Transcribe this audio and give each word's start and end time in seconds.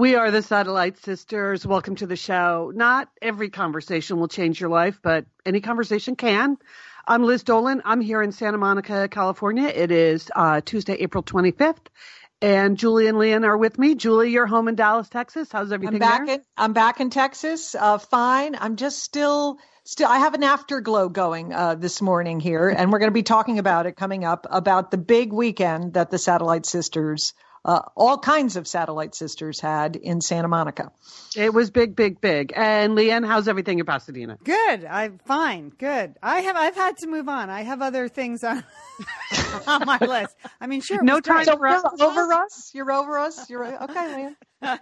We 0.00 0.14
are 0.14 0.30
the 0.30 0.40
Satellite 0.40 0.96
Sisters. 0.96 1.66
Welcome 1.66 1.96
to 1.96 2.06
the 2.06 2.16
show. 2.16 2.72
Not 2.74 3.10
every 3.20 3.50
conversation 3.50 4.18
will 4.18 4.28
change 4.28 4.58
your 4.58 4.70
life, 4.70 4.98
but 5.02 5.26
any 5.44 5.60
conversation 5.60 6.16
can. 6.16 6.56
I'm 7.06 7.22
Liz 7.22 7.42
Dolan. 7.42 7.82
I'm 7.84 8.00
here 8.00 8.22
in 8.22 8.32
Santa 8.32 8.56
Monica, 8.56 9.08
California. 9.10 9.68
It 9.68 9.90
is 9.90 10.30
uh, 10.34 10.62
Tuesday, 10.64 10.94
April 10.94 11.22
25th. 11.22 11.88
And 12.40 12.78
Julie 12.78 13.08
and 13.08 13.18
Lian 13.18 13.44
are 13.44 13.58
with 13.58 13.78
me. 13.78 13.94
Julie, 13.94 14.30
you're 14.30 14.46
home 14.46 14.68
in 14.68 14.74
Dallas, 14.74 15.10
Texas. 15.10 15.52
How's 15.52 15.70
everything 15.70 15.96
I'm 15.96 16.08
back 16.08 16.26
there? 16.26 16.36
in 16.36 16.44
I'm 16.56 16.72
back 16.72 17.00
in 17.00 17.10
Texas. 17.10 17.74
Uh, 17.74 17.98
fine. 17.98 18.56
I'm 18.58 18.76
just 18.76 19.00
still 19.00 19.58
still 19.84 20.08
I 20.08 20.20
have 20.20 20.32
an 20.32 20.44
afterglow 20.44 21.10
going 21.10 21.52
uh, 21.52 21.74
this 21.74 22.00
morning 22.00 22.40
here, 22.40 22.70
and 22.70 22.90
we're 22.90 23.00
going 23.00 23.10
to 23.10 23.14
be 23.14 23.22
talking 23.22 23.58
about 23.58 23.84
it 23.84 23.96
coming 23.96 24.24
up 24.24 24.46
about 24.48 24.90
the 24.90 24.96
big 24.96 25.30
weekend 25.30 25.92
that 25.92 26.10
the 26.10 26.16
Satellite 26.16 26.64
Sisters 26.64 27.34
uh, 27.64 27.80
all 27.94 28.18
kinds 28.18 28.56
of 28.56 28.66
satellite 28.66 29.14
sisters 29.14 29.60
had 29.60 29.96
in 29.96 30.20
Santa 30.20 30.48
Monica. 30.48 30.90
It 31.36 31.52
was 31.52 31.70
big, 31.70 31.94
big, 31.94 32.20
big. 32.20 32.52
And 32.56 32.94
Lian, 32.94 33.22
how's 33.22 33.48
everything 33.48 33.78
in 33.78 33.86
Pasadena? 33.86 34.38
Good. 34.42 34.84
I'm 34.84 35.18
fine. 35.26 35.70
Good. 35.70 36.14
I 36.22 36.40
have. 36.40 36.56
I've 36.56 36.74
had 36.76 36.96
to 36.98 37.06
move 37.06 37.28
on. 37.28 37.50
I 37.50 37.62
have 37.62 37.82
other 37.82 38.08
things 38.08 38.42
on 38.44 38.64
on 39.66 39.84
my 39.86 39.98
list. 39.98 40.36
I 40.60 40.66
mean, 40.66 40.80
sure. 40.80 41.02
No 41.02 41.20
time 41.20 41.44
So 41.44 41.56
for 41.56 41.66
us. 41.68 41.84
over 42.00 42.32
us. 42.32 42.70
You're 42.74 42.90
over 42.92 43.18
us. 43.18 43.48
You're 43.50 43.82
okay, 43.84 44.14
Lian. 44.16 44.36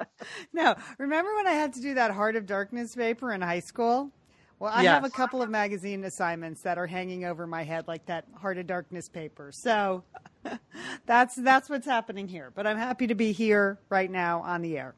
no. 0.52 0.74
Remember 0.98 1.34
when 1.36 1.46
I 1.46 1.52
had 1.52 1.74
to 1.74 1.80
do 1.80 1.94
that 1.94 2.10
Heart 2.12 2.36
of 2.36 2.46
Darkness 2.46 2.94
paper 2.94 3.32
in 3.32 3.40
high 3.40 3.60
school? 3.60 4.10
Well, 4.58 4.72
I 4.74 4.82
Yes. 4.82 4.94
have 4.94 5.04
a 5.04 5.10
couple 5.10 5.40
of 5.42 5.50
magazine 5.50 6.04
assignments 6.04 6.62
that 6.62 6.78
are 6.78 6.86
hanging 6.86 7.24
over 7.24 7.46
my 7.46 7.62
head, 7.62 7.86
like 7.86 8.06
that 8.06 8.24
Heart 8.36 8.58
of 8.58 8.66
Darkness 8.66 9.08
paper. 9.08 9.52
So 9.52 10.02
that's 11.06 11.36
that's 11.36 11.68
what's 11.70 11.86
happening 11.86 12.26
here. 12.28 12.52
But 12.54 12.66
I'm 12.66 12.78
happy 12.78 13.06
to 13.06 13.14
be 13.14 13.32
here 13.32 13.78
right 13.88 14.10
now 14.10 14.40
on 14.42 14.62
the 14.62 14.78
air. 14.78 14.94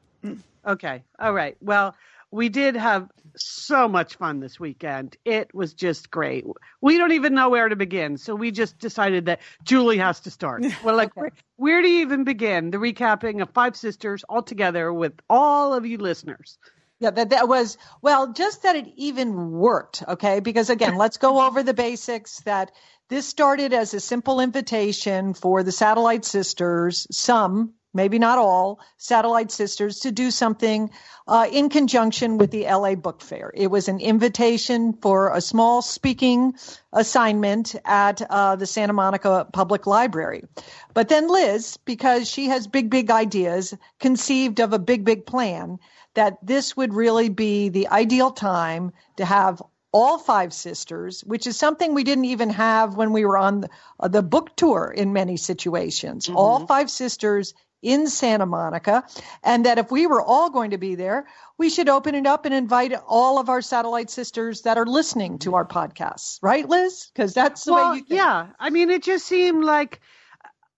Okay. 0.66 1.02
All 1.18 1.32
right. 1.32 1.56
Well, 1.60 1.94
we 2.30 2.48
did 2.48 2.76
have 2.76 3.08
so 3.36 3.88
much 3.88 4.16
fun 4.16 4.38
this 4.40 4.60
weekend. 4.60 5.16
It 5.24 5.52
was 5.54 5.74
just 5.74 6.10
great. 6.10 6.44
We 6.80 6.96
don't 6.96 7.12
even 7.12 7.34
know 7.34 7.48
where 7.48 7.68
to 7.68 7.74
begin. 7.76 8.16
So 8.18 8.34
we 8.34 8.50
just 8.50 8.78
decided 8.78 9.26
that 9.26 9.40
Julie 9.64 9.98
has 9.98 10.20
to 10.20 10.30
start. 10.30 10.64
Well, 10.84 10.96
like, 10.96 11.16
where, 11.16 11.32
where 11.56 11.82
do 11.82 11.88
you 11.88 12.00
even 12.02 12.24
begin? 12.24 12.70
The 12.70 12.78
recapping 12.78 13.42
of 13.42 13.50
Five 13.50 13.76
Sisters 13.76 14.24
all 14.28 14.42
together 14.42 14.92
with 14.92 15.14
all 15.28 15.72
of 15.74 15.84
you 15.86 15.98
listeners. 15.98 16.58
Yeah, 17.00 17.10
that, 17.10 17.30
that 17.30 17.48
was, 17.48 17.78
well, 18.02 18.34
just 18.34 18.62
that 18.62 18.76
it 18.76 18.92
even 18.96 19.52
worked, 19.52 20.04
okay? 20.06 20.40
Because 20.40 20.68
again, 20.68 20.96
let's 20.96 21.16
go 21.16 21.46
over 21.46 21.62
the 21.62 21.72
basics 21.72 22.40
that 22.40 22.72
this 23.08 23.26
started 23.26 23.72
as 23.72 23.94
a 23.94 24.00
simple 24.00 24.38
invitation 24.38 25.32
for 25.32 25.62
the 25.62 25.72
Satellite 25.72 26.26
Sisters, 26.26 27.06
some, 27.10 27.72
maybe 27.94 28.18
not 28.18 28.36
all, 28.36 28.80
Satellite 28.98 29.50
Sisters 29.50 30.00
to 30.00 30.12
do 30.12 30.30
something 30.30 30.90
uh, 31.26 31.46
in 31.50 31.70
conjunction 31.70 32.36
with 32.36 32.50
the 32.50 32.64
LA 32.64 32.96
Book 32.96 33.22
Fair. 33.22 33.50
It 33.54 33.68
was 33.68 33.88
an 33.88 33.98
invitation 33.98 34.92
for 34.92 35.34
a 35.34 35.40
small 35.40 35.80
speaking 35.80 36.54
assignment 36.92 37.74
at 37.86 38.20
uh, 38.20 38.56
the 38.56 38.66
Santa 38.66 38.92
Monica 38.92 39.46
Public 39.50 39.86
Library. 39.86 40.44
But 40.92 41.08
then 41.08 41.28
Liz, 41.28 41.78
because 41.78 42.28
she 42.28 42.48
has 42.48 42.66
big, 42.66 42.90
big 42.90 43.10
ideas, 43.10 43.74
conceived 43.98 44.60
of 44.60 44.74
a 44.74 44.78
big, 44.78 45.04
big 45.04 45.24
plan 45.24 45.78
that 46.14 46.38
this 46.42 46.76
would 46.76 46.94
really 46.94 47.28
be 47.28 47.68
the 47.68 47.88
ideal 47.88 48.30
time 48.30 48.92
to 49.16 49.24
have 49.24 49.62
all 49.92 50.18
five 50.18 50.52
sisters, 50.52 51.22
which 51.22 51.46
is 51.46 51.56
something 51.56 51.94
we 51.94 52.04
didn't 52.04 52.26
even 52.26 52.50
have 52.50 52.96
when 52.96 53.12
we 53.12 53.24
were 53.24 53.38
on 53.38 53.62
the, 53.62 53.68
uh, 53.98 54.08
the 54.08 54.22
book 54.22 54.54
tour 54.56 54.92
in 54.96 55.12
many 55.12 55.36
situations. 55.36 56.28
All 56.28 56.66
five 56.66 56.90
sisters 56.90 57.54
in 57.82 58.08
Santa 58.08 58.46
Monica, 58.46 59.04
and 59.42 59.64
that 59.64 59.78
if 59.78 59.90
we 59.90 60.06
were 60.06 60.20
all 60.20 60.50
going 60.50 60.72
to 60.72 60.78
be 60.78 60.94
there, 60.94 61.26
we 61.56 61.70
should 61.70 61.88
open 61.88 62.14
it 62.14 62.26
up 62.26 62.44
and 62.44 62.54
invite 62.54 62.92
all 63.08 63.38
of 63.38 63.48
our 63.48 63.62
satellite 63.62 64.10
sisters 64.10 64.62
that 64.62 64.76
are 64.76 64.86
listening 64.86 65.38
to 65.38 65.54
our 65.54 65.64
podcasts, 65.64 66.38
right, 66.42 66.68
Liz? 66.68 67.08
Because 67.12 67.32
that's 67.32 67.64
the 67.64 67.72
well, 67.72 67.92
way 67.92 67.96
you 67.96 68.04
think. 68.04 68.18
yeah. 68.18 68.48
I 68.58 68.70
mean, 68.70 68.90
it 68.90 69.02
just 69.02 69.26
seemed 69.26 69.64
like 69.64 70.00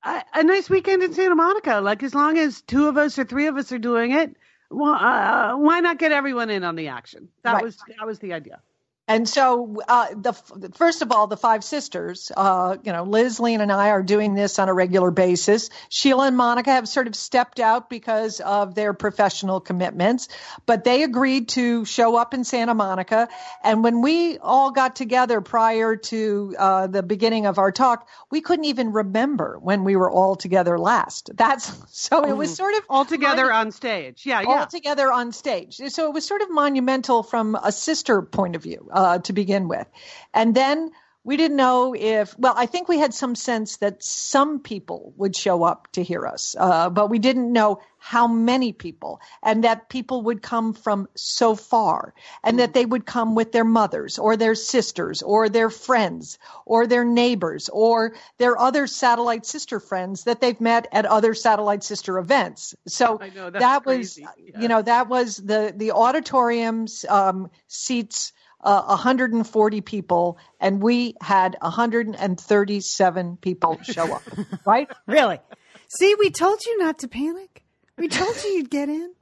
a, 0.04 0.22
a 0.34 0.44
nice 0.44 0.70
weekend 0.70 1.02
in 1.02 1.12
Santa 1.12 1.34
Monica. 1.34 1.80
Like, 1.80 2.02
as 2.02 2.14
long 2.14 2.38
as 2.38 2.62
two 2.62 2.86
of 2.86 2.96
us 2.96 3.18
or 3.18 3.24
three 3.24 3.48
of 3.48 3.56
us 3.56 3.72
are 3.72 3.78
doing 3.78 4.12
it, 4.12 4.36
well, 4.72 4.94
uh, 4.94 5.56
why 5.56 5.80
not 5.80 5.98
get 5.98 6.12
everyone 6.12 6.50
in 6.50 6.64
on 6.64 6.76
the 6.76 6.88
action? 6.88 7.28
That 7.44 7.54
Right. 7.54 7.62
was 7.62 7.76
that 7.98 8.06
was 8.06 8.18
the 8.18 8.32
idea. 8.32 8.60
And 9.08 9.28
so, 9.28 9.82
uh, 9.88 10.08
the 10.14 10.32
first 10.74 11.02
of 11.02 11.10
all, 11.10 11.26
the 11.26 11.36
five 11.36 11.64
sisters, 11.64 12.30
uh, 12.36 12.76
you 12.84 12.92
know, 12.92 13.02
Liz, 13.02 13.40
Lian, 13.40 13.60
and 13.60 13.72
I 13.72 13.90
are 13.90 14.02
doing 14.02 14.34
this 14.34 14.60
on 14.60 14.68
a 14.68 14.74
regular 14.74 15.10
basis. 15.10 15.70
Sheila 15.88 16.28
and 16.28 16.36
Monica 16.36 16.70
have 16.70 16.88
sort 16.88 17.08
of 17.08 17.16
stepped 17.16 17.58
out 17.58 17.90
because 17.90 18.38
of 18.38 18.76
their 18.76 18.92
professional 18.92 19.58
commitments, 19.58 20.28
but 20.66 20.84
they 20.84 21.02
agreed 21.02 21.48
to 21.50 21.84
show 21.84 22.14
up 22.14 22.32
in 22.32 22.44
Santa 22.44 22.74
Monica. 22.74 23.28
And 23.64 23.82
when 23.82 24.02
we 24.02 24.38
all 24.38 24.70
got 24.70 24.94
together 24.94 25.40
prior 25.40 25.96
to 25.96 26.54
uh, 26.56 26.86
the 26.86 27.02
beginning 27.02 27.46
of 27.46 27.58
our 27.58 27.72
talk, 27.72 28.08
we 28.30 28.40
couldn't 28.40 28.66
even 28.66 28.92
remember 28.92 29.58
when 29.60 29.82
we 29.82 29.96
were 29.96 30.12
all 30.12 30.36
together 30.36 30.78
last. 30.78 31.30
That's 31.34 31.72
so 31.90 32.24
it 32.24 32.36
was 32.36 32.54
sort 32.54 32.76
of 32.76 32.84
All 32.88 33.04
together 33.04 33.52
on 33.52 33.72
stage. 33.72 34.24
Yeah, 34.24 34.42
yeah, 34.42 34.46
all 34.46 34.66
together 34.66 35.10
on 35.10 35.32
stage. 35.32 35.80
So 35.88 36.06
it 36.06 36.14
was 36.14 36.24
sort 36.24 36.42
of 36.42 36.52
monumental 36.52 37.24
from 37.24 37.56
a 37.56 37.72
sister 37.72 38.22
point 38.22 38.54
of 38.54 38.62
view 38.62 38.90
uh, 38.92 39.18
to 39.18 39.32
begin 39.32 39.68
with. 39.68 39.86
And 40.34 40.54
then 40.54 40.92
we 41.24 41.36
didn't 41.36 41.56
know 41.56 41.94
if, 41.96 42.36
well, 42.36 42.54
I 42.56 42.66
think 42.66 42.88
we 42.88 42.98
had 42.98 43.14
some 43.14 43.36
sense 43.36 43.76
that 43.76 44.02
some 44.02 44.58
people 44.58 45.14
would 45.16 45.36
show 45.36 45.62
up 45.62 45.86
to 45.92 46.02
hear 46.02 46.26
us, 46.26 46.56
uh, 46.58 46.90
but 46.90 47.10
we 47.10 47.20
didn't 47.20 47.52
know 47.52 47.80
how 47.98 48.26
many 48.26 48.72
people 48.72 49.20
and 49.44 49.62
that 49.62 49.88
people 49.88 50.22
would 50.22 50.42
come 50.42 50.72
from 50.72 51.08
so 51.14 51.54
far 51.54 52.12
and 52.42 52.58
that 52.58 52.74
they 52.74 52.84
would 52.84 53.06
come 53.06 53.36
with 53.36 53.52
their 53.52 53.64
mothers 53.64 54.18
or 54.18 54.36
their 54.36 54.56
sisters 54.56 55.22
or 55.22 55.48
their 55.48 55.70
friends 55.70 56.40
or 56.66 56.88
their 56.88 57.04
neighbors 57.04 57.68
or 57.72 58.14
their 58.38 58.58
other 58.58 58.88
satellite 58.88 59.46
sister 59.46 59.78
friends 59.78 60.24
that 60.24 60.40
they've 60.40 60.60
met 60.60 60.88
at 60.90 61.06
other 61.06 61.34
satellite 61.34 61.84
sister 61.84 62.18
events. 62.18 62.74
So 62.88 63.20
know, 63.36 63.50
that 63.50 63.84
crazy. 63.84 64.22
was, 64.24 64.32
Yeah. 64.42 64.60
you 64.60 64.66
know, 64.66 64.82
that 64.82 65.08
was 65.08 65.36
the, 65.36 65.72
the 65.76 65.92
auditorium's 65.92 67.04
um, 67.08 67.52
seats 67.68 68.32
uh, 68.62 68.84
140 68.84 69.80
people, 69.80 70.38
and 70.60 70.82
we 70.82 71.14
had 71.20 71.56
137 71.60 73.36
people 73.38 73.80
show 73.82 74.14
up, 74.14 74.22
right? 74.66 74.90
Really? 75.06 75.40
See, 75.88 76.14
we 76.18 76.30
told 76.30 76.64
you 76.64 76.78
not 76.78 77.00
to 77.00 77.08
panic. 77.08 77.64
We 77.98 78.08
told 78.08 78.34
you 78.42 78.50
you'd 78.50 78.70
get 78.70 78.88
in. 78.88 79.12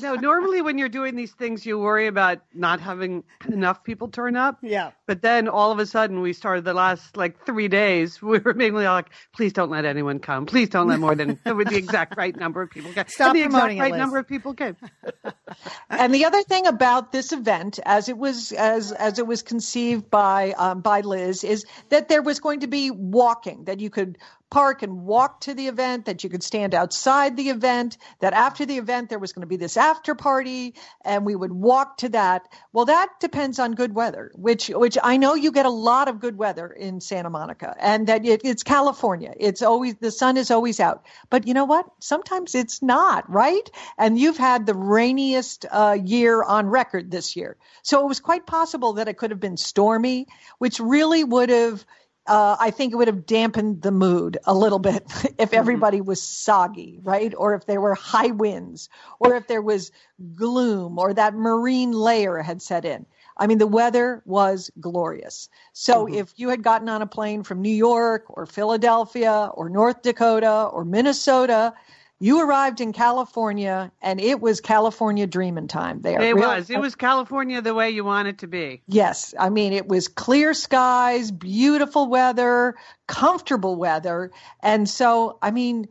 No, 0.00 0.14
normally 0.14 0.62
when 0.62 0.78
you're 0.78 0.88
doing 0.88 1.16
these 1.16 1.32
things, 1.32 1.64
you 1.66 1.78
worry 1.78 2.06
about 2.06 2.40
not 2.54 2.80
having 2.80 3.24
enough 3.48 3.84
people 3.84 4.08
turn 4.08 4.36
up. 4.36 4.58
Yeah. 4.62 4.92
But 5.06 5.22
then 5.22 5.48
all 5.48 5.70
of 5.70 5.78
a 5.78 5.86
sudden, 5.86 6.20
we 6.20 6.32
started 6.32 6.64
the 6.64 6.74
last 6.74 7.16
like 7.16 7.44
three 7.44 7.68
days. 7.68 8.20
We 8.34 8.38
were 8.40 8.54
mainly 8.54 8.84
like, 8.84 9.10
please 9.32 9.52
don't 9.52 9.70
let 9.70 9.84
anyone 9.84 10.18
come. 10.18 10.46
Please 10.46 10.68
don't 10.68 10.88
let 10.88 10.98
more 10.98 11.14
than 11.14 11.38
the 11.44 11.76
exact 11.76 12.16
right 12.16 12.34
number 12.34 12.62
of 12.62 12.70
people 12.70 12.92
come. 12.92 13.04
Stop 13.06 13.28
and 13.28 13.36
the 13.36 13.40
exact 13.42 13.52
promoting 13.52 13.78
it, 13.78 13.80
right 13.80 13.92
Liz. 13.92 13.98
number 13.98 14.18
of 14.18 14.26
people 14.26 14.54
came. 14.54 14.76
and 15.90 16.12
the 16.12 16.24
other 16.24 16.42
thing 16.42 16.66
about 16.66 17.12
this 17.12 17.32
event, 17.32 17.78
as 17.84 18.08
it 18.08 18.18
was 18.18 18.50
as 18.52 18.90
as 18.92 19.18
it 19.18 19.26
was 19.26 19.42
conceived 19.42 20.10
by 20.10 20.52
um, 20.52 20.80
by 20.80 21.00
Liz, 21.00 21.44
is 21.44 21.64
that 21.90 22.08
there 22.08 22.22
was 22.22 22.40
going 22.40 22.60
to 22.60 22.66
be 22.66 22.90
walking 22.90 23.64
that 23.64 23.78
you 23.78 23.90
could 23.90 24.18
park 24.54 24.84
and 24.84 25.04
walk 25.04 25.40
to 25.40 25.52
the 25.52 25.66
event, 25.66 26.04
that 26.04 26.22
you 26.22 26.30
could 26.30 26.44
stand 26.44 26.76
outside 26.76 27.36
the 27.36 27.50
event, 27.50 27.98
that 28.20 28.32
after 28.32 28.64
the 28.64 28.78
event 28.78 29.08
there 29.08 29.18
was 29.18 29.32
going 29.32 29.40
to 29.40 29.48
be 29.48 29.56
this 29.56 29.76
after 29.76 30.14
party, 30.14 30.74
and 31.04 31.26
we 31.26 31.34
would 31.34 31.50
walk 31.50 31.96
to 31.96 32.08
that. 32.10 32.42
Well, 32.72 32.84
that 32.84 33.08
depends 33.18 33.58
on 33.58 33.74
good 33.74 33.92
weather, 33.96 34.30
which 34.36 34.68
which 34.68 34.96
I 35.02 35.16
know 35.16 35.34
you 35.34 35.50
get 35.50 35.66
a 35.66 35.70
lot 35.70 36.06
of 36.06 36.20
good 36.20 36.38
weather 36.38 36.68
in 36.68 37.00
Santa 37.00 37.30
Monica, 37.30 37.74
and 37.80 38.06
that 38.06 38.24
it, 38.24 38.42
it's 38.44 38.62
California. 38.62 39.34
It's 39.36 39.60
always 39.60 39.96
the 39.96 40.12
sun 40.12 40.36
is 40.36 40.52
always 40.52 40.78
out, 40.78 41.04
but 41.30 41.48
you 41.48 41.54
know 41.54 41.64
what? 41.64 41.86
Sometimes 41.98 42.54
it's 42.54 42.80
not, 42.80 43.28
right? 43.28 43.68
And 43.98 44.16
you've 44.16 44.38
had 44.38 44.66
the 44.66 44.74
rainiest 44.74 45.66
uh, 45.68 45.98
year 46.00 46.44
on 46.44 46.68
record 46.68 47.10
this 47.10 47.34
year, 47.34 47.56
so 47.82 48.04
it 48.04 48.08
was 48.08 48.20
quite 48.20 48.46
possible 48.46 48.92
that 48.94 49.08
it 49.08 49.16
could 49.18 49.32
have 49.32 49.40
been 49.40 49.56
stormy, 49.56 50.28
which 50.58 50.78
really 50.78 51.24
would 51.24 51.50
have. 51.50 51.84
Uh, 52.26 52.56
I 52.58 52.70
think 52.70 52.92
it 52.92 52.96
would 52.96 53.08
have 53.08 53.26
dampened 53.26 53.82
the 53.82 53.90
mood 53.90 54.38
a 54.44 54.54
little 54.54 54.78
bit 54.78 55.04
if 55.38 55.52
everybody 55.52 56.00
was 56.00 56.22
soggy, 56.22 56.98
right? 57.02 57.34
Or 57.36 57.54
if 57.54 57.66
there 57.66 57.80
were 57.80 57.94
high 57.94 58.28
winds, 58.30 58.88
or 59.18 59.34
if 59.34 59.46
there 59.46 59.60
was 59.60 59.92
gloom, 60.34 60.98
or 60.98 61.12
that 61.12 61.34
marine 61.34 61.92
layer 61.92 62.38
had 62.38 62.62
set 62.62 62.84
in. 62.84 63.04
I 63.36 63.46
mean, 63.46 63.58
the 63.58 63.66
weather 63.66 64.22
was 64.24 64.70
glorious. 64.80 65.48
So 65.72 66.06
if 66.06 66.32
you 66.36 66.48
had 66.50 66.62
gotten 66.62 66.88
on 66.88 67.02
a 67.02 67.06
plane 67.06 67.42
from 67.42 67.60
New 67.60 67.68
York 67.68 68.24
or 68.28 68.46
Philadelphia 68.46 69.50
or 69.54 69.68
North 69.68 70.02
Dakota 70.02 70.68
or 70.72 70.84
Minnesota, 70.84 71.74
you 72.20 72.40
arrived 72.40 72.80
in 72.80 72.92
California 72.92 73.92
and 74.00 74.20
it 74.20 74.40
was 74.40 74.60
California 74.60 75.26
dreaming 75.26 75.68
time 75.68 76.00
there. 76.00 76.20
It 76.20 76.34
Real- 76.34 76.48
was. 76.48 76.70
It 76.70 76.78
was 76.78 76.94
California 76.94 77.60
the 77.60 77.74
way 77.74 77.90
you 77.90 78.04
want 78.04 78.28
it 78.28 78.38
to 78.38 78.46
be. 78.46 78.82
Yes, 78.86 79.34
I 79.38 79.50
mean 79.50 79.72
it 79.72 79.88
was 79.88 80.08
clear 80.08 80.54
skies, 80.54 81.30
beautiful 81.30 82.08
weather, 82.08 82.76
comfortable 83.06 83.76
weather, 83.76 84.30
and 84.60 84.88
so 84.88 85.38
I 85.42 85.50
mean 85.50 85.88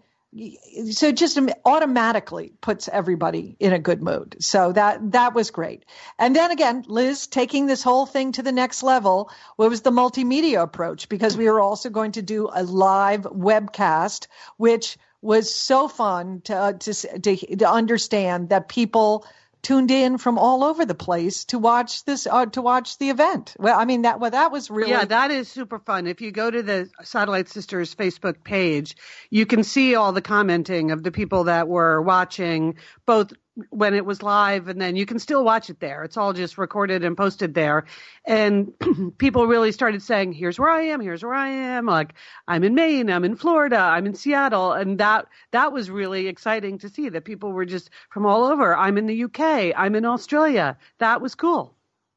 so 0.92 1.10
it 1.10 1.18
just 1.18 1.40
automatically 1.64 2.54
puts 2.60 2.90
everybody 2.92 3.56
in 3.60 3.72
a 3.72 3.78
good 3.78 4.02
mood. 4.02 4.38
So 4.40 4.72
that 4.72 5.12
that 5.12 5.36
was 5.36 5.52
great. 5.52 5.86
And 6.18 6.36
then 6.36 6.50
again, 6.50 6.86
Liz 6.88 7.28
taking 7.28 7.68
this 7.68 7.84
whole 7.84 8.08
thing 8.08 8.32
to 8.32 8.42
the 8.42 8.52
next 8.52 8.82
level 8.82 9.30
what 9.58 9.70
was 9.70 9.82
the 9.82 9.92
multimedia 9.92 10.64
approach 10.64 11.10
because 11.10 11.38
we 11.38 11.50
were 11.50 11.60
also 11.60 11.90
going 11.90 12.14
to 12.14 12.24
do 12.24 12.50
a 12.52 12.64
live 12.64 13.22
webcast, 13.22 14.28
which 14.58 14.98
was 15.24 15.54
so 15.54 15.88
fun 15.88 16.42
to 16.42 16.56
uh, 16.56 16.74
to, 16.74 16.94
to 16.94 17.56
to 17.58 17.70
understand 17.70 18.50
that 18.50 18.68
people 18.68 19.26
tuned 19.62 19.92
in 19.92 20.18
from 20.18 20.38
all 20.38 20.64
over 20.64 20.86
the 20.86 20.94
place 20.94 21.46
to 21.46 21.58
watch 21.58 22.04
this 22.04 22.28
uh, 22.30 22.46
to 22.48 22.62
watch 22.62 22.98
the 22.98 23.10
event. 23.10 23.56
Well, 23.58 23.80
I 23.80 23.86
mean 23.86 24.04
that 24.04 24.20
well 24.20 24.32
that 24.32 24.52
was 24.52 24.70
really 24.70 24.92
Yeah, 24.92 25.06
that 25.06 25.32
is 25.32 25.48
super 25.48 25.80
fun. 25.80 26.06
If 26.06 26.22
you 26.22 26.32
go 26.32 26.52
to 26.52 26.62
the 26.62 26.90
Satellite 27.04 27.48
Sisters 27.50 27.96
Facebook 27.96 28.44
page, 28.44 28.98
you 29.30 29.46
can 29.46 29.64
see 29.64 29.96
all 29.96 30.12
the 30.12 30.22
commenting 30.22 30.92
of 30.92 31.02
the 31.02 31.12
people 31.12 31.46
that 31.46 31.68
were 31.68 32.02
watching 32.02 32.76
both 33.06 33.32
when 33.70 33.94
it 33.94 34.06
was 34.06 34.24
live 34.24 34.68
and 34.68 34.82
then 34.82 34.96
you 34.96 35.06
can 35.06 35.20
still 35.20 35.44
watch 35.44 35.70
it 35.70 35.80
there. 35.80 36.04
It's 36.04 36.18
all 36.18 36.34
just 36.34 36.58
recorded 36.58 37.04
and 37.04 37.16
posted 37.16 37.54
there. 37.54 37.86
And 38.26 38.74
people 39.18 39.46
really 39.46 39.72
started 39.72 40.02
saying, 40.02 40.34
here's 40.34 40.58
where 40.58 40.70
I 40.70 40.84
am, 40.84 41.02
here's 41.02 41.24
where 41.24 41.34
I 41.36 41.50
am. 41.50 41.86
Like 41.86 42.16
I'm 42.48 42.64
in 42.64 42.74
Maine, 42.74 43.10
I'm 43.12 43.24
in 43.24 43.36
Florida, 43.36 43.78
I'm 43.78 44.06
in 44.06 44.16
Seattle. 44.16 44.74
And 44.74 45.00
that, 45.00 45.28
that 45.52 45.72
was 45.72 45.90
really 45.90 46.28
exciting 46.28 46.80
to 46.80 46.90
see 46.90 47.10
that 47.10 47.26
people 47.26 47.52
were 47.52 47.66
just 47.66 47.90
from 48.10 48.26
all 48.26 48.46
over. 48.46 48.76
I'm 48.76 48.98
in 48.98 49.06
the 49.06 49.24
UK, 49.26 49.74
I'm 49.76 49.96
in 49.96 50.06
Australia. 50.06 50.78
That 50.98 51.22
was 51.22 51.36
cool. 51.36 51.76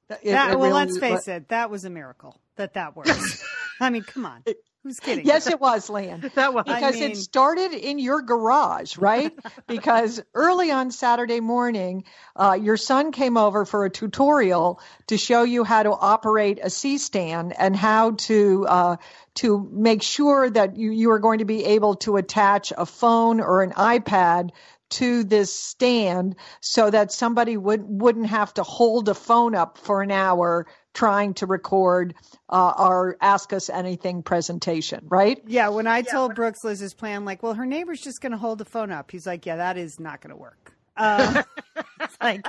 That, 0.08 0.24
well, 0.24 0.58
really, 0.58 0.72
let's 0.72 0.98
face 0.98 1.28
it, 1.28 1.48
that 1.48 1.68
was 1.68 1.84
a 1.84 1.90
miracle 1.90 2.40
that 2.56 2.74
that 2.74 2.96
worked. 2.96 3.10
I 3.80 3.90
mean, 3.90 4.02
come 4.02 4.24
on. 4.24 4.44
Who's 4.86 5.00
kidding? 5.00 5.26
Yes, 5.26 5.48
it 5.48 5.60
was, 5.60 5.90
Lian. 5.90 6.20
that 6.36 6.54
was 6.54 6.62
because 6.64 6.94
I 6.94 7.00
mean... 7.00 7.10
it 7.10 7.16
started 7.16 7.72
in 7.72 7.98
your 7.98 8.22
garage, 8.22 8.96
right? 8.98 9.36
because 9.66 10.22
early 10.32 10.70
on 10.70 10.92
Saturday 10.92 11.40
morning, 11.40 12.04
uh, 12.36 12.56
your 12.60 12.76
son 12.76 13.10
came 13.10 13.36
over 13.36 13.64
for 13.64 13.84
a 13.84 13.90
tutorial 13.90 14.80
to 15.08 15.18
show 15.18 15.42
you 15.42 15.64
how 15.64 15.82
to 15.82 15.90
operate 15.90 16.60
a 16.62 16.70
C 16.70 16.98
stand 16.98 17.52
and 17.58 17.74
how 17.74 18.12
to 18.12 18.64
uh, 18.68 18.96
to 19.34 19.68
make 19.72 20.04
sure 20.04 20.48
that 20.48 20.76
you 20.76 20.92
you 20.92 21.10
are 21.10 21.18
going 21.18 21.40
to 21.40 21.44
be 21.44 21.64
able 21.64 21.96
to 21.96 22.16
attach 22.16 22.72
a 22.78 22.86
phone 22.86 23.40
or 23.40 23.64
an 23.64 23.72
iPad 23.72 24.50
to 24.88 25.24
this 25.24 25.52
stand 25.52 26.36
so 26.60 26.88
that 26.88 27.10
somebody 27.10 27.56
would 27.56 27.82
wouldn't 27.84 28.28
have 28.28 28.54
to 28.54 28.62
hold 28.62 29.08
a 29.08 29.14
phone 29.14 29.56
up 29.56 29.78
for 29.78 30.00
an 30.00 30.12
hour 30.12 30.68
trying 30.96 31.34
to 31.34 31.46
record 31.46 32.14
uh, 32.48 32.72
our 32.76 33.16
Ask 33.20 33.52
Us 33.52 33.68
Anything 33.68 34.22
presentation, 34.22 35.04
right? 35.08 35.40
Yeah. 35.46 35.68
When 35.68 35.86
I 35.86 35.98
yeah, 35.98 36.12
told 36.12 36.34
Brooks 36.34 36.64
Liz's 36.64 36.94
plan, 36.94 37.24
like, 37.24 37.42
well, 37.42 37.54
her 37.54 37.66
neighbor's 37.66 38.00
just 38.00 38.20
going 38.22 38.32
to 38.32 38.38
hold 38.38 38.58
the 38.58 38.64
phone 38.64 38.90
up. 38.90 39.10
He's 39.10 39.26
like, 39.26 39.44
yeah, 39.44 39.56
that 39.56 39.76
is 39.76 40.00
not 40.00 40.22
going 40.22 40.30
to 40.30 40.40
work. 40.40 40.72
Uh, 40.96 41.42
it's 42.00 42.16
like 42.20 42.46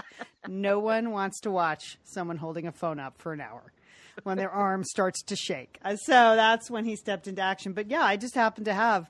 no 0.48 0.80
one 0.80 1.12
wants 1.12 1.42
to 1.42 1.52
watch 1.52 1.98
someone 2.06 2.38
holding 2.38 2.66
a 2.66 2.72
phone 2.72 3.00
up 3.00 3.18
for 3.18 3.34
an 3.34 3.42
hour 3.42 3.74
when 4.24 4.38
their 4.38 4.50
arm 4.50 4.86
starts 4.86 5.22
to 5.24 5.36
shake. 5.36 5.78
Uh, 5.84 5.98
so 5.98 6.36
that's 6.36 6.72
when 6.72 6.86
he 6.86 6.96
stepped 6.96 7.28
into 7.28 7.42
action. 7.42 7.74
But 7.74 7.92
yeah, 7.92 8.02
I 8.02 8.16
just 8.16 8.34
happened 8.34 8.66
to 8.66 8.74
have 8.74 9.10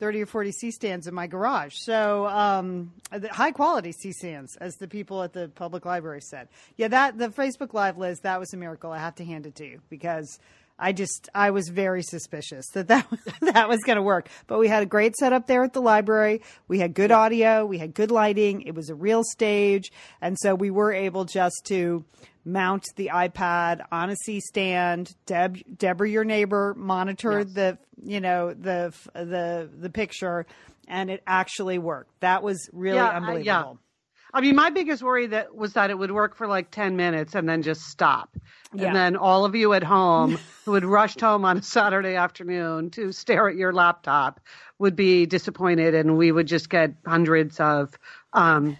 30 0.00 0.22
or 0.22 0.26
40 0.26 0.52
C 0.52 0.70
stands 0.70 1.06
in 1.06 1.14
my 1.14 1.26
garage. 1.26 1.76
So, 1.76 2.26
um, 2.26 2.92
high 3.30 3.52
quality 3.52 3.92
C 3.92 4.12
stands, 4.12 4.56
as 4.56 4.76
the 4.76 4.88
people 4.88 5.22
at 5.22 5.32
the 5.32 5.48
public 5.48 5.84
library 5.84 6.20
said. 6.20 6.48
Yeah, 6.76 6.88
that, 6.88 7.18
the 7.18 7.28
Facebook 7.28 7.74
Live, 7.74 7.96
Liz, 7.98 8.20
that 8.20 8.40
was 8.40 8.52
a 8.52 8.56
miracle. 8.56 8.90
I 8.90 8.98
have 8.98 9.14
to 9.16 9.24
hand 9.24 9.46
it 9.46 9.54
to 9.56 9.64
you 9.64 9.80
because 9.88 10.38
I 10.78 10.92
just, 10.92 11.28
I 11.34 11.50
was 11.50 11.68
very 11.68 12.02
suspicious 12.02 12.66
that 12.74 12.88
that, 12.88 13.06
that 13.40 13.68
was 13.68 13.80
going 13.84 13.96
to 13.96 14.02
work. 14.02 14.28
But 14.46 14.58
we 14.58 14.68
had 14.68 14.82
a 14.82 14.86
great 14.86 15.16
setup 15.16 15.46
there 15.46 15.62
at 15.62 15.72
the 15.72 15.80
library. 15.80 16.42
We 16.68 16.78
had 16.78 16.94
good 16.94 17.12
audio. 17.12 17.64
We 17.64 17.78
had 17.78 17.94
good 17.94 18.10
lighting. 18.10 18.62
It 18.62 18.74
was 18.74 18.90
a 18.90 18.94
real 18.94 19.22
stage. 19.24 19.92
And 20.20 20.36
so 20.38 20.54
we 20.54 20.70
were 20.70 20.92
able 20.92 21.24
just 21.24 21.62
to, 21.66 22.04
mount 22.44 22.84
the 22.96 23.10
iPad 23.12 23.80
on 23.90 24.10
a 24.10 24.16
C 24.16 24.40
stand. 24.40 25.14
Deb, 25.26 25.58
Deborah, 25.76 26.08
your 26.08 26.24
neighbor, 26.24 26.74
monitored 26.76 27.48
yes. 27.48 27.54
the 27.54 27.78
you 28.04 28.20
know 28.20 28.52
the 28.52 28.92
the 29.14 29.68
the 29.78 29.90
picture, 29.90 30.46
and 30.86 31.10
it 31.10 31.22
actually 31.26 31.78
worked. 31.78 32.20
That 32.20 32.42
was 32.42 32.68
really 32.72 32.98
yeah, 32.98 33.16
unbelievable. 33.16 33.50
Uh, 33.50 33.72
yeah. 33.72 33.78
I 34.34 34.40
mean, 34.40 34.56
my 34.56 34.68
biggest 34.68 35.00
worry 35.00 35.28
that 35.28 35.54
was 35.54 35.74
that 35.74 35.90
it 35.90 35.98
would 35.98 36.10
work 36.10 36.34
for 36.34 36.48
like 36.48 36.72
ten 36.72 36.96
minutes 36.96 37.36
and 37.36 37.48
then 37.48 37.62
just 37.62 37.82
stop, 37.82 38.36
yeah. 38.74 38.88
and 38.88 38.96
then 38.96 39.16
all 39.16 39.44
of 39.44 39.54
you 39.54 39.72
at 39.74 39.84
home 39.84 40.38
who 40.64 40.74
had 40.74 40.84
rushed 40.84 41.20
home 41.20 41.44
on 41.44 41.58
a 41.58 41.62
Saturday 41.62 42.16
afternoon 42.16 42.90
to 42.90 43.12
stare 43.12 43.48
at 43.48 43.54
your 43.54 43.72
laptop 43.72 44.40
would 44.80 44.96
be 44.96 45.24
disappointed, 45.24 45.94
and 45.94 46.18
we 46.18 46.32
would 46.32 46.48
just 46.48 46.68
get 46.68 46.94
hundreds 47.06 47.60
of 47.60 47.96
um, 48.32 48.76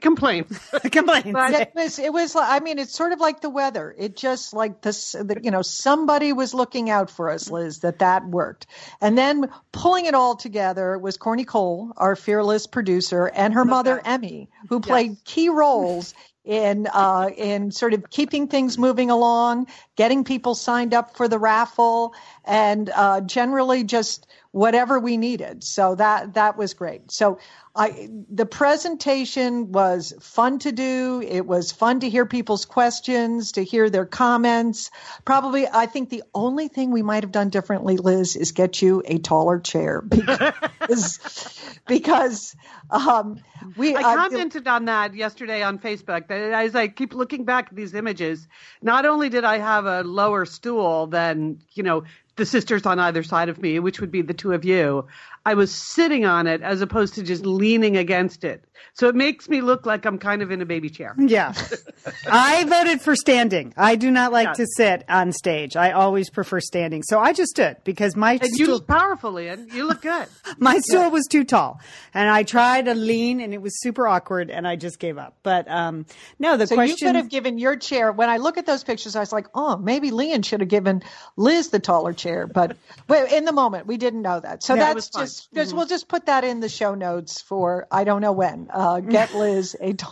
complaints. 0.00 0.58
complaints. 0.90 1.30
But 1.32 1.54
it 1.54 1.72
was, 1.74 1.98
it 1.98 2.12
was, 2.12 2.36
I 2.36 2.60
mean, 2.60 2.78
it's 2.78 2.94
sort 2.94 3.12
of 3.12 3.20
like 3.20 3.40
the 3.40 3.50
weather. 3.50 3.94
It 3.96 4.16
just 4.16 4.54
like 4.54 4.80
this, 4.82 5.12
the, 5.12 5.38
you 5.42 5.50
know, 5.50 5.62
somebody 5.62 6.32
was 6.32 6.54
looking 6.54 6.90
out 6.90 7.10
for 7.10 7.30
us, 7.30 7.50
Liz, 7.50 7.80
that 7.80 7.98
that 8.00 8.26
worked. 8.26 8.66
And 9.00 9.16
then 9.16 9.50
pulling 9.72 10.06
it 10.06 10.14
all 10.14 10.36
together 10.36 10.98
was 10.98 11.16
Corny 11.16 11.44
Cole, 11.44 11.92
our 11.96 12.16
fearless 12.16 12.66
producer, 12.66 13.26
and 13.26 13.54
her 13.54 13.64
mother, 13.64 14.00
Emmy, 14.04 14.48
who 14.68 14.80
played 14.80 15.10
yes. 15.10 15.20
key 15.24 15.48
roles 15.48 16.14
in 16.46 16.86
uh, 16.92 17.28
in 17.36 17.72
sort 17.72 17.92
of 17.92 18.08
keeping 18.08 18.46
things 18.46 18.78
moving 18.78 19.10
along, 19.10 19.66
getting 19.96 20.22
people 20.22 20.54
signed 20.54 20.94
up 20.94 21.16
for 21.16 21.26
the 21.26 21.38
raffle, 21.38 22.14
and 22.44 22.88
uh, 22.94 23.20
generally 23.20 23.82
just 23.82 24.26
whatever 24.56 24.98
we 24.98 25.18
needed. 25.18 25.62
So 25.62 25.96
that 25.96 26.32
that 26.32 26.56
was 26.56 26.72
great. 26.72 27.10
So 27.10 27.38
I 27.76 28.08
the 28.30 28.46
presentation 28.46 29.70
was 29.70 30.14
fun 30.18 30.60
to 30.60 30.72
do. 30.72 31.22
It 31.22 31.46
was 31.46 31.72
fun 31.72 32.00
to 32.00 32.08
hear 32.08 32.24
people's 32.24 32.64
questions, 32.64 33.52
to 33.52 33.62
hear 33.62 33.90
their 33.90 34.06
comments. 34.06 34.90
Probably, 35.26 35.68
I 35.68 35.84
think 35.84 36.08
the 36.08 36.22
only 36.34 36.68
thing 36.68 36.90
we 36.90 37.02
might 37.02 37.22
have 37.22 37.32
done 37.32 37.50
differently, 37.50 37.98
Liz, 37.98 38.34
is 38.34 38.52
get 38.52 38.80
you 38.80 39.02
a 39.04 39.18
taller 39.18 39.60
chair 39.60 40.00
because 40.08 41.78
because 41.86 42.56
um, 42.88 43.38
we. 43.76 43.94
I 43.94 44.02
commented 44.02 44.66
uh, 44.66 44.72
on 44.72 44.86
that 44.86 45.14
yesterday 45.14 45.62
on 45.62 45.78
Facebook. 45.78 46.28
that 46.28 46.52
As 46.52 46.74
I 46.74 46.88
keep 46.88 47.12
looking 47.12 47.44
back 47.44 47.66
at 47.68 47.76
these 47.76 47.92
images, 47.92 48.48
not 48.80 49.04
only 49.04 49.28
did 49.28 49.44
I 49.44 49.58
have 49.58 49.84
a 49.84 50.02
lower 50.02 50.46
stool 50.46 51.08
than 51.08 51.58
you 51.74 51.82
know 51.82 52.04
the 52.36 52.46
sisters 52.46 52.86
on 52.86 52.98
either 52.98 53.22
side 53.22 53.48
of 53.48 53.60
me, 53.60 53.78
which 53.78 54.00
would 54.00 54.10
be 54.10 54.22
the 54.22 54.34
two 54.34 54.52
of 54.52 54.64
you, 54.64 55.06
I 55.44 55.54
was 55.54 55.74
sitting 55.74 56.24
on 56.24 56.46
it 56.46 56.62
as 56.62 56.80
opposed 56.80 57.14
to 57.14 57.22
just 57.22 57.44
leaning 57.44 57.96
against 57.96 58.44
it. 58.44 58.64
So 58.94 59.08
it 59.08 59.14
makes 59.14 59.48
me 59.48 59.60
look 59.60 59.86
like 59.86 60.04
I'm 60.04 60.18
kind 60.18 60.42
of 60.42 60.50
in 60.50 60.60
a 60.60 60.66
baby 60.66 60.90
chair. 60.90 61.14
Yeah. 61.18 61.54
I 62.30 62.64
voted 62.64 63.00
for 63.00 63.16
standing. 63.16 63.74
I 63.76 63.96
do 63.96 64.10
not 64.10 64.32
like 64.32 64.48
yeah. 64.48 64.52
to 64.54 64.66
sit 64.76 65.04
on 65.08 65.32
stage. 65.32 65.76
I 65.76 65.92
always 65.92 66.30
prefer 66.30 66.60
standing. 66.60 67.02
So 67.02 67.18
I 67.18 67.32
just 67.32 67.50
stood 67.50 67.76
because 67.84 68.16
my 68.16 68.32
and 68.32 68.44
stool, 68.44 68.66
you 68.66 68.72
look 68.72 68.86
powerful, 68.86 69.32
Lian. 69.32 69.68
You 69.72 69.86
look 69.86 70.02
good. 70.02 70.26
my 70.58 70.78
stool 70.78 71.02
yeah. 71.02 71.08
was 71.08 71.26
too 71.26 71.44
tall. 71.44 71.80
And 72.14 72.28
I 72.28 72.42
tried 72.42 72.86
to 72.86 72.94
lean 72.94 73.40
and 73.40 73.52
it 73.52 73.60
was 73.60 73.80
super 73.80 74.06
awkward 74.06 74.50
and 74.50 74.66
I 74.66 74.76
just 74.76 74.98
gave 74.98 75.18
up. 75.18 75.36
But 75.42 75.68
um 75.68 76.06
no, 76.38 76.56
the 76.56 76.66
so 76.66 76.74
question 76.74 76.96
you 76.98 77.12
could 77.12 77.16
have 77.16 77.28
given 77.28 77.58
your 77.58 77.76
chair 77.76 78.12
when 78.12 78.28
I 78.28 78.38
look 78.38 78.58
at 78.58 78.66
those 78.66 78.84
pictures, 78.84 79.16
I 79.16 79.20
was 79.20 79.32
like, 79.32 79.46
oh, 79.54 79.76
maybe 79.76 80.10
Lian 80.10 80.42
should 80.42 80.60
have 80.60 80.68
given 80.68 81.02
Liz 81.36 81.68
the 81.68 81.80
taller 81.80 82.12
chair. 82.12 82.46
But 82.46 82.76
in 83.08 83.44
the 83.44 83.52
moment 83.52 83.86
we 83.86 83.96
didn't 83.96 84.22
know 84.22 84.40
that. 84.40 84.62
So 84.62 84.74
yeah, 84.74 84.94
that's 84.94 85.08
just 85.10 85.52
mm-hmm. 85.52 85.76
we'll 85.76 85.86
just 85.86 86.08
put 86.08 86.26
that 86.26 86.44
in 86.44 86.60
the 86.60 86.68
show 86.68 86.94
notes 86.94 87.40
for 87.40 87.86
I 87.90 88.04
don't 88.04 88.20
know 88.20 88.32
when. 88.32 88.68
Uh, 88.72 89.00
get 89.00 89.34
Liz 89.34 89.76
a. 89.80 89.92
T- 89.92 90.06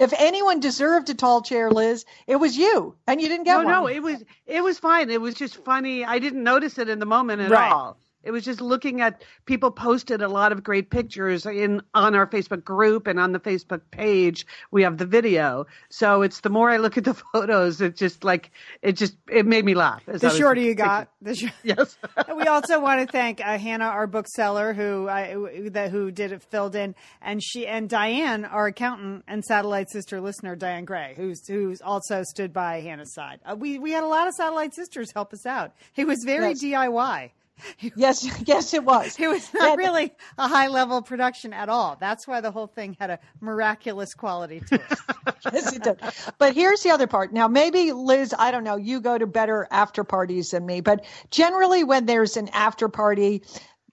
if 0.00 0.12
anyone 0.18 0.60
deserved 0.60 1.10
a 1.10 1.14
tall 1.14 1.42
chair, 1.42 1.70
Liz, 1.70 2.04
it 2.26 2.36
was 2.36 2.56
you, 2.56 2.94
and 3.06 3.20
you 3.20 3.28
didn't 3.28 3.44
get 3.44 3.52
no, 3.52 3.64
one. 3.64 3.66
No, 3.72 3.86
it 3.86 4.02
was 4.02 4.24
it 4.46 4.62
was 4.62 4.78
fine. 4.78 5.10
It 5.10 5.20
was 5.20 5.34
just 5.34 5.56
funny. 5.64 6.04
I 6.04 6.18
didn't 6.18 6.42
notice 6.42 6.78
it 6.78 6.88
in 6.88 6.98
the 6.98 7.06
moment 7.06 7.42
at 7.42 7.50
right. 7.50 7.72
all. 7.72 7.98
It 8.28 8.30
was 8.30 8.44
just 8.44 8.60
looking 8.60 9.00
at 9.00 9.22
people 9.46 9.70
posted 9.70 10.20
a 10.20 10.28
lot 10.28 10.52
of 10.52 10.62
great 10.62 10.90
pictures 10.90 11.46
in 11.46 11.80
on 11.94 12.14
our 12.14 12.26
Facebook 12.26 12.62
group 12.62 13.06
and 13.06 13.18
on 13.18 13.32
the 13.32 13.40
Facebook 13.40 13.80
page. 13.90 14.46
We 14.70 14.82
have 14.82 14.98
the 14.98 15.06
video. 15.06 15.66
So 15.88 16.20
it's 16.20 16.40
the 16.40 16.50
more 16.50 16.68
I 16.68 16.76
look 16.76 16.98
at 16.98 17.04
the 17.04 17.14
photos, 17.32 17.80
it 17.80 17.96
just 17.96 18.24
like 18.24 18.50
it 18.82 18.92
just 18.92 19.16
it 19.32 19.46
made 19.46 19.64
me 19.64 19.74
laugh. 19.74 20.02
The 20.04 20.28
shorter 20.28 20.60
you 20.60 20.74
got, 20.74 21.08
the 21.22 21.34
sh- 21.34 21.46
yes. 21.62 21.96
we 22.36 22.42
also 22.42 22.78
want 22.78 23.00
to 23.00 23.10
thank 23.10 23.40
uh, 23.40 23.56
Hannah, 23.56 23.86
our 23.86 24.06
bookseller, 24.06 24.74
who 24.74 25.08
I 25.08 25.34
that 25.70 25.90
who 25.90 26.10
did 26.10 26.32
it 26.32 26.42
filled 26.42 26.74
in, 26.74 26.94
and 27.22 27.42
she 27.42 27.66
and 27.66 27.88
Diane, 27.88 28.44
our 28.44 28.66
accountant 28.66 29.24
and 29.26 29.42
satellite 29.42 29.88
sister 29.90 30.20
listener, 30.20 30.54
Diane 30.54 30.84
Gray, 30.84 31.14
who's 31.16 31.48
who's 31.48 31.80
also 31.80 32.24
stood 32.24 32.52
by 32.52 32.82
Hannah's 32.82 33.14
side. 33.14 33.40
Uh, 33.46 33.56
we 33.58 33.78
we 33.78 33.92
had 33.92 34.04
a 34.04 34.06
lot 34.06 34.28
of 34.28 34.34
satellite 34.34 34.74
sisters 34.74 35.10
help 35.14 35.32
us 35.32 35.46
out. 35.46 35.72
It 35.96 36.06
was 36.06 36.22
very 36.26 36.48
yes. 36.50 36.62
DIY. 36.62 37.30
yes, 37.96 38.26
yes, 38.46 38.74
it 38.74 38.84
was. 38.84 39.16
It 39.18 39.28
was 39.28 39.52
not 39.52 39.78
really 39.78 40.12
a 40.36 40.48
high 40.48 40.68
level 40.68 41.02
production 41.02 41.52
at 41.52 41.68
all. 41.68 41.96
That's 42.00 42.26
why 42.26 42.40
the 42.40 42.50
whole 42.50 42.66
thing 42.66 42.96
had 42.98 43.10
a 43.10 43.18
miraculous 43.40 44.14
quality 44.14 44.60
to 44.60 44.74
it. 44.76 44.98
yes, 45.52 45.72
it 45.74 45.82
did. 45.82 46.00
But 46.38 46.54
here's 46.54 46.82
the 46.82 46.90
other 46.90 47.06
part. 47.06 47.32
Now, 47.32 47.48
maybe 47.48 47.92
Liz, 47.92 48.34
I 48.38 48.50
don't 48.50 48.64
know, 48.64 48.76
you 48.76 49.00
go 49.00 49.16
to 49.16 49.26
better 49.26 49.66
after 49.70 50.04
parties 50.04 50.50
than 50.50 50.64
me, 50.66 50.80
but 50.80 51.04
generally 51.30 51.84
when 51.84 52.06
there's 52.06 52.36
an 52.36 52.48
after 52.48 52.88
party, 52.88 53.42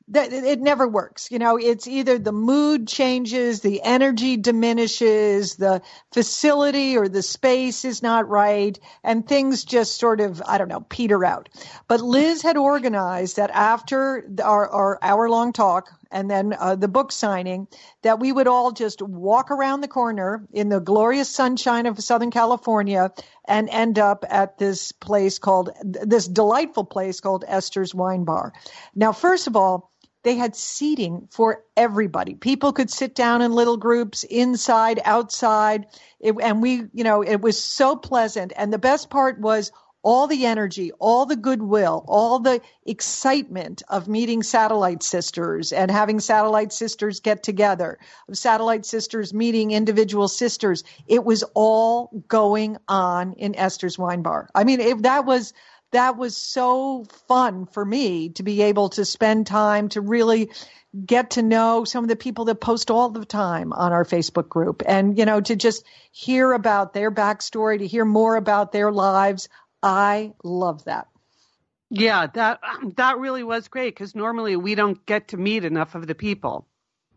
that 0.09 0.31
it 0.31 0.61
never 0.61 0.87
works. 0.87 1.31
You 1.31 1.39
know, 1.39 1.57
it's 1.57 1.87
either 1.87 2.19
the 2.19 2.31
mood 2.31 2.87
changes, 2.87 3.61
the 3.61 3.81
energy 3.81 4.37
diminishes, 4.37 5.55
the 5.55 5.81
facility 6.13 6.95
or 6.95 7.09
the 7.09 7.23
space 7.23 7.85
is 7.85 8.03
not 8.03 8.29
right, 8.29 8.77
and 9.03 9.27
things 9.27 9.63
just 9.63 9.97
sort 9.97 10.21
of, 10.21 10.43
I 10.45 10.59
don't 10.59 10.67
know, 10.67 10.81
peter 10.81 11.25
out. 11.25 11.49
But 11.87 12.01
Liz 12.01 12.43
had 12.43 12.55
organized 12.55 13.37
that 13.37 13.49
after 13.49 14.29
our, 14.43 14.69
our 14.69 14.99
hour 15.01 15.27
long 15.27 15.53
talk 15.53 15.89
and 16.11 16.29
then 16.29 16.53
uh, 16.57 16.75
the 16.75 16.87
book 16.87 17.11
signing, 17.11 17.67
that 18.03 18.19
we 18.19 18.31
would 18.31 18.47
all 18.47 18.71
just 18.71 19.01
walk 19.01 19.49
around 19.49 19.81
the 19.81 19.87
corner 19.87 20.45
in 20.53 20.69
the 20.69 20.79
glorious 20.79 21.29
sunshine 21.29 21.87
of 21.87 21.99
Southern 21.99 22.31
California 22.31 23.11
and 23.47 23.69
end 23.69 23.97
up 23.97 24.23
at 24.29 24.57
this 24.59 24.91
place 24.91 25.39
called, 25.39 25.71
this 25.83 26.27
delightful 26.27 26.85
place 26.85 27.19
called 27.19 27.43
Esther's 27.47 27.93
Wine 27.93 28.23
Bar. 28.23 28.53
Now, 28.93 29.11
first 29.11 29.47
of 29.47 29.55
all, 29.55 29.91
they 30.25 30.35
had 30.35 30.55
seating 30.55 31.27
for 31.31 31.63
everybody. 31.77 32.33
People 32.33 32.73
could 32.73 32.89
sit 32.89 33.13
down 33.13 33.43
in 33.43 33.53
little 33.53 33.77
groups 33.77 34.23
inside, 34.23 34.99
outside. 35.05 35.85
It, 36.19 36.35
and 36.41 36.63
we, 36.63 36.83
you 36.93 37.03
know, 37.03 37.21
it 37.21 37.39
was 37.39 37.63
so 37.63 37.95
pleasant. 37.95 38.51
And 38.57 38.73
the 38.73 38.79
best 38.79 39.11
part 39.11 39.39
was 39.39 39.71
all 40.01 40.25
the 40.25 40.47
energy, 40.47 40.91
all 40.99 41.27
the 41.27 41.35
goodwill, 41.35 42.03
all 42.07 42.39
the 42.39 42.59
excitement 42.85 43.83
of 43.87 44.07
meeting 44.07 44.41
satellite 44.41 45.03
sisters 45.03 45.71
and 45.71 45.91
having 45.91 46.19
satellite 46.19 46.73
sisters 46.73 47.19
get 47.19 47.43
together, 47.43 47.99
of 48.27 48.37
satellite 48.37 48.85
sisters 48.85 49.31
meeting 49.31 49.71
individual 49.71 50.27
sisters. 50.27 50.83
It 51.07 51.23
was 51.23 51.43
all 51.53 52.23
going 52.27 52.77
on 52.87 53.33
in 53.33 53.55
Esther's 53.55 53.97
Wine 53.97 54.23
Bar. 54.23 54.49
I 54.55 54.63
mean, 54.63 54.79
if 54.79 55.03
that 55.03 55.25
was 55.25 55.53
that 55.95 56.17
was 56.17 56.35
so 56.35 57.05
fun 57.27 57.65
for 57.65 57.83
me 57.83 58.29
to 58.29 58.43
be 58.43 58.63
able 58.63 58.89
to 58.89 59.05
spend 59.05 59.47
time 59.47 59.89
to 59.89 60.01
really 60.01 60.51
get 61.05 61.31
to 61.31 61.41
know 61.41 61.85
some 61.85 62.03
of 62.03 62.09
the 62.09 62.15
people 62.15 62.45
that 62.45 62.55
post 62.55 62.91
all 62.91 63.09
the 63.09 63.25
time 63.25 63.73
on 63.73 63.91
our 63.91 64.05
Facebook 64.05 64.49
group 64.49 64.83
and, 64.85 65.17
you 65.17 65.25
know, 65.25 65.41
to 65.41 65.55
just 65.55 65.85
hear 66.11 66.51
about 66.51 66.93
their 66.93 67.11
backstory, 67.11 67.79
to 67.79 67.87
hear 67.87 68.05
more 68.05 68.35
about 68.35 68.71
their 68.71 68.91
lives. 68.91 69.49
I 69.81 70.33
love 70.43 70.83
that. 70.85 71.07
Yeah, 71.89 72.27
that 72.27 72.59
that 72.97 73.17
really 73.17 73.43
was 73.43 73.67
great 73.67 73.95
because 73.95 74.15
normally 74.15 74.55
we 74.55 74.75
don't 74.75 75.05
get 75.05 75.29
to 75.29 75.37
meet 75.37 75.63
enough 75.63 75.95
of 75.95 76.07
the 76.07 76.15
people 76.15 76.67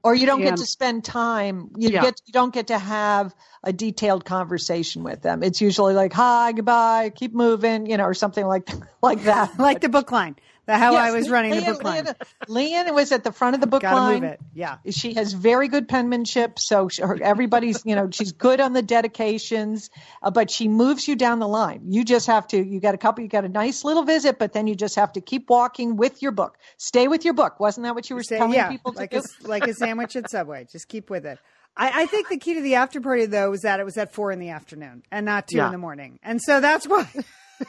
or 0.03 0.15
you 0.15 0.27
don't 0.27 0.41
get 0.41 0.57
to 0.57 0.67
spend 0.67 1.05
time 1.05 1.71
you 1.77 1.91
yeah. 1.91 2.03
get 2.03 2.21
you 2.27 2.33
don't 2.33 2.53
get 2.53 2.69
to 2.69 2.79
have 2.79 3.35
a 3.63 3.73
detailed 3.73 4.25
conversation 4.25 5.03
with 5.03 5.23
them. 5.23 5.43
It's 5.43 5.61
usually 5.61 5.95
like 5.95 6.13
hi 6.13 6.53
goodbye 6.53 7.11
keep 7.15 7.35
moving 7.35 7.87
you 7.87 7.97
know 7.97 8.05
or 8.05 8.15
something 8.15 8.47
like 8.47 8.69
like 9.03 9.25
that. 9.25 9.59
Like 9.59 9.81
the 9.81 9.89
book 9.89 10.13
line 10.13 10.37
how 10.77 10.93
yes, 10.93 11.01
I 11.01 11.17
was 11.17 11.31
running 11.31 11.53
Lian, 11.53 11.65
the 11.65 11.73
book 11.73 11.85
line. 11.85 12.15
Lian, 12.49 12.95
was 12.95 13.11
at 13.13 13.25
the 13.25 13.33
front 13.33 13.55
of 13.55 13.61
the 13.61 13.67
book 13.67 13.83
Gotta 13.83 13.97
line. 13.97 14.21
Move 14.21 14.33
it. 14.33 14.41
Yeah, 14.55 14.77
she 14.91 15.15
has 15.15 15.33
very 15.33 15.69
good 15.69 15.89
penmanship, 15.89 16.59
so 16.59 16.89
she, 16.89 17.03
her, 17.03 17.19
everybody's 17.23 17.85
you 17.87 17.95
know 17.95 18.11
she's 18.11 18.33
good 18.33 18.61
on 18.61 18.75
the 18.75 18.83
dedications, 18.83 19.89
uh, 20.23 20.31
but 20.31 20.51
she 20.51 20.69
moves 20.69 21.09
you 21.09 21.17
down 21.17 21.39
the 21.39 21.49
line. 21.49 21.83
You 21.89 22.05
just 22.05 22.27
have 22.27 22.47
to. 22.49 22.63
You 22.63 22.81
got 22.81 22.95
a 22.95 22.99
couple. 22.99 23.23
You 23.23 23.29
got 23.29 23.45
a 23.45 23.49
nice 23.49 23.85
little 23.85 24.03
visit, 24.03 24.39
but 24.39 24.53
then 24.53 24.67
you 24.67 24.75
just 24.75 24.97
have 24.97 25.13
to 25.15 25.21
keep 25.21 25.49
walking 25.49 25.97
with 25.97 26.21
your 26.21 26.33
book. 26.33 26.59
Stay 26.77 27.09
with 27.09 27.25
your 27.25 27.35
book. 27.35 27.59
Wasn't 27.61 27.85
that 27.85 27.95
what 27.95 28.11
you 28.11 28.17
were 28.17 28.23
Stay, 28.23 28.39
telling 28.39 28.53
yeah, 28.53 28.69
people 28.69 28.93
to 28.93 28.99
like 28.99 29.11
do? 29.11 29.23
A, 29.45 29.49
like 29.49 29.67
a 29.67 29.75
sandwich 29.75 30.17
at 30.17 30.31
Subway. 30.31 30.67
Just 30.71 30.89
keep 30.89 31.09
with 31.09 31.25
it. 31.25 31.39
I, 31.77 32.03
I, 32.03 32.07
think 32.07 32.29
the 32.29 32.39
key 32.39 32.55
to 32.55 32.61
the 32.61 32.75
after 32.75 33.01
party 33.01 33.27
though 33.27 33.51
was 33.51 33.61
that 33.61 33.79
it 33.79 33.85
was 33.85 33.97
at 33.97 34.13
four 34.13 34.33
in 34.33 34.41
the 34.41 34.49
afternoon 34.51 35.05
and 35.13 35.25
not 35.25 35.47
two 35.47 35.59
yeah. 35.59 35.67
in 35.67 35.73
the 35.73 35.79
morning, 35.79 36.19
and 36.23 36.43
so 36.43 36.61
that's 36.61 36.87
why. 36.87 37.09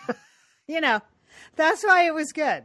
you 0.67 0.81
know, 0.81 0.99
that's 1.55 1.83
why 1.83 2.05
it 2.05 2.13
was 2.13 2.31
good 2.31 2.63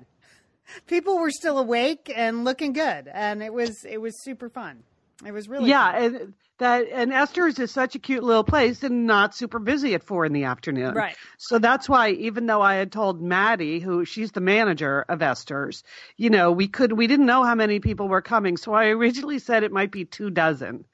people 0.86 1.18
were 1.18 1.30
still 1.30 1.58
awake 1.58 2.12
and 2.14 2.44
looking 2.44 2.72
good, 2.72 3.08
and 3.12 3.42
it 3.42 3.52
was 3.52 3.84
it 3.84 4.00
was 4.00 4.22
super 4.22 4.48
fun. 4.48 4.82
It 5.24 5.32
was 5.32 5.48
really 5.48 5.70
yeah, 5.70 5.92
fun. 5.92 6.02
and 6.02 6.34
that 6.58 6.86
and 6.92 7.12
Esther's 7.12 7.58
is 7.58 7.70
such 7.70 7.94
a 7.94 7.98
cute 7.98 8.22
little 8.22 8.44
place 8.44 8.82
and 8.82 9.06
not 9.06 9.34
super 9.34 9.58
busy 9.58 9.94
at 9.94 10.02
four 10.02 10.24
in 10.24 10.32
the 10.32 10.44
afternoon. 10.44 10.94
Right. 10.94 11.16
So 11.38 11.58
that's 11.58 11.88
why 11.88 12.10
even 12.10 12.46
though 12.46 12.62
I 12.62 12.74
had 12.74 12.92
told 12.92 13.20
Maddie, 13.20 13.80
who 13.80 14.04
she's 14.04 14.32
the 14.32 14.40
manager 14.40 15.04
of 15.08 15.22
Esther's, 15.22 15.82
you 16.16 16.30
know, 16.30 16.52
we 16.52 16.68
could 16.68 16.92
we 16.92 17.06
didn't 17.06 17.26
know 17.26 17.44
how 17.44 17.54
many 17.54 17.80
people 17.80 18.08
were 18.08 18.22
coming, 18.22 18.56
so 18.56 18.72
I 18.72 18.86
originally 18.86 19.38
said 19.38 19.62
it 19.62 19.72
might 19.72 19.90
be 19.90 20.04
two 20.04 20.30
dozen. 20.30 20.84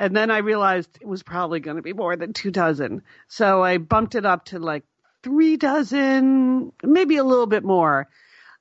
And 0.00 0.14
then 0.14 0.30
I 0.30 0.38
realized 0.38 0.98
it 1.00 1.08
was 1.08 1.24
probably 1.24 1.58
going 1.58 1.76
to 1.76 1.82
be 1.82 1.92
more 1.92 2.14
than 2.14 2.32
two 2.32 2.52
dozen. 2.52 3.02
So 3.26 3.64
I 3.64 3.78
bumped 3.78 4.14
it 4.14 4.24
up 4.24 4.44
to 4.46 4.60
like 4.60 4.84
three 5.24 5.56
dozen, 5.56 6.72
maybe 6.84 7.16
a 7.16 7.24
little 7.24 7.46
bit 7.46 7.64
more 7.64 8.08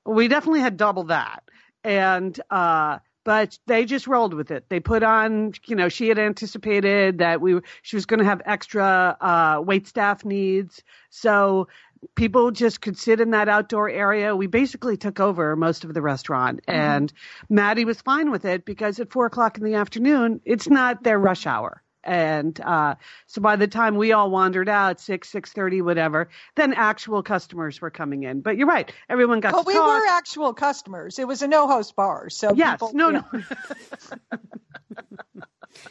we 0.07 0.27
definitely 0.27 0.61
had 0.61 0.77
double 0.77 1.05
that. 1.05 1.43
And, 1.83 2.39
uh, 2.49 2.99
but 3.27 3.59
they 3.67 3.83
just 3.83 4.07
rolled 4.07 4.33
with 4.33 4.51
it. 4.51 4.69
They 4.69 4.79
put 4.79 5.03
on, 5.03 5.51
you 5.65 5.75
know, 5.75 5.89
she 5.89 6.07
had 6.07 6.17
anticipated 6.17 7.17
that 7.17 7.41
we 7.41 7.59
she 7.81 7.97
was 7.97 8.05
going 8.05 8.19
to 8.19 8.25
have 8.25 8.41
extra 8.45 9.17
uh, 9.19 9.61
wait 9.61 9.85
staff 9.85 10.23
needs, 10.23 10.81
so 11.09 11.67
people 12.15 12.51
just 12.51 12.79
could 12.79 12.97
sit 12.97 13.19
in 13.19 13.31
that 13.31 13.49
outdoor 13.49 13.89
area. 13.89 14.33
We 14.33 14.47
basically 14.47 14.95
took 14.95 15.19
over 15.19 15.57
most 15.57 15.83
of 15.83 15.93
the 15.93 16.01
restaurant, 16.01 16.61
mm-hmm. 16.61 16.79
and 16.79 17.13
Maddie 17.49 17.83
was 17.83 17.99
fine 17.99 18.31
with 18.31 18.45
it 18.45 18.63
because 18.63 18.97
at 19.01 19.11
four 19.11 19.25
o'clock 19.25 19.57
in 19.57 19.65
the 19.65 19.73
afternoon, 19.73 20.39
it's 20.45 20.69
not 20.69 21.03
their 21.03 21.19
rush 21.19 21.45
hour 21.45 21.83
and 22.07 22.59
uh, 22.61 22.95
so 23.27 23.41
by 23.41 23.57
the 23.57 23.67
time 23.67 23.95
we 23.97 24.13
all 24.13 24.31
wandered 24.31 24.69
out 24.69 24.99
six 24.99 25.29
six 25.29 25.51
thirty 25.51 25.81
whatever 25.81 26.29
then 26.55 26.73
actual 26.73 27.21
customers 27.21 27.79
were 27.81 27.91
coming 27.91 28.23
in. 28.23 28.41
But 28.41 28.57
you're 28.57 28.67
right 28.67 28.91
everyone 29.09 29.41
got 29.41 29.51
but 29.51 29.65
we 29.67 29.73
talk. 29.73 29.87
were 29.87 30.07
actual 30.07 30.53
customers. 30.53 31.19
It 31.19 31.27
was 31.27 31.41
a 31.41 31.47
no 31.47 31.67
host 31.67 31.95
bar 31.95 32.29
so 32.29 32.53
yes 32.55 32.73
people, 32.73 32.91
no 32.93 33.09
no. 33.11 33.25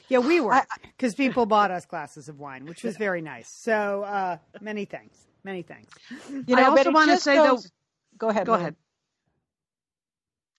yeah 0.08 0.18
we 0.18 0.40
were 0.40 0.60
because 0.96 1.14
people 1.14 1.46
bought 1.46 1.70
us 1.70 1.84
glasses 1.84 2.28
of 2.28 2.40
wine 2.40 2.64
which 2.64 2.82
was 2.82 2.96
very 2.96 3.20
nice. 3.20 3.48
So 3.48 4.02
uh, 4.02 4.38
many 4.60 4.86
thanks 4.86 5.18
many 5.44 5.62
thanks. 5.62 5.92
You 6.30 6.56
know, 6.56 6.62
i 6.62 6.64
also 6.64 6.90
want 6.90 7.10
to 7.10 7.18
say 7.18 7.36
goes, 7.36 7.64
though 7.64 7.68
go 8.18 8.28
ahead 8.30 8.46
go 8.46 8.54
ahead. 8.54 8.74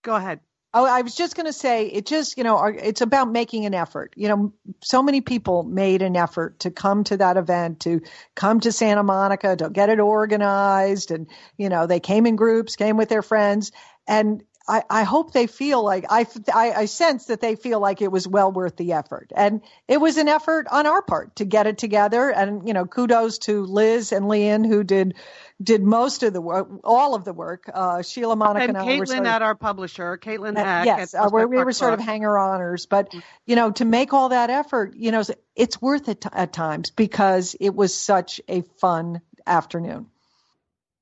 Go 0.04 0.16
ahead 0.16 0.40
Oh, 0.74 0.86
I 0.86 1.02
was 1.02 1.16
just 1.16 1.36
going 1.36 1.46
to 1.46 1.54
say 1.54 1.88
it 1.88 2.06
just, 2.06 2.38
you 2.38 2.44
know, 2.44 2.64
it's 2.66 3.02
about 3.02 3.32
making 3.32 3.66
an 3.66 3.74
effort. 3.74 4.14
You 4.18 4.28
know, 4.28 4.54
so 4.84 5.02
many 5.02 5.22
people 5.22 5.64
made 5.64 6.02
an 6.02 6.16
effort 6.16 6.60
to 6.60 6.72
come 6.72 7.04
to 7.06 7.18
that 7.18 7.38
event, 7.38 7.80
to 7.82 8.02
come 8.36 8.60
to 8.60 8.72
Santa 8.72 9.02
Monica, 9.02 9.56
to 9.56 9.70
get 9.70 9.90
it 9.90 10.00
organized. 10.00 11.12
And, 11.12 11.28
you 11.58 11.70
know, 11.70 11.88
they 11.88 12.00
came 12.00 12.26
in 12.26 12.36
groups, 12.36 12.76
came 12.76 12.98
with 12.98 13.10
their 13.10 13.22
friends. 13.22 13.72
And 14.08 14.44
I, 14.68 14.84
I 14.90 15.04
hope 15.04 15.32
they 15.32 15.48
feel 15.48 15.84
like 15.84 16.06
I, 16.10 16.26
I, 16.54 16.72
I 16.74 16.86
sense 16.86 17.26
that 17.26 17.40
they 17.40 17.56
feel 17.56 17.80
like 17.80 18.02
it 18.02 18.12
was 18.12 18.28
well 18.28 18.52
worth 18.52 18.76
the 18.76 18.94
effort. 18.94 19.32
And 19.36 19.62
it 19.88 20.02
was 20.02 20.18
an 20.18 20.28
effort 20.28 20.68
on 20.70 20.86
our 20.86 21.02
part 21.02 21.38
to 21.38 21.46
get 21.46 21.68
it 21.68 21.78
together. 21.78 22.30
And, 22.30 22.68
you 22.68 22.74
know, 22.74 22.86
kudos 22.86 23.38
to 23.40 23.66
Liz 23.66 24.12
and 24.12 24.28
Lian 24.28 24.66
who 24.66 24.84
did 24.84 25.16
did 25.62 25.82
most 25.82 26.22
of 26.22 26.34
the 26.34 26.42
work, 26.42 26.70
all 26.84 27.16
of 27.16 27.24
the 27.24 27.34
work. 27.34 27.70
Uh, 27.74 28.02
Sheila, 28.02 28.36
Monica, 28.36 28.68
and, 28.68 28.78
and 28.78 28.88
Caitlin 28.88 29.26
at 29.26 29.42
our 29.42 29.56
publisher, 29.56 30.18
Caitlin 30.18 30.56
Heck. 30.56 30.86
yes, 30.86 31.16
uh, 31.16 31.30
we 31.32 31.46
were 31.46 31.72
sort 31.72 31.94
of 31.94 32.00
hanger 32.00 32.30
oners, 32.30 32.88
but 32.88 33.14
you 33.46 33.56
know, 33.56 33.72
to 33.72 33.86
make 33.86 34.14
all 34.14 34.30
that 34.30 34.50
effort, 34.50 34.96
you 34.96 35.12
know, 35.12 35.24
it's 35.56 35.82
worth 35.82 36.10
it 36.10 36.22
t- 36.22 36.30
at 36.32 36.54
times 36.54 36.92
because 36.92 37.56
it 37.60 37.74
was 37.74 37.96
such 37.96 38.40
a 38.48 38.62
fun 38.80 39.22
afternoon. 39.48 40.08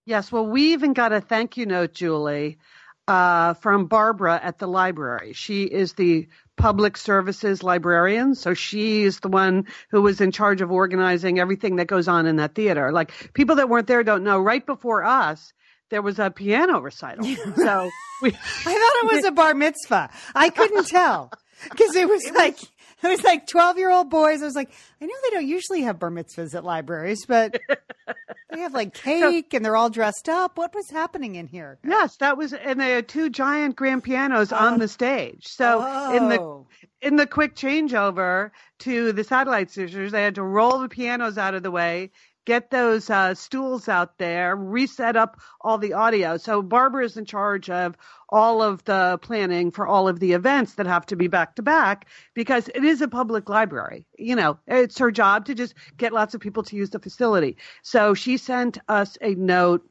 Yes, 0.05 0.31
well, 0.31 0.45
we 0.45 0.74
even 0.74 0.93
got 0.93 1.12
a 1.12 1.19
thank 1.19 1.57
you 1.57 1.65
note, 1.65 1.93
Julie, 1.93 2.60
uh, 3.07 3.53
from 3.55 3.85
Barbara 3.85 4.39
at 4.41 4.59
the 4.59 4.67
library. 4.67 5.33
She 5.33 5.63
is 5.63 5.93
the 5.93 6.27
public 6.57 6.97
services 6.97 7.63
librarian. 7.63 8.35
So 8.35 8.53
she 8.53 9.03
is 9.03 9.19
the 9.19 9.27
one 9.27 9.67
who 9.89 10.01
was 10.01 10.21
in 10.21 10.31
charge 10.31 10.62
of 10.62 10.71
organizing 10.71 11.39
everything 11.39 11.75
that 11.77 11.88
goes 11.88 12.07
on 12.07 12.25
in 12.25 12.38
that 12.38 12.55
theater. 12.55 12.91
Like 12.91 13.33
people 13.33 13.57
that 13.57 13.69
weren't 13.69 13.88
there 13.88 14.03
don't 14.03 14.24
know. 14.24 14.39
Right 14.39 14.65
before 14.65 15.03
us, 15.03 15.53
there 15.89 16.01
was 16.01 16.19
a 16.19 16.31
piano 16.31 16.79
recital. 16.79 17.25
So 17.55 17.89
we. 18.21 18.29
I 18.29 18.31
thought 18.31 19.12
it 19.12 19.15
was 19.15 19.25
a 19.25 19.31
bar 19.31 19.53
mitzvah. 19.53 20.09
I 20.33 20.50
couldn't 20.50 20.88
tell 20.88 21.31
because 21.69 21.95
it 21.95 22.07
was 22.07 22.25
it 22.25 22.33
like. 22.33 22.55
Was, 22.55 22.69
it 23.05 23.09
was 23.09 23.24
like 23.24 23.47
12 23.47 23.77
year 23.77 23.91
old 23.91 24.09
boys. 24.09 24.41
I 24.41 24.45
was 24.45 24.55
like, 24.55 24.71
I 25.01 25.05
know 25.05 25.13
they 25.24 25.29
don't 25.31 25.47
usually 25.47 25.81
have 25.81 26.00
bar 26.00 26.12
mitzvahs 26.12 26.55
at 26.55 26.63
libraries, 26.63 27.25
but 27.25 27.59
they 28.51 28.59
have 28.59 28.74
like 28.74 28.93
cake 28.93 29.47
so, 29.51 29.57
and 29.57 29.65
they're 29.65 29.75
all 29.75 29.89
dressed 29.89 30.29
up. 30.29 30.57
What 30.57 30.74
was 30.74 30.89
happening 30.89 31.35
in 31.35 31.47
here? 31.47 31.79
Yes, 31.83 32.17
that 32.17 32.38
was, 32.38 32.53
and 32.53 32.79
they 32.79 32.91
had 32.91 33.07
two 33.07 33.29
giant 33.29 33.75
grand 33.75 34.03
pianos 34.03 34.51
on 34.51 34.75
oh. 34.75 34.77
the 34.77 34.88
stage. 34.88 35.43
So 35.45 35.81
oh. 35.83 36.15
in 36.15 36.29
the 36.29 36.39
oh. 36.39 36.67
in 37.01 37.15
the 37.15 37.27
quick 37.27 37.55
changeover 37.55 38.51
to 38.79 39.12
the 39.12 39.24
satellite 39.24 39.71
sisters, 39.71 40.12
they 40.12 40.24
had 40.24 40.35
to 40.35 40.43
roll 40.43 40.79
the 40.79 40.89
pianos 40.89 41.38
out 41.38 41.53
of 41.53 41.63
the 41.63 41.71
way, 41.71 42.12
get 42.45 42.69
those 42.69 43.09
uh, 43.09 43.33
stools 43.33 43.89
out 43.89 44.17
there, 44.17 44.55
reset 44.55 45.15
up 45.15 45.39
all 45.61 45.77
the 45.77 45.93
audio. 45.93 46.37
So 46.37 46.61
Barbara 46.61 47.05
is 47.05 47.17
in 47.17 47.25
charge 47.25 47.69
of 47.69 47.97
all 48.29 48.61
of 48.61 48.83
the 48.85 49.19
planning 49.21 49.71
for 49.71 49.87
all 49.87 50.07
of 50.07 50.19
the 50.19 50.33
events 50.33 50.75
that 50.75 50.87
have 50.87 51.05
to 51.07 51.15
be 51.15 51.27
back 51.27 51.55
to 51.55 51.61
back 51.63 52.07
because 52.33 52.69
it 52.73 52.83
is 52.83 53.01
a 53.01 53.07
public 53.07 53.49
library. 53.49 54.05
You 54.17 54.35
know, 54.35 54.59
it's 54.67 54.97
her 54.99 55.11
job 55.11 55.45
to 55.45 55.55
just 55.55 55.73
get 55.97 56.13
lots 56.13 56.33
of 56.33 56.41
people 56.41 56.63
to 56.63 56.75
use 56.75 56.91
the 56.91 56.99
facility. 56.99 57.57
So 57.81 58.13
she 58.13 58.37
sent 58.37 58.77
us 58.87 59.17
a 59.21 59.35
note 59.35 59.87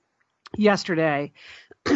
yesterday. 0.56 1.32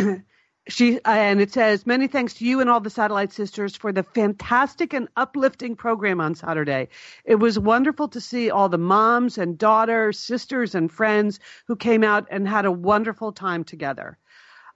she 0.68 1.00
and 1.04 1.40
it 1.40 1.52
says 1.52 1.86
many 1.86 2.06
thanks 2.06 2.34
to 2.34 2.44
you 2.44 2.60
and 2.60 2.68
all 2.68 2.80
the 2.80 2.90
satellite 2.90 3.32
sisters 3.32 3.74
for 3.74 3.92
the 3.92 4.02
fantastic 4.02 4.92
and 4.92 5.08
uplifting 5.16 5.74
program 5.74 6.20
on 6.20 6.34
saturday. 6.34 6.88
It 7.24 7.36
was 7.36 7.58
wonderful 7.58 8.08
to 8.08 8.20
see 8.20 8.50
all 8.50 8.68
the 8.68 8.78
moms 8.78 9.38
and 9.38 9.58
daughters 9.58 10.18
sisters 10.18 10.74
and 10.74 10.92
friends 10.92 11.40
who 11.66 11.76
came 11.76 12.04
out 12.04 12.26
and 12.30 12.46
had 12.46 12.66
a 12.66 12.72
wonderful 12.72 13.32
time 13.32 13.64
together. 13.64 14.18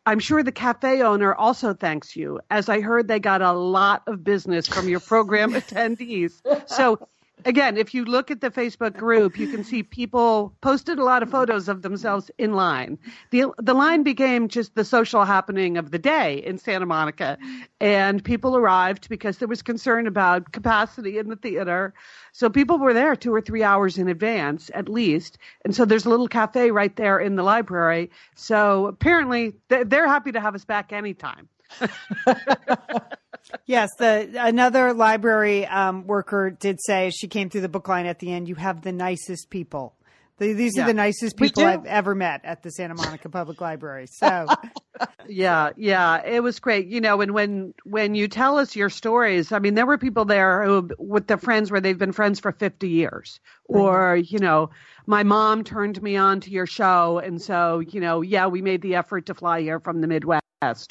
I'm 0.04 0.18
sure 0.18 0.42
the 0.42 0.50
cafe 0.50 1.02
owner 1.02 1.34
also 1.34 1.74
thanks 1.74 2.16
you 2.16 2.40
as 2.50 2.68
i 2.68 2.80
heard 2.80 3.06
they 3.06 3.20
got 3.20 3.42
a 3.42 3.52
lot 3.52 4.02
of 4.06 4.24
business 4.24 4.66
from 4.66 4.88
your 4.88 5.00
program 5.00 5.52
attendees. 5.52 6.40
So 6.66 7.06
again, 7.44 7.76
if 7.76 7.94
you 7.94 8.04
look 8.04 8.30
at 8.30 8.40
the 8.40 8.50
Facebook 8.50 8.96
group, 8.96 9.38
you 9.38 9.48
can 9.48 9.64
see 9.64 9.82
people 9.82 10.54
posted 10.60 10.98
a 10.98 11.04
lot 11.04 11.22
of 11.22 11.30
photos 11.30 11.68
of 11.68 11.82
themselves 11.82 12.30
in 12.38 12.54
line. 12.54 12.98
The 13.30 13.46
the 13.58 13.74
line 13.74 14.02
became 14.02 14.48
just 14.48 14.74
the 14.74 14.84
social 14.84 15.24
happening 15.24 15.76
of 15.76 15.90
the 15.90 15.98
day 15.98 16.42
in 16.44 16.58
Santa 16.58 16.86
Monica, 16.86 17.38
and 17.80 18.22
people 18.22 18.56
arrived 18.56 19.08
because 19.08 19.38
there 19.38 19.48
was 19.48 19.62
concern 19.62 20.06
about 20.06 20.52
capacity 20.52 21.18
in 21.18 21.28
the 21.28 21.36
theater. 21.36 21.94
So 22.32 22.50
people 22.50 22.78
were 22.78 22.94
there 22.94 23.16
two 23.16 23.34
or 23.34 23.40
three 23.40 23.62
hours 23.62 23.98
in 23.98 24.08
advance 24.08 24.70
at 24.74 24.88
least, 24.88 25.38
and 25.64 25.74
so 25.74 25.84
there's 25.84 26.06
a 26.06 26.10
little 26.10 26.28
cafe 26.28 26.70
right 26.70 26.94
there 26.96 27.18
in 27.18 27.36
the 27.36 27.42
library. 27.42 28.10
So 28.34 28.86
apparently 28.86 29.54
they're 29.68 30.08
happy 30.08 30.32
to 30.32 30.40
have 30.40 30.54
us 30.54 30.64
back 30.64 30.92
anytime. 30.92 31.48
yes, 33.66 33.90
the 33.98 34.30
another 34.38 34.92
library 34.92 35.66
um, 35.66 36.06
worker 36.06 36.50
did 36.50 36.78
say 36.80 37.10
she 37.10 37.28
came 37.28 37.50
through 37.50 37.62
the 37.62 37.68
book 37.68 37.88
line 37.88 38.06
at 38.06 38.18
the 38.18 38.32
end. 38.32 38.48
You 38.48 38.54
have 38.56 38.82
the 38.82 38.92
nicest 38.92 39.50
people. 39.50 39.94
The, 40.38 40.54
these 40.54 40.76
yeah. 40.76 40.82
are 40.82 40.86
the 40.86 40.94
nicest 40.94 41.36
people 41.36 41.64
I've 41.64 41.84
ever 41.84 42.14
met 42.14 42.40
at 42.44 42.62
the 42.62 42.70
Santa 42.70 42.94
Monica 42.94 43.28
Public 43.28 43.60
Library. 43.60 44.06
So, 44.08 44.46
yeah, 45.28 45.70
yeah, 45.76 46.20
it 46.24 46.42
was 46.42 46.58
great. 46.58 46.88
You 46.88 47.00
know, 47.00 47.20
and 47.20 47.32
when 47.32 47.74
when 47.84 48.14
you 48.14 48.28
tell 48.28 48.58
us 48.58 48.74
your 48.74 48.90
stories, 48.90 49.52
I 49.52 49.58
mean, 49.58 49.74
there 49.74 49.86
were 49.86 49.98
people 49.98 50.24
there 50.24 50.64
who 50.64 50.90
with 50.98 51.26
their 51.26 51.38
friends 51.38 51.70
where 51.70 51.80
they've 51.80 51.98
been 51.98 52.12
friends 52.12 52.40
for 52.40 52.50
fifty 52.50 52.88
years, 52.88 53.38
or 53.66 54.16
you 54.16 54.38
know, 54.38 54.70
my 55.06 55.22
mom 55.22 55.64
turned 55.64 56.02
me 56.02 56.16
on 56.16 56.40
to 56.40 56.50
your 56.50 56.66
show, 56.66 57.18
and 57.18 57.40
so 57.40 57.80
you 57.80 58.00
know, 58.00 58.22
yeah, 58.22 58.46
we 58.46 58.62
made 58.62 58.82
the 58.82 58.96
effort 58.96 59.26
to 59.26 59.34
fly 59.34 59.60
here 59.60 59.78
from 59.78 60.00
the 60.00 60.08
Midwest 60.08 60.41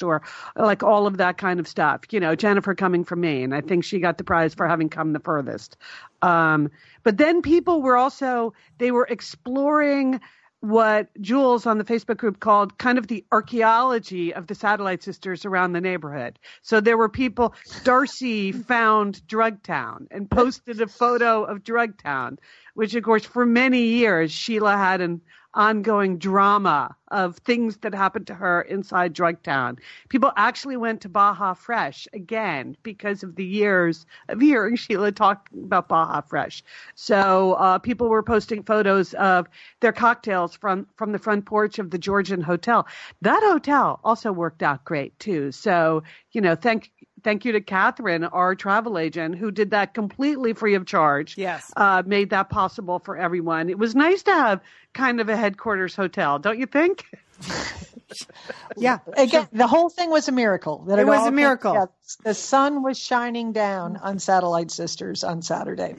or 0.02 0.22
like 0.56 0.82
all 0.82 1.06
of 1.06 1.16
that 1.18 1.38
kind 1.38 1.60
of 1.60 1.66
stuff. 1.66 2.02
You 2.10 2.20
know, 2.20 2.34
Jennifer 2.34 2.74
coming 2.74 3.04
from 3.04 3.20
Maine, 3.20 3.52
I 3.52 3.60
think 3.60 3.84
she 3.84 3.98
got 3.98 4.18
the 4.18 4.24
prize 4.24 4.54
for 4.54 4.66
having 4.68 4.88
come 4.88 5.12
the 5.12 5.20
furthest. 5.20 5.76
Um, 6.20 6.70
but 7.02 7.16
then 7.16 7.42
people 7.42 7.82
were 7.82 7.96
also 7.96 8.54
they 8.78 8.90
were 8.90 9.06
exploring 9.08 10.20
what 10.60 11.08
Jules 11.20 11.66
on 11.66 11.78
the 11.78 11.84
Facebook 11.84 12.18
group 12.18 12.38
called 12.38 12.78
kind 12.78 12.96
of 12.96 13.08
the 13.08 13.24
archaeology 13.32 14.32
of 14.32 14.46
the 14.46 14.54
satellite 14.54 15.02
sisters 15.02 15.44
around 15.44 15.72
the 15.72 15.80
neighborhood. 15.80 16.38
So 16.62 16.80
there 16.80 16.96
were 16.96 17.08
people, 17.08 17.54
Darcy 17.82 18.52
found 18.52 19.20
Drugtown 19.26 20.06
and 20.12 20.30
posted 20.30 20.80
a 20.80 20.86
photo 20.86 21.42
of 21.42 21.64
Drugtown, 21.64 22.38
which 22.74 22.94
of 22.94 23.02
course 23.02 23.24
for 23.24 23.44
many 23.44 23.86
years 23.86 24.30
Sheila 24.30 24.76
had 24.76 25.00
an 25.00 25.20
ongoing 25.54 26.18
drama 26.18 26.96
of 27.08 27.36
things 27.38 27.76
that 27.78 27.94
happened 27.94 28.26
to 28.26 28.34
her 28.34 28.62
inside 28.62 29.14
Drugtown. 29.14 29.78
People 30.08 30.32
actually 30.36 30.76
went 30.76 31.02
to 31.02 31.08
Baja 31.08 31.54
Fresh 31.54 32.08
again 32.12 32.76
because 32.82 33.22
of 33.22 33.36
the 33.36 33.44
years 33.44 34.06
of 34.28 34.40
hearing 34.40 34.76
Sheila 34.76 35.12
talk 35.12 35.48
about 35.52 35.88
Baja 35.88 36.20
Fresh. 36.22 36.62
So 36.94 37.52
uh, 37.54 37.78
people 37.78 38.08
were 38.08 38.22
posting 38.22 38.62
photos 38.62 39.14
of 39.14 39.48
their 39.80 39.92
cocktails 39.92 40.56
from 40.56 40.86
from 40.96 41.12
the 41.12 41.18
front 41.18 41.44
porch 41.44 41.78
of 41.78 41.90
the 41.90 41.98
Georgian 41.98 42.40
Hotel. 42.40 42.86
That 43.20 43.42
hotel 43.42 44.00
also 44.04 44.32
worked 44.32 44.62
out 44.62 44.84
great 44.84 45.18
too. 45.18 45.52
So 45.52 46.02
you 46.32 46.40
know, 46.40 46.54
thank 46.54 46.90
thank 47.22 47.44
you 47.44 47.52
to 47.52 47.60
Catherine, 47.60 48.24
our 48.24 48.54
travel 48.54 48.98
agent, 48.98 49.36
who 49.36 49.50
did 49.50 49.70
that 49.70 49.94
completely 49.94 50.52
free 50.52 50.74
of 50.74 50.86
charge. 50.86 51.36
Yes. 51.36 51.72
Uh, 51.76 52.02
made 52.04 52.30
that 52.30 52.48
possible 52.48 52.98
for 52.98 53.16
everyone. 53.16 53.70
It 53.70 53.78
was 53.78 53.94
nice 53.94 54.22
to 54.24 54.32
have 54.32 54.60
kind 54.92 55.20
of 55.20 55.28
a 55.28 55.36
headquarters 55.36 55.94
hotel, 55.94 56.38
don't 56.38 56.58
you 56.58 56.66
think? 56.66 57.06
yeah. 58.76 58.98
Again, 59.16 59.48
the 59.52 59.66
whole 59.66 59.88
thing 59.88 60.10
was 60.10 60.28
a 60.28 60.32
miracle. 60.32 60.84
That 60.86 60.98
it, 60.98 61.02
it 61.02 61.06
was 61.06 61.26
a 61.26 61.32
miracle. 61.32 61.92
the 62.24 62.34
sun 62.34 62.82
was 62.82 62.98
shining 62.98 63.52
down 63.52 63.96
on 63.96 64.18
Satellite 64.18 64.70
Sisters 64.70 65.24
on 65.24 65.42
Saturday. 65.42 65.96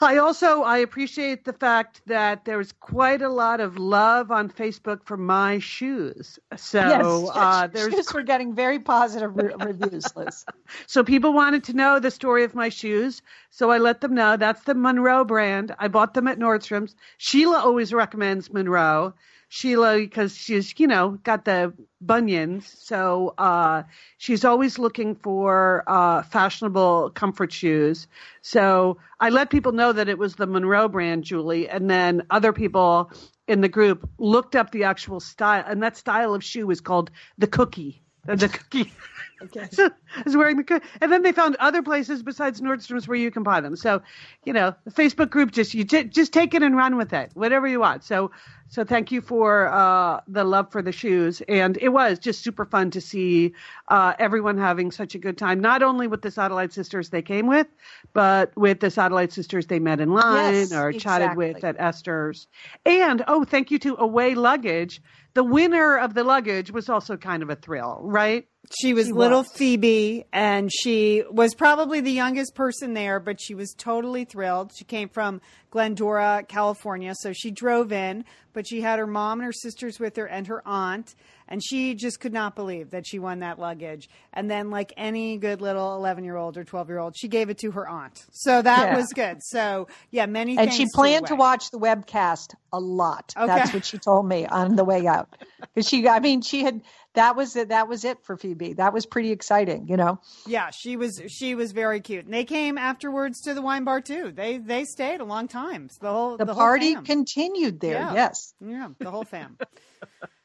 I 0.00 0.18
also 0.18 0.62
I 0.62 0.78
appreciate 0.78 1.44
the 1.44 1.52
fact 1.52 2.02
that 2.06 2.44
there's 2.44 2.72
quite 2.72 3.20
a 3.20 3.28
lot 3.28 3.60
of 3.60 3.78
love 3.78 4.30
on 4.30 4.48
Facebook 4.48 5.04
for 5.04 5.16
my 5.16 5.58
shoes. 5.58 6.38
So 6.56 6.78
yes, 6.78 7.30
uh, 7.34 7.66
there's 7.66 7.94
shoes 7.94 8.14
were 8.14 8.22
getting 8.22 8.54
very 8.54 8.78
positive 8.78 9.36
re- 9.36 9.54
reviews, 9.58 10.04
Liz. 10.14 10.44
so 10.86 11.02
people 11.02 11.32
wanted 11.32 11.64
to 11.64 11.72
know 11.72 11.98
the 11.98 12.12
story 12.12 12.44
of 12.44 12.54
my 12.54 12.68
shoes. 12.68 13.22
So 13.50 13.70
I 13.70 13.78
let 13.78 14.00
them 14.00 14.14
know 14.14 14.36
that's 14.36 14.62
the 14.62 14.74
Munro 14.74 15.24
brand. 15.24 15.74
I 15.78 15.88
bought 15.88 16.14
them 16.14 16.28
at 16.28 16.38
Nordstrom's. 16.38 16.94
Sheila 17.16 17.58
always 17.58 17.92
recommends 17.92 18.52
Munro. 18.52 19.14
Sheila 19.48 19.98
because 19.98 20.36
she's 20.36 20.74
you 20.78 20.86
know 20.86 21.18
got 21.22 21.44
the 21.44 21.72
bunions, 22.00 22.72
so 22.78 23.34
uh, 23.38 23.82
she's 24.18 24.44
always 24.44 24.78
looking 24.78 25.14
for 25.14 25.84
uh, 25.86 26.22
fashionable 26.22 27.10
comfort 27.10 27.52
shoes. 27.52 28.06
So 28.42 28.98
I 29.20 29.30
let 29.30 29.50
people 29.50 29.72
know 29.72 29.92
that 29.92 30.08
it 30.08 30.18
was 30.18 30.36
the 30.36 30.46
Munro 30.46 30.88
brand, 30.88 31.24
Julie, 31.24 31.68
and 31.68 31.88
then 31.90 32.22
other 32.30 32.52
people 32.52 33.10
in 33.46 33.62
the 33.62 33.68
group 33.68 34.08
looked 34.18 34.54
up 34.54 34.70
the 34.70 34.84
actual 34.84 35.20
style, 35.20 35.64
and 35.66 35.82
that 35.82 35.96
style 35.96 36.34
of 36.34 36.44
shoe 36.44 36.70
is 36.70 36.80
called 36.80 37.10
the 37.38 37.46
cookie. 37.46 38.02
The 38.26 38.48
cookie. 38.48 38.92
Okay. 39.42 39.68
so 39.70 39.90
is 40.26 40.36
wearing 40.36 40.56
the 40.56 40.64
coat. 40.64 40.82
and 41.00 41.12
then 41.12 41.22
they 41.22 41.32
found 41.32 41.56
other 41.56 41.82
places 41.82 42.22
besides 42.22 42.60
Nordstrom's 42.60 43.06
where 43.06 43.18
you 43.18 43.30
can 43.30 43.42
buy 43.42 43.60
them. 43.60 43.76
So, 43.76 44.02
you 44.44 44.52
know, 44.52 44.74
the 44.84 44.90
Facebook 44.90 45.30
group 45.30 45.52
just 45.52 45.74
you 45.74 45.84
just 45.84 46.32
take 46.32 46.54
it 46.54 46.62
and 46.62 46.76
run 46.76 46.96
with 46.96 47.12
it, 47.12 47.30
whatever 47.34 47.66
you 47.66 47.80
want. 47.80 48.04
So, 48.04 48.30
so 48.68 48.84
thank 48.84 49.12
you 49.12 49.20
for 49.22 49.68
uh, 49.68 50.20
the 50.28 50.44
love 50.44 50.70
for 50.70 50.82
the 50.82 50.92
shoes, 50.92 51.40
and 51.48 51.78
it 51.80 51.88
was 51.88 52.18
just 52.18 52.42
super 52.42 52.66
fun 52.66 52.90
to 52.90 53.00
see 53.00 53.54
uh, 53.88 54.12
everyone 54.18 54.58
having 54.58 54.90
such 54.90 55.14
a 55.14 55.18
good 55.18 55.38
time. 55.38 55.60
Not 55.60 55.82
only 55.82 56.06
with 56.06 56.20
the 56.20 56.30
satellite 56.30 56.72
sisters 56.72 57.08
they 57.08 57.22
came 57.22 57.46
with, 57.46 57.66
but 58.12 58.54
with 58.56 58.80
the 58.80 58.90
satellite 58.90 59.32
sisters 59.32 59.66
they 59.66 59.78
met 59.78 60.00
in 60.00 60.12
line 60.12 60.52
yes, 60.52 60.72
or 60.72 60.90
exactly. 60.90 60.98
chatted 60.98 61.36
with 61.36 61.64
at 61.64 61.76
Esther's. 61.78 62.46
And 62.84 63.24
oh, 63.26 63.44
thank 63.44 63.70
you 63.70 63.78
to 63.80 63.96
Away 63.96 64.34
Luggage. 64.34 65.00
The 65.34 65.44
winner 65.44 65.96
of 65.96 66.14
the 66.14 66.24
luggage 66.24 66.70
was 66.70 66.88
also 66.88 67.16
kind 67.16 67.42
of 67.42 67.50
a 67.50 67.56
thrill, 67.56 68.00
right? 68.02 68.46
She 68.80 68.92
was 68.92 69.06
she 69.06 69.12
little 69.12 69.40
was. 69.40 69.52
Phoebe, 69.52 70.26
and 70.32 70.70
she 70.72 71.24
was 71.30 71.54
probably 71.54 72.00
the 72.00 72.12
youngest 72.12 72.54
person 72.54 72.92
there, 72.92 73.18
but 73.18 73.40
she 73.40 73.54
was 73.54 73.72
totally 73.72 74.24
thrilled. 74.24 74.72
She 74.76 74.84
came 74.84 75.08
from 75.08 75.40
Glendora, 75.70 76.44
California, 76.46 77.14
so 77.18 77.32
she 77.32 77.50
drove 77.50 77.92
in, 77.92 78.24
but 78.52 78.68
she 78.68 78.82
had 78.82 78.98
her 78.98 79.06
mom 79.06 79.40
and 79.40 79.46
her 79.46 79.52
sisters 79.52 79.98
with 79.98 80.16
her 80.16 80.26
and 80.26 80.46
her 80.48 80.66
aunt, 80.66 81.14
and 81.48 81.64
she 81.64 81.94
just 81.94 82.20
could 82.20 82.32
not 82.32 82.54
believe 82.54 82.90
that 82.90 83.06
she 83.06 83.18
won 83.18 83.40
that 83.40 83.58
luggage. 83.58 84.08
And 84.32 84.50
then, 84.50 84.70
like 84.70 84.92
any 84.96 85.38
good 85.38 85.60
little 85.60 85.96
11 85.96 86.24
year 86.24 86.36
old 86.36 86.56
or 86.56 86.64
12 86.64 86.88
year 86.88 86.98
old, 86.98 87.16
she 87.16 87.28
gave 87.28 87.50
it 87.50 87.58
to 87.58 87.70
her 87.72 87.88
aunt. 87.88 88.24
So 88.32 88.62
that 88.62 88.88
yeah. 88.88 88.96
was 88.96 89.06
good. 89.14 89.42
So, 89.42 89.88
yeah, 90.10 90.26
many 90.26 90.58
And 90.58 90.72
she 90.72 90.86
planned 90.94 91.26
to, 91.26 91.34
watch 91.34 91.70
the 91.70 91.78
webcast 91.78 92.54
a 92.72 92.78
lot. 92.78 93.32
Okay. 93.36 93.46
That's 93.46 93.72
what 93.72 93.84
she 93.84 93.98
told 93.98 94.28
me 94.28 94.46
on 94.46 94.76
the 94.76 94.84
way 94.84 95.06
out. 95.06 95.36
Because 95.60 95.88
she, 95.88 96.06
I 96.08 96.20
mean, 96.20 96.42
she 96.42 96.62
had 96.62 96.82
that 97.14 97.36
was 97.36 97.56
it. 97.56 97.70
That 97.70 97.88
was 97.88 98.04
it 98.04 98.18
for 98.22 98.36
Phoebe. 98.36 98.74
That 98.74 98.92
was 98.92 99.06
pretty 99.06 99.32
exciting, 99.32 99.88
you 99.88 99.96
know. 99.96 100.20
Yeah, 100.46 100.70
she 100.70 100.96
was 100.96 101.20
she 101.28 101.54
was 101.54 101.72
very 101.72 102.00
cute. 102.00 102.24
And 102.24 102.32
they 102.32 102.44
came 102.44 102.78
afterwards 102.78 103.40
to 103.42 103.54
the 103.54 103.62
wine 103.62 103.84
bar 103.84 104.00
too. 104.00 104.30
They 104.30 104.58
they 104.58 104.84
stayed 104.84 105.20
a 105.20 105.24
long 105.24 105.48
time. 105.48 105.88
So 105.88 105.98
the 106.00 106.12
whole 106.12 106.36
the, 106.36 106.44
the 106.44 106.54
party 106.54 106.92
whole 106.92 107.02
continued 107.02 107.80
there. 107.80 107.94
Yeah. 107.94 108.14
Yes. 108.14 108.54
Yeah, 108.60 108.88
the 108.98 109.10
whole 109.10 109.24
fam. 109.24 109.58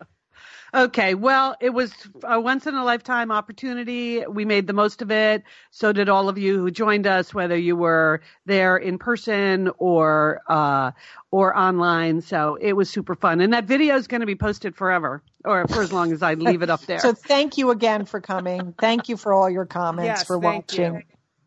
Okay, 0.75 1.13
well, 1.13 1.55
it 1.59 1.69
was 1.69 1.93
a 2.23 2.39
once 2.39 2.65
in 2.65 2.73
a 2.73 2.83
lifetime 2.83 3.29
opportunity. 3.29 4.25
We 4.25 4.43
made 4.43 4.65
the 4.65 4.73
most 4.73 5.03
of 5.03 5.11
it. 5.11 5.43
So 5.69 5.93
did 5.93 6.09
all 6.09 6.29
of 6.29 6.39
you 6.39 6.57
who 6.57 6.71
joined 6.71 7.05
us, 7.05 7.31
whether 7.31 7.55
you 7.55 7.75
were 7.75 8.21
there 8.47 8.77
in 8.77 8.97
person 8.97 9.69
or 9.77 10.41
uh, 10.47 10.91
or 11.29 11.55
online. 11.55 12.21
So 12.21 12.57
it 12.59 12.73
was 12.73 12.89
super 12.89 13.13
fun, 13.13 13.39
and 13.41 13.53
that 13.53 13.65
video 13.65 13.95
is 13.95 14.07
going 14.07 14.21
to 14.21 14.27
be 14.27 14.35
posted 14.35 14.75
forever, 14.75 15.21
or 15.45 15.67
for 15.67 15.83
as 15.83 15.93
long 15.93 16.11
as 16.11 16.23
I 16.23 16.33
leave 16.33 16.63
it 16.63 16.71
up 16.71 16.81
there. 16.81 16.99
so 16.99 17.13
thank 17.13 17.59
you 17.59 17.69
again 17.69 18.05
for 18.05 18.19
coming. 18.19 18.73
Thank 18.79 19.09
you 19.09 19.17
for 19.17 19.31
all 19.31 19.49
your 19.49 19.65
comments 19.65 20.21
yes, 20.21 20.23
for 20.23 20.39
watching. 20.39 20.95
You. 20.95 21.01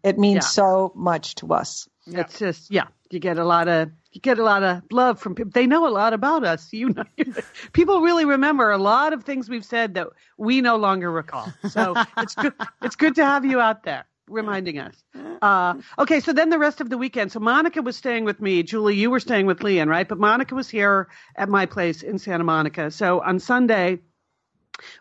It 0.05 0.19
means 0.19 0.45
yeah. 0.45 0.49
so 0.51 0.93
much 0.95 1.35
to 1.37 1.53
us. 1.53 1.89
It's 2.07 2.39
just 2.39 2.71
yeah, 2.71 2.87
you 3.11 3.19
get 3.19 3.39
a 3.39 3.45
lot 3.45 3.67
of 3.67 3.91
you 4.17 4.21
get 4.21 4.39
a 4.39 4.43
lot 4.43 4.63
of 4.63 4.83
love 4.91 5.21
from 5.21 5.35
people. 5.35 5.53
They 5.53 5.67
know 5.67 5.87
a 5.87 5.91
lot 5.93 6.15
about 6.15 6.43
us. 6.43 6.73
You 6.77 6.91
know, 6.91 7.05
people 7.73 8.01
really 8.01 8.25
remember 8.25 8.71
a 8.71 8.79
lot 8.79 9.13
of 9.13 9.25
things 9.25 9.49
we've 9.49 9.65
said 9.65 9.95
that 9.95 10.09
we 10.39 10.61
no 10.61 10.77
longer 10.77 11.11
recall. 11.11 11.53
So 11.71 11.95
it's 12.19 12.35
good. 12.35 12.53
It's 12.83 12.97
good 12.97 13.15
to 13.17 13.25
have 13.25 13.45
you 13.45 13.61
out 13.61 13.83
there 13.83 14.07
reminding 14.29 14.79
us. 14.79 14.95
Uh, 15.43 15.75
okay, 15.99 16.21
so 16.21 16.33
then 16.33 16.51
the 16.51 16.59
rest 16.59 16.81
of 16.81 16.91
the 16.91 16.99
weekend. 16.99 17.31
So 17.33 17.41
Monica 17.41 17.83
was 17.83 17.97
staying 17.97 18.25
with 18.25 18.41
me. 18.41 18.63
Julie, 18.63 18.97
you 18.97 19.11
were 19.11 19.21
staying 19.21 19.47
with 19.47 19.61
Lian, 19.61 19.89
right? 19.89 20.09
But 20.09 20.19
Monica 20.19 20.55
was 20.55 20.69
here 20.69 21.09
at 21.37 21.49
my 21.49 21.67
place 21.67 22.03
in 22.03 22.19
Santa 22.19 22.45
Monica. 22.45 22.91
So 22.91 23.21
on 23.21 23.39
Sunday, 23.39 24.01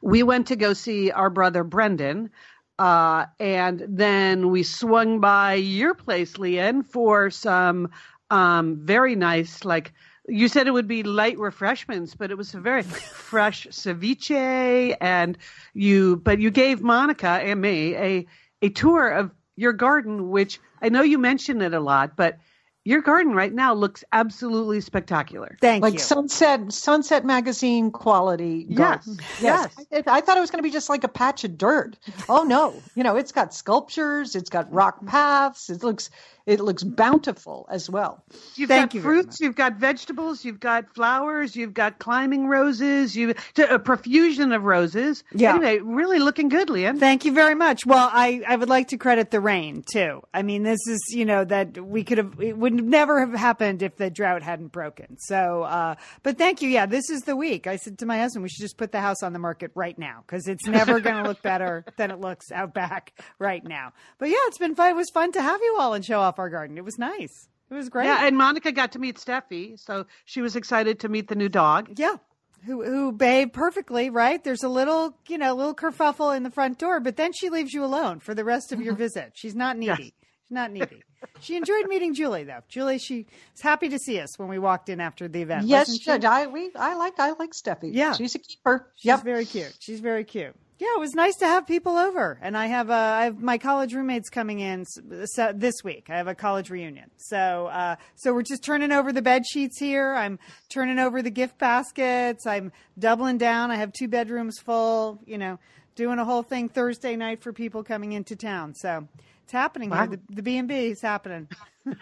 we 0.02 0.24
went 0.24 0.48
to 0.48 0.56
go 0.56 0.74
see 0.74 1.12
our 1.12 1.30
brother 1.30 1.64
Brendan. 1.64 2.30
Uh, 2.78 3.26
and 3.40 3.86
then 3.88 4.50
we 4.50 4.62
swung 4.64 5.22
by 5.22 5.54
your 5.54 5.94
place, 5.94 6.38
Lian, 6.38 6.84
for 6.84 7.30
some 7.30 7.90
um, 8.30 8.80
very 8.84 9.16
nice, 9.16 9.64
like 9.66 9.94
you 10.28 10.48
said 10.48 10.68
it 10.68 10.72
would 10.72 10.88
be 10.88 11.04
light 11.04 11.38
refreshments, 11.38 12.16
but 12.16 12.32
it 12.32 12.38
was 12.38 12.54
a 12.54 12.60
very 12.60 12.82
fresh 12.84 13.68
ceviche. 13.68 14.96
And 15.00 15.38
you, 15.74 16.18
but 16.18 16.40
you 16.40 16.50
gave 16.52 16.82
Monica 16.82 17.28
and 17.30 17.62
me 17.62 17.96
a 17.96 18.28
a 18.62 18.70
tour 18.70 19.08
of 19.10 19.32
your 19.56 19.74
garden, 19.74 20.30
which 20.30 20.60
I 20.82 20.90
know 20.90 21.02
you 21.02 21.18
mention 21.18 21.62
it 21.62 21.74
a 21.74 21.80
lot, 21.80 22.16
but 22.16 22.38
your 22.84 23.02
garden 23.02 23.34
right 23.34 23.52
now 23.52 23.74
looks 23.74 24.04
absolutely 24.12 24.80
spectacular. 24.80 25.58
Thank 25.60 25.82
like 25.82 25.94
you. 25.94 26.00
Like 26.00 26.06
sunset 26.06 26.72
sunset 26.72 27.26
magazine 27.26 27.92
quality 27.92 28.66
Yes, 28.70 29.06
garden. 29.06 29.26
yes. 29.42 29.76
I, 29.92 30.04
I 30.08 30.22
thought 30.22 30.38
it 30.38 30.42
was 30.42 30.52
going 30.52 30.60
to 30.60 30.68
be 30.68 30.72
just 30.72 30.90
like 30.90 31.04
a 31.04 31.08
patch 31.08 31.44
of 31.44 31.58
dirt 31.58 31.98
oh 32.30 32.44
no 32.44 32.82
you 32.96 33.04
know 33.04 33.16
it's 33.16 33.32
got 33.32 33.54
sculptures 33.56 34.36
it's 34.36 34.52
got 34.52 34.72
rock 34.72 35.04
paths 35.08 35.70
it 35.72 35.84
looks 35.84 36.12
it 36.46 36.60
looks 36.60 36.84
bountiful 36.84 37.68
as 37.70 37.90
well 37.90 38.24
You've 38.56 38.70
Thank 38.70 38.92
got 38.92 38.96
you 38.96 39.02
fruits, 39.02 39.40
you've 39.40 39.56
got 39.56 39.76
vegetables, 39.76 40.46
you've 40.46 40.60
got 40.60 40.94
flowers, 40.94 41.56
you've 41.56 41.74
got 41.74 42.00
climbing 42.00 42.48
roses, 42.48 43.16
you 43.16 43.34
a 43.70 43.80
profusion 43.80 44.52
of 44.52 44.64
roses. 44.64 45.24
Yeah. 45.34 45.56
Anyway, 45.56 45.80
really 45.80 46.20
looking 46.20 46.50
good, 46.50 46.70
Lian. 46.70 47.00
Thank 47.00 47.26
you 47.26 47.34
very 47.34 47.56
much. 47.56 47.86
Well, 47.86 48.10
I, 48.12 48.44
I 48.48 48.56
would 48.56 48.70
like 48.70 48.90
to 48.90 48.98
credit 48.98 49.32
the 49.32 49.40
rain 49.40 49.84
too. 49.92 50.22
I 50.34 50.42
mean, 50.42 50.64
this 50.64 50.80
is, 50.88 51.02
you 51.10 51.26
know, 51.26 51.44
that 51.46 51.84
we 51.84 52.04
could 52.04 52.18
have, 52.18 52.40
it 52.40 52.58
would 52.58 52.74
never 52.74 53.20
have 53.20 53.34
happened 53.34 53.82
if 53.82 53.98
the 53.98 54.10
drought 54.10 54.44
hadn't 54.44 54.72
broken. 54.72 55.18
So, 55.20 55.64
uh, 55.64 55.96
but 56.24 56.38
thank 56.38 56.62
you. 56.62 56.70
Yeah, 56.70 56.86
this 56.86 57.10
is 57.10 57.22
the 57.22 57.36
week. 57.36 57.68
I 57.68 57.76
said 57.78 57.98
to 58.00 58.06
my 58.06 58.20
husband, 58.20 58.44
we 58.44 58.50
should 58.50 58.62
just 58.62 58.78
put 58.78 58.92
the 58.92 59.02
house 59.02 59.24
on 59.24 59.34
the 59.34 59.40
market 59.40 59.72
right 59.76 59.98
now 59.98 60.24
because 60.26 60.48
it's 60.48 60.66
never 60.68 61.00
going 61.00 61.22
to 61.24 61.30
look 61.30 61.42
better 61.42 61.86
than 61.98 62.12
it 62.12 62.20
looks 62.20 62.52
out 62.52 62.74
back 62.74 63.14
right 63.40 63.64
now. 63.64 63.94
But 64.18 64.30
yeah, 64.30 64.36
it's 64.48 64.58
been 64.58 64.76
fun. 64.76 64.90
It 64.90 64.96
was 64.96 65.10
fun 65.14 65.32
to 65.34 65.42
have 65.42 65.60
you 65.62 65.78
all 65.80 65.94
and 65.94 66.06
show 66.06 66.20
off 66.20 66.35
our 66.40 66.50
garden. 66.50 66.78
It 66.78 66.84
was 66.84 66.98
nice. 66.98 67.50
It 67.70 67.74
was 67.74 67.90
great. 67.90 68.06
Yeah, 68.06 68.28
and 68.28 68.38
Monica 68.38 68.72
got 68.72 68.92
to 68.92 69.00
meet 69.00 69.18
Steffi, 69.18 69.80
so 69.80 70.06
she 70.26 70.42
was 70.42 70.56
excited 70.56 71.00
to 71.00 71.10
meet 71.10 71.28
the 71.28 71.36
new 71.36 71.50
dog. 71.50 71.90
Yeah. 71.98 72.18
Who 72.66 72.84
who 72.84 73.12
behaved 73.12 73.54
perfectly, 73.54 74.10
right? 74.10 74.44
There's 74.44 74.64
a 74.64 74.70
little, 74.70 75.18
you 75.28 75.38
know, 75.38 75.54
little 75.54 75.76
kerfuffle 75.76 76.36
in 76.36 76.44
the 76.44 76.50
front 76.50 76.80
door, 76.80 77.00
but 77.00 77.16
then 77.16 77.32
she 77.34 77.50
leaves 77.50 77.74
you 77.74 77.84
alone 77.84 78.20
for 78.20 78.34
the 78.34 78.44
rest 78.44 78.72
of 78.72 78.82
your 78.82 78.94
mm-hmm. 78.94 79.04
visit. 79.04 79.32
She's 79.36 79.56
not 79.56 79.78
needy. 79.78 80.16
She's 80.48 80.52
not 80.52 80.72
needy. 80.72 81.04
She 81.42 81.56
enjoyed 81.56 81.88
meeting 81.88 82.14
Julie 82.14 82.44
though. 82.44 82.62
Julie, 82.68 82.98
she 83.00 83.28
was 83.54 83.62
happy 83.62 83.90
to 83.90 84.00
see 84.00 84.20
us 84.20 84.38
when 84.38 84.48
we 84.48 84.60
walked 84.60 84.90
in 84.90 85.00
after 85.00 85.28
the 85.28 85.42
event. 85.42 85.68
yes 85.68 85.96
she? 86.00 86.12
I 86.12 86.48
we 86.48 86.72
I 86.76 86.96
like 86.96 87.20
I 87.20 87.32
like 87.32 87.52
Steffi 87.52 87.92
Yeah. 87.94 88.14
she's 88.14 88.36
a 88.36 88.40
keeper 88.40 88.92
She's 88.96 89.06
yep 89.06 89.24
very 89.24 89.46
cute. 89.46 89.76
She's 89.80 90.00
very 90.00 90.24
cute. 90.24 90.56
Yeah, 90.78 90.90
it 90.98 91.00
was 91.00 91.14
nice 91.14 91.36
to 91.38 91.46
have 91.46 91.66
people 91.66 91.96
over, 91.96 92.38
and 92.42 92.58
I 92.58 92.66
have 92.68 92.90
uh, 92.90 92.94
I 92.94 93.24
have 93.26 93.40
my 93.42 93.58
college 93.58 93.94
roommates 93.94 94.30
coming 94.30 94.60
in 94.60 94.84
so 94.86 95.54
this 95.56 95.76
week. 95.86 96.08
I 96.10 96.18
have 96.18 96.28
a 96.28 96.36
college 96.36 96.70
reunion, 96.70 97.10
so 97.16 97.68
uh, 97.68 97.96
so 98.16 98.34
we're 98.34 98.42
just 98.42 98.62
turning 98.62 98.92
over 98.92 99.14
the 99.14 99.22
bed 99.22 99.44
sheets 99.50 99.80
here. 99.80 100.14
I'm 100.14 100.38
turning 100.70 101.00
over 101.00 101.22
the 101.22 101.30
gift 101.30 101.58
baskets. 101.60 102.46
I'm 102.46 102.74
doubling 103.00 103.38
down. 103.38 103.72
I 103.72 103.78
have 103.78 103.94
two 103.94 104.10
bedrooms 104.10 104.60
full. 104.60 105.22
You 105.26 105.38
know, 105.38 105.60
doing 105.96 106.20
a 106.20 106.26
whole 106.26 106.44
thing 106.44 106.68
Thursday 106.68 107.16
night 107.16 107.42
for 107.42 107.54
people 107.54 107.82
coming 107.82 108.12
into 108.12 108.36
town. 108.36 108.76
So 108.76 109.08
it's 109.44 109.54
happening 109.54 109.92
Wow. 109.92 110.08
here. 110.10 110.20
The, 110.30 110.44
B 110.44 110.58
and 110.58 110.68
B 110.68 110.88
is 110.88 111.02
happening. 111.02 111.48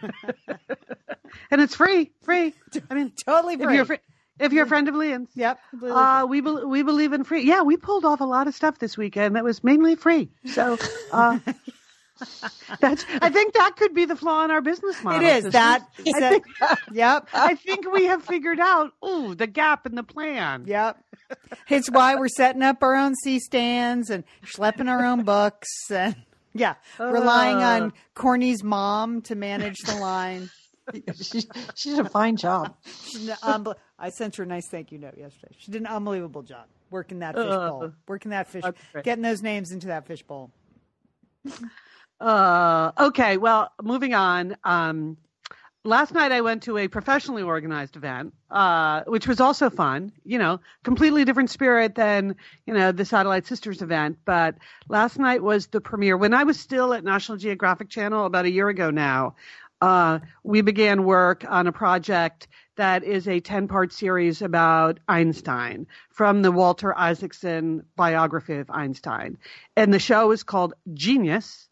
And 1.50 1.62
it's 1.62 1.76
free, 1.76 2.12
free. 2.22 2.54
I 2.90 2.94
mean, 2.96 3.12
Totally 3.26 3.58
free. 3.58 3.98
You're 4.44 4.48
a 4.48 4.50
fri- 4.50 4.54
if 4.54 4.54
you're 4.54 4.66
a 4.66 4.68
friend 4.68 4.88
of 4.90 4.96
Lian's. 4.96 5.30
Yep. 5.36 5.60
Uh, 5.84 6.26
we 6.30 6.42
bel 6.42 6.68
we 6.68 6.84
believe 6.84 7.14
in 7.14 7.24
free. 7.24 7.44
Yeah, 7.44 7.62
we 7.62 7.78
pulled 7.78 8.06
off 8.06 8.20
a 8.22 8.26
lot 8.26 8.48
of 8.48 8.54
stuff 8.56 8.80
this 8.80 8.98
weekend 8.98 9.36
that 9.36 9.44
was 9.44 9.64
mainly 9.64 9.96
free. 9.96 10.30
So 10.46 10.78
uh, 11.12 11.40
that's. 12.80 13.06
I 13.22 13.30
think 13.30 13.54
that 13.54 13.76
could 13.76 13.94
be 13.94 14.06
the 14.06 14.16
flaw 14.16 14.44
in 14.46 14.52
our 14.52 14.62
business 14.62 15.02
model. 15.04 15.22
is 15.28 15.44
This 15.46 15.54
that. 15.54 15.82
I 16.08 16.20
that- 16.20 16.30
think, 16.32 16.46
yep. 16.92 17.28
I 17.34 17.56
think 17.56 17.92
we 17.92 18.06
have 18.06 18.24
figured 18.24 18.60
out. 18.60 18.94
Ooh, 19.06 19.36
the 19.36 19.48
gap 19.48 19.86
in 19.86 19.96
the 19.96 20.04
plan. 20.04 20.66
Yep. 20.68 20.98
It's 21.70 21.90
why 21.90 22.16
we're 22.16 22.28
setting 22.28 22.62
up 22.62 22.84
our 22.84 22.96
own 22.96 23.16
C 23.16 23.40
stands 23.40 24.10
and 24.10 24.24
schlepping 24.46 24.88
our 24.90 25.04
own 25.04 25.24
books 25.24 25.68
and 25.90 26.16
yeah, 26.54 26.76
relying 27.00 27.58
Uh. 27.58 27.86
on 27.86 27.94
Corny's 28.14 28.64
mom 28.64 29.22
to 29.24 29.36
manage 29.36 29.80
the 29.80 29.96
line. 29.96 30.50
she, 31.22 31.42
she 31.76 31.90
did 31.92 32.00
a 32.00 32.10
fine 32.10 32.36
job 32.36 32.76
She 32.86 33.20
unbel- 33.28 33.76
I 33.98 34.10
sent 34.10 34.36
her 34.38 34.44
a 34.44 34.46
nice 34.46 34.68
thank 34.68 34.92
you 34.92 34.98
note 34.98 35.18
yesterday. 35.18 35.56
She 35.58 35.72
did 35.72 35.82
an 35.82 35.88
unbelievable 35.88 36.42
job 36.44 36.66
working 36.90 37.20
that 37.20 37.36
fishbowl, 37.36 37.84
Uh. 37.86 37.90
working 38.08 38.32
that 38.32 38.48
fish, 38.48 38.64
That's 38.64 39.04
getting 39.04 39.24
those 39.24 39.42
names 39.42 39.72
into 39.72 39.88
that 39.88 40.06
fishbowl. 40.08 40.52
Uh, 42.20 42.92
okay, 42.98 43.36
well, 43.36 43.72
moving 43.82 44.14
on. 44.14 44.56
Um, 44.64 45.18
last 45.84 46.14
night 46.14 46.32
I 46.32 46.40
went 46.40 46.64
to 46.64 46.78
a 46.78 46.88
professionally 46.88 47.44
organized 47.44 47.98
event, 47.98 48.34
uh, 48.50 49.02
which 49.08 49.28
was 49.28 49.42
also 49.42 49.70
fun. 49.70 50.14
You 50.24 50.38
know, 50.38 50.62
completely 50.84 51.26
different 51.26 51.50
spirit 51.50 51.96
than 51.96 52.36
you 52.66 52.74
know 52.74 52.94
the 52.94 53.04
Satellite 53.04 53.46
Sisters 53.46 53.82
event. 53.82 54.20
But 54.24 54.56
last 54.88 55.20
night 55.20 55.44
was 55.44 55.68
the 55.68 55.82
premiere. 55.82 56.16
When 56.16 56.34
I 56.34 56.44
was 56.46 56.58
still 56.58 56.94
at 56.94 57.04
National 57.04 57.38
Geographic 57.38 57.90
Channel 57.90 58.26
about 58.26 58.46
a 58.46 58.52
year 58.52 58.70
ago 58.70 58.90
now, 58.90 59.36
uh, 59.84 60.20
we 60.44 60.62
began 60.62 61.04
work 61.04 61.44
on 61.46 61.68
a 61.68 61.74
project 61.74 62.48
that 62.78 63.04
is 63.04 63.28
a 63.28 63.42
10 63.42 63.68
part 63.68 63.92
series 63.92 64.42
about 64.42 65.02
Einstein 65.10 65.88
from 66.10 66.42
the 66.42 66.54
Walter 66.54 66.98
Isaacson 66.98 67.84
biography 67.98 68.56
of 68.56 68.70
Einstein. 68.70 69.38
And 69.76 69.94
the 69.94 70.00
show 70.00 70.32
is 70.32 70.44
called 70.44 70.74
Genius 70.94 71.68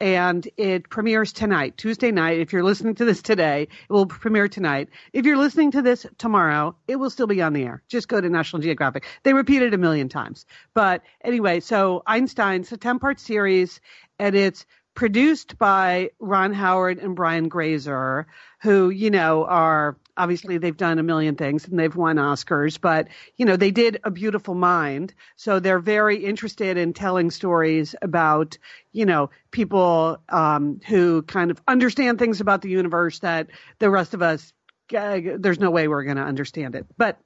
and 0.00 0.48
it 0.56 0.90
premieres 0.90 1.32
tonight, 1.32 1.76
Tuesday 1.76 2.10
night. 2.10 2.40
If 2.40 2.52
you're 2.52 2.64
listening 2.64 2.96
to 2.96 3.04
this 3.04 3.22
today, 3.22 3.68
it 3.88 3.92
will 3.92 4.06
premiere 4.06 4.48
tonight. 4.48 4.88
If 5.12 5.24
you're 5.24 5.36
listening 5.36 5.70
to 5.70 5.82
this 5.82 6.04
tomorrow, 6.18 6.74
it 6.88 6.96
will 6.96 7.10
still 7.10 7.28
be 7.28 7.42
on 7.42 7.52
the 7.52 7.62
air. 7.62 7.84
Just 7.86 8.08
go 8.08 8.20
to 8.20 8.28
National 8.28 8.60
Geographic. 8.60 9.06
They 9.22 9.34
repeat 9.34 9.62
it 9.62 9.72
a 9.72 9.78
million 9.78 10.08
times. 10.08 10.46
But 10.74 11.02
anyway, 11.22 11.60
so 11.60 12.02
Einstein's 12.08 12.72
a 12.72 12.76
10 12.76 12.98
part 12.98 13.20
series, 13.20 13.80
and 14.18 14.34
it's 14.34 14.66
produced 14.94 15.58
by 15.58 16.10
Ron 16.18 16.52
Howard 16.52 16.98
and 16.98 17.16
Brian 17.16 17.48
Grazer, 17.48 18.26
who, 18.60 18.90
you 18.90 19.10
know, 19.10 19.44
are 19.44 19.96
obviously 20.16 20.58
they've 20.58 20.76
done 20.76 20.98
a 20.98 21.02
million 21.02 21.34
things 21.34 21.66
and 21.66 21.78
they've 21.78 21.96
won 21.96 22.16
Oscars, 22.16 22.78
but, 22.80 23.08
you 23.36 23.46
know, 23.46 23.56
they 23.56 23.70
did 23.70 23.98
A 24.04 24.10
Beautiful 24.10 24.54
Mind. 24.54 25.14
So 25.36 25.58
they're 25.58 25.78
very 25.78 26.24
interested 26.24 26.76
in 26.76 26.92
telling 26.92 27.30
stories 27.30 27.94
about, 28.02 28.58
you 28.92 29.06
know, 29.06 29.30
people 29.50 30.18
um, 30.28 30.80
who 30.86 31.22
kind 31.22 31.50
of 31.50 31.60
understand 31.66 32.18
things 32.18 32.40
about 32.40 32.60
the 32.60 32.68
universe 32.70 33.20
that 33.20 33.48
the 33.78 33.88
rest 33.88 34.12
of 34.12 34.20
us, 34.20 34.52
uh, 34.94 35.20
there's 35.38 35.60
no 35.60 35.70
way 35.70 35.88
we're 35.88 36.04
going 36.04 36.18
to 36.18 36.22
understand 36.22 36.74
it. 36.74 36.86
But 36.98 37.18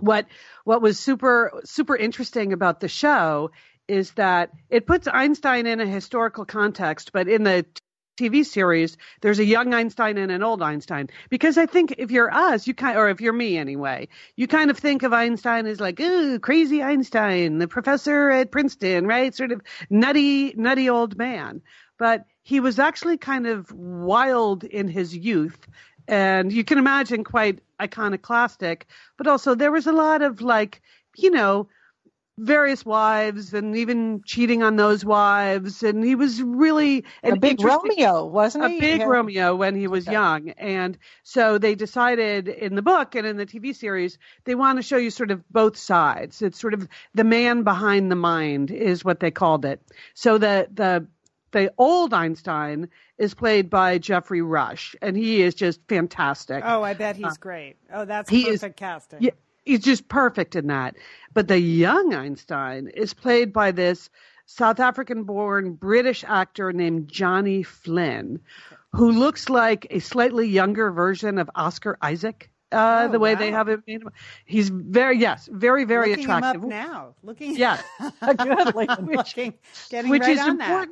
what 0.00 0.26
what 0.64 0.82
was 0.82 0.98
super 0.98 1.60
super 1.64 1.96
interesting 1.96 2.52
about 2.52 2.80
the 2.80 2.88
show 2.88 3.50
is 3.88 4.12
that 4.12 4.50
it 4.70 4.86
puts 4.86 5.08
Einstein 5.08 5.66
in 5.66 5.80
a 5.80 5.86
historical 5.86 6.44
context, 6.44 7.12
but 7.12 7.28
in 7.28 7.44
the 7.44 7.66
TV 8.16 8.44
series, 8.44 8.96
there's 9.22 9.38
a 9.40 9.44
young 9.44 9.74
Einstein 9.74 10.18
and 10.18 10.30
an 10.30 10.42
old 10.42 10.62
Einstein. 10.62 11.08
Because 11.30 11.58
I 11.58 11.66
think 11.66 11.96
if 11.98 12.10
you're 12.10 12.32
us, 12.32 12.66
you 12.66 12.74
kind, 12.74 12.96
or 12.96 13.08
if 13.08 13.20
you're 13.20 13.32
me 13.32 13.58
anyway, 13.58 14.08
you 14.36 14.46
kind 14.46 14.70
of 14.70 14.78
think 14.78 15.02
of 15.02 15.12
Einstein 15.12 15.66
as 15.66 15.80
like, 15.80 15.98
ooh, 16.00 16.38
crazy 16.38 16.82
Einstein, 16.82 17.58
the 17.58 17.68
professor 17.68 18.30
at 18.30 18.52
Princeton, 18.52 19.06
right? 19.06 19.34
Sort 19.34 19.52
of 19.52 19.62
nutty, 19.90 20.54
nutty 20.56 20.88
old 20.88 21.18
man. 21.18 21.62
But 21.98 22.24
he 22.42 22.60
was 22.60 22.78
actually 22.78 23.18
kind 23.18 23.46
of 23.46 23.70
wild 23.72 24.64
in 24.64 24.88
his 24.88 25.16
youth. 25.16 25.66
And 26.06 26.52
you 26.52 26.64
can 26.64 26.78
imagine 26.78 27.24
quite 27.24 27.60
iconoclastic, 27.80 28.86
but 29.16 29.26
also 29.26 29.54
there 29.54 29.72
was 29.72 29.86
a 29.86 29.92
lot 29.92 30.22
of 30.22 30.40
like, 30.40 30.82
you 31.16 31.30
know, 31.30 31.68
various 32.38 32.84
wives 32.84 33.54
and 33.54 33.76
even 33.76 34.20
cheating 34.24 34.62
on 34.62 34.74
those 34.76 35.04
wives 35.04 35.84
and 35.84 36.04
he 36.04 36.16
was 36.16 36.42
really 36.42 37.04
a 37.22 37.36
big 37.36 37.62
Romeo, 37.62 38.24
wasn't 38.26 38.68
he? 38.68 38.76
a 38.76 38.80
big 38.80 39.00
Yeah. 39.00 39.06
Romeo 39.06 39.54
when 39.54 39.76
he 39.76 39.86
was 39.86 40.06
young. 40.06 40.50
And 40.50 40.98
so 41.22 41.58
they 41.58 41.76
decided 41.76 42.48
in 42.48 42.74
the 42.74 42.82
book 42.82 43.14
and 43.14 43.24
in 43.26 43.36
the 43.36 43.46
TV 43.46 43.74
series, 43.74 44.18
they 44.44 44.56
want 44.56 44.78
to 44.78 44.82
show 44.82 44.96
you 44.96 45.10
sort 45.10 45.30
of 45.30 45.48
both 45.50 45.76
sides. 45.76 46.42
It's 46.42 46.58
sort 46.58 46.74
of 46.74 46.88
the 47.14 47.24
man 47.24 47.62
behind 47.62 48.10
the 48.10 48.16
mind 48.16 48.72
is 48.72 49.04
what 49.04 49.20
they 49.20 49.30
called 49.30 49.64
it. 49.64 49.80
So 50.14 50.36
the, 50.36 50.66
the, 50.74 51.06
the 51.52 51.72
old 51.78 52.12
Einstein 52.12 52.88
is 53.16 53.32
played 53.32 53.70
by 53.70 53.98
Geoffrey 53.98 54.42
Rush, 54.42 54.96
and 55.00 55.16
he 55.16 55.40
is 55.40 55.54
just 55.54 55.80
fantastic. 55.88 56.64
Oh, 56.66 56.82
I 56.82 56.94
bet 56.94 57.14
he's 57.14 57.26
uh, 57.26 57.34
great. 57.38 57.76
Oh, 57.92 58.04
that's 58.04 58.28
he 58.28 58.48
is- 58.48 58.58
perfect 58.58 58.76
casting. 58.76 59.22
Yeah, 59.22 59.30
he's 59.64 59.80
just 59.80 60.08
perfect 60.08 60.56
in 60.56 60.68
that. 60.68 60.96
But 61.32 61.48
the 61.48 61.58
young 61.58 62.14
Einstein 62.14 62.88
is 62.88 63.14
played 63.14 63.52
by 63.52 63.72
this 63.72 64.10
South 64.46 64.80
African 64.80 65.24
born 65.24 65.72
British 65.74 66.24
actor 66.26 66.72
named 66.72 67.08
Johnny 67.08 67.62
Flynn, 67.62 68.40
who 68.92 69.10
looks 69.10 69.48
like 69.48 69.86
a 69.90 69.98
slightly 70.00 70.46
younger 70.46 70.90
version 70.90 71.38
of 71.38 71.50
Oscar 71.54 71.98
Isaac. 72.02 72.50
Uh, 72.72 73.06
Oh, 73.06 73.12
the 73.12 73.20
way 73.20 73.36
they 73.36 73.52
have 73.52 73.68
him. 73.68 74.10
He's 74.46 74.68
very 74.68 75.18
yes, 75.18 75.48
very 75.52 75.84
very 75.84 76.10
Looking 76.10 76.24
attractive. 76.24 76.64
up 76.64 76.68
now. 76.68 77.14
Looking. 77.22 77.56
Yeah. 77.56 77.80
Good, 78.20 78.74
looking, 78.74 79.54
getting 79.90 80.10
which 80.10 80.22
right 80.22 80.30
is 80.32 80.40
on 80.40 80.58
that. 80.58 80.88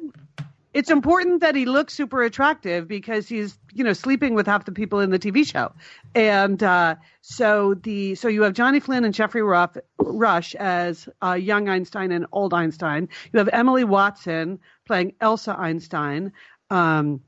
It's 0.75 0.91
important 0.91 1.43
that 1.43 1.55
he 1.55 1.67
looks 1.67 1.93
super 1.93 2.23
attractive 2.23 2.89
because 2.89 3.29
he's, 3.29 3.59
you 3.73 3.85
know, 3.85 3.93
sleeping 3.93 4.35
with 4.35 4.47
half 4.47 4.65
the 4.65 4.73
people 4.73 5.01
in 5.01 5.11
the 5.11 5.19
TV 5.19 5.47
show, 5.47 5.73
and 6.15 6.63
uh, 6.63 6.97
so 7.21 7.75
the 7.75 8.15
so 8.15 8.29
you 8.29 8.43
have 8.43 8.55
Johnny 8.55 8.81
Flynn 8.81 9.05
and 9.05 9.13
Geoffrey 9.13 9.43
Ruff, 9.43 9.77
Rush 9.99 10.55
as 10.55 11.09
uh, 11.23 11.35
young 11.35 11.69
Einstein 11.69 12.11
and 12.11 12.27
old 12.33 12.55
Einstein. 12.55 13.09
You 13.33 13.39
have 13.39 13.51
Emily 13.53 13.85
Watson 13.85 14.61
playing 14.87 15.15
Elsa 15.21 15.55
Einstein, 15.59 16.33
um, 16.71 17.21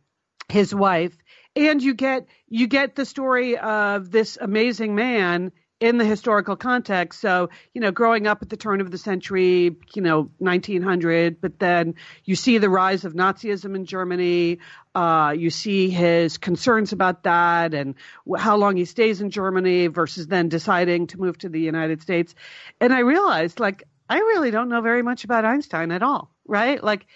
his 0.49 0.75
wife, 0.75 1.17
and 1.55 1.83
you 1.83 1.93
get 1.93 2.27
you 2.49 2.67
get 2.67 2.97
the 2.97 3.05
story 3.05 3.59
of 3.59 4.11
this 4.11 4.39
amazing 4.41 4.95
man 4.95 5.53
in 5.81 5.99
the 5.99 6.05
historical 6.05 6.57
context. 6.57 7.21
So, 7.21 7.51
you 7.73 7.81
know, 7.81 7.91
growing 7.91 8.27
up 8.27 8.43
at 8.43 8.49
the 8.49 8.57
turn 8.57 8.81
of 8.81 8.91
the 8.91 8.99
century, 8.99 9.77
you 9.95 10.03
know, 10.03 10.31
1900, 10.39 11.41
but 11.41 11.59
then 11.59 11.97
you 12.25 12.37
see 12.37 12.59
the 12.59 12.71
rise 12.71 13.05
of 13.05 13.15
Nazism 13.15 13.75
in 13.75 13.85
Germany. 13.85 14.59
Uh, 14.95 15.35
you 15.37 15.51
see 15.51 15.91
his 15.91 16.39
concerns 16.39 16.93
about 16.93 17.25
that 17.25 17.75
and 17.75 17.97
how 18.39 18.57
long 18.57 18.77
he 18.77 18.85
stays 18.85 19.21
in 19.21 19.31
Germany 19.31 19.89
versus 19.89 20.27
then 20.27 20.49
deciding 20.49 21.09
to 21.09 21.19
move 21.19 21.37
to 21.39 21.49
the 21.49 21.61
United 21.61 22.01
States. 22.01 22.35
And 22.81 22.93
I 22.93 23.01
realized, 23.01 23.59
like, 23.59 23.83
I 24.09 24.19
really 24.19 24.51
don't 24.51 24.69
know 24.69 24.81
very 24.81 25.03
much 25.03 25.25
about 25.25 25.45
Einstein 25.45 25.91
at 25.91 26.03
all, 26.03 26.31
right? 26.47 26.83
Like, 26.83 27.07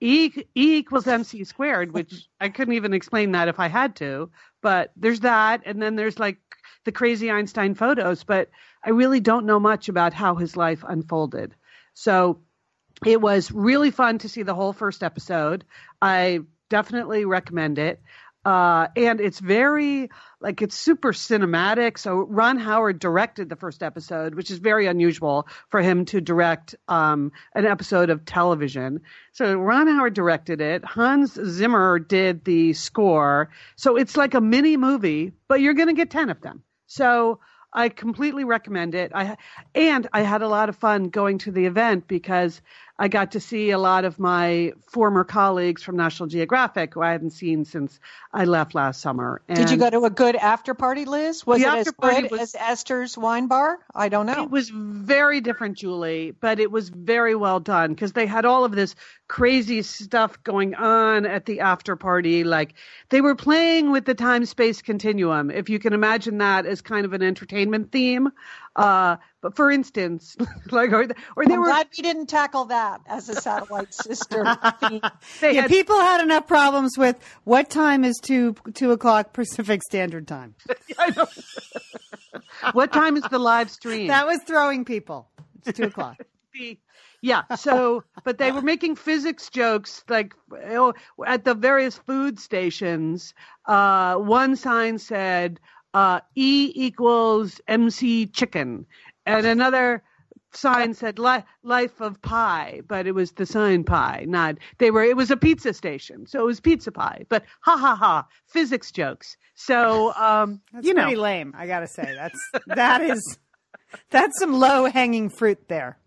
E, 0.00 0.30
e 0.54 0.76
equals 0.76 1.08
mc 1.08 1.42
squared, 1.44 1.92
which 1.92 2.28
I 2.40 2.48
couldn't 2.50 2.74
even 2.74 2.94
explain 2.94 3.32
that 3.32 3.48
if 3.48 3.58
I 3.58 3.68
had 3.68 3.96
to. 3.96 4.30
But 4.60 4.92
there's 4.96 5.20
that, 5.20 5.62
and 5.66 5.80
then 5.80 5.96
there's 5.96 6.18
like 6.18 6.38
the 6.84 6.92
crazy 6.92 7.30
Einstein 7.30 7.74
photos, 7.74 8.24
but 8.24 8.50
I 8.84 8.90
really 8.90 9.20
don't 9.20 9.46
know 9.46 9.60
much 9.60 9.88
about 9.88 10.12
how 10.12 10.34
his 10.34 10.56
life 10.56 10.84
unfolded. 10.86 11.54
So 11.94 12.40
it 13.04 13.20
was 13.20 13.52
really 13.52 13.90
fun 13.90 14.18
to 14.18 14.28
see 14.28 14.42
the 14.42 14.54
whole 14.54 14.72
first 14.72 15.02
episode. 15.02 15.64
I 16.02 16.40
definitely 16.68 17.24
recommend 17.24 17.78
it. 17.78 18.00
Uh, 18.48 18.88
and 18.96 19.20
it's 19.20 19.40
very 19.40 20.08
like 20.40 20.62
it's 20.62 20.74
super 20.74 21.12
cinematic. 21.12 21.98
So 21.98 22.20
Ron 22.20 22.56
Howard 22.56 22.98
directed 22.98 23.50
the 23.50 23.56
first 23.56 23.82
episode, 23.82 24.34
which 24.34 24.50
is 24.50 24.56
very 24.56 24.86
unusual 24.86 25.46
for 25.68 25.82
him 25.82 26.06
to 26.06 26.22
direct 26.22 26.74
um, 26.88 27.30
an 27.54 27.66
episode 27.66 28.08
of 28.08 28.24
television. 28.24 29.02
So 29.32 29.54
Ron 29.58 29.86
Howard 29.86 30.14
directed 30.14 30.62
it. 30.62 30.82
Hans 30.82 31.34
Zimmer 31.34 31.98
did 31.98 32.42
the 32.46 32.72
score. 32.72 33.50
So 33.76 33.96
it's 33.96 34.16
like 34.16 34.32
a 34.32 34.40
mini 34.40 34.78
movie, 34.78 35.32
but 35.46 35.60
you're 35.60 35.74
going 35.74 35.88
to 35.88 35.94
get 35.94 36.08
ten 36.08 36.30
of 36.30 36.40
them. 36.40 36.62
So 36.86 37.40
I 37.70 37.90
completely 37.90 38.44
recommend 38.44 38.94
it. 38.94 39.12
I 39.14 39.36
and 39.74 40.08
I 40.14 40.22
had 40.22 40.40
a 40.40 40.48
lot 40.48 40.70
of 40.70 40.76
fun 40.76 41.10
going 41.10 41.36
to 41.38 41.50
the 41.50 41.66
event 41.66 42.08
because 42.08 42.62
I 42.98 43.08
got 43.08 43.32
to 43.32 43.40
see 43.40 43.70
a 43.70 43.78
lot 43.78 44.04
of 44.04 44.18
my 44.18 44.72
former 44.86 45.22
colleagues 45.22 45.82
from 45.82 45.96
National 45.96 46.28
Geographic 46.28 46.94
who 46.94 47.02
I 47.02 47.12
hadn't 47.12 47.30
seen 47.30 47.64
since 47.64 48.00
I 48.32 48.44
left 48.44 48.74
last 48.74 49.00
summer. 49.00 49.40
And 49.48 49.58
Did 49.58 49.70
you 49.70 49.76
go 49.76 49.88
to 49.88 50.04
a 50.04 50.10
good 50.10 50.34
after 50.34 50.74
party, 50.74 51.04
Liz? 51.04 51.46
Was 51.46 51.62
it 51.62 51.68
as 51.68 51.90
good 51.92 52.30
was- 52.30 52.40
as 52.40 52.56
Esther's 52.58 53.16
wine 53.16 53.46
bar? 53.46 53.78
I 53.94 54.08
don't 54.08 54.26
know. 54.26 54.42
It 54.42 54.50
was 54.50 54.70
very 54.70 55.40
different, 55.40 55.78
Julie, 55.78 56.32
but 56.40 56.58
it 56.58 56.72
was 56.72 56.88
very 56.88 57.34
well 57.34 57.60
done 57.60 57.94
because 57.94 58.12
they 58.12 58.26
had 58.26 58.44
all 58.44 58.64
of 58.64 58.72
this 58.72 58.94
crazy 59.28 59.82
stuff 59.82 60.42
going 60.42 60.74
on 60.74 61.26
at 61.26 61.46
the 61.46 61.60
after 61.60 61.94
party. 61.94 62.42
Like 62.44 62.74
they 63.10 63.20
were 63.20 63.34
playing 63.36 63.92
with 63.92 64.06
the 64.06 64.14
time 64.14 64.44
space 64.44 64.82
continuum, 64.82 65.50
if 65.50 65.68
you 65.68 65.78
can 65.78 65.92
imagine 65.92 66.38
that 66.38 66.66
as 66.66 66.80
kind 66.80 67.04
of 67.04 67.12
an 67.12 67.22
entertainment 67.22 67.92
theme. 67.92 68.30
Uh, 68.78 69.16
but 69.40 69.56
for 69.56 69.72
instance, 69.72 70.36
like 70.70 70.92
or, 70.92 71.08
or 71.34 71.44
they 71.44 71.54
I'm 71.54 71.60
were 71.60 71.66
glad 71.66 71.88
we 71.96 72.02
didn't 72.02 72.26
tackle 72.26 72.66
that 72.66 73.00
as 73.08 73.28
a 73.28 73.34
satellite 73.34 73.92
sister 73.92 74.44
Yeah, 75.42 75.62
had, 75.62 75.68
people 75.68 75.96
had 75.96 76.22
enough 76.22 76.46
problems 76.46 76.96
with 76.96 77.18
what 77.42 77.70
time 77.70 78.04
is 78.04 78.16
two 78.22 78.54
two 78.74 78.92
o'clock 78.92 79.32
Pacific 79.32 79.82
Standard 79.82 80.28
Time. 80.28 80.54
I 80.98 81.10
know. 81.10 81.26
what 82.72 82.92
time 82.92 83.16
is 83.16 83.24
the 83.24 83.40
live 83.40 83.68
stream? 83.68 84.06
That 84.06 84.26
was 84.26 84.38
throwing 84.46 84.84
people. 84.84 85.28
It's 85.66 85.76
two 85.76 85.84
o'clock. 85.84 86.16
yeah 87.20 87.42
so 87.56 88.04
but 88.24 88.38
they 88.38 88.52
were 88.52 88.62
making 88.62 88.94
physics 88.94 89.50
jokes 89.50 90.04
like 90.08 90.34
oh, 90.70 90.94
at 91.26 91.44
the 91.44 91.54
various 91.54 91.98
food 91.98 92.38
stations 92.38 93.34
uh 93.66 94.14
one 94.16 94.54
sign 94.54 94.98
said 94.98 95.60
uh 95.94 96.20
e 96.34 96.72
equals 96.74 97.60
mc 97.68 98.26
chicken 98.26 98.86
and 99.26 99.46
another 99.46 100.02
sign 100.52 100.94
said 100.94 101.18
li- 101.18 101.44
life 101.62 102.00
of 102.00 102.20
pie 102.22 102.80
but 102.88 103.06
it 103.06 103.12
was 103.12 103.32
the 103.32 103.46
sign 103.46 103.84
pie 103.84 104.24
not 104.26 104.56
they 104.78 104.90
were 104.90 105.02
it 105.02 105.16
was 105.16 105.30
a 105.30 105.36
pizza 105.36 105.72
station 105.74 106.26
so 106.26 106.40
it 106.40 106.44
was 106.44 106.60
pizza 106.60 106.90
pie 106.90 107.24
but 107.28 107.44
ha 107.60 107.76
ha 107.76 107.94
ha 107.94 108.26
physics 108.46 108.90
jokes 108.90 109.36
so 109.54 110.12
um 110.14 110.60
That's 110.72 110.86
you 110.86 110.94
know 110.94 111.02
pretty 111.02 111.16
lame. 111.16 111.54
I 111.56 111.66
gotta 111.66 111.86
say 111.86 112.14
that's 112.14 112.38
that 112.66 113.02
is 113.02 113.38
that's 114.10 114.38
some 114.38 114.52
low 114.52 114.86
hanging 114.86 115.30
fruit 115.30 115.68
there. 115.68 115.98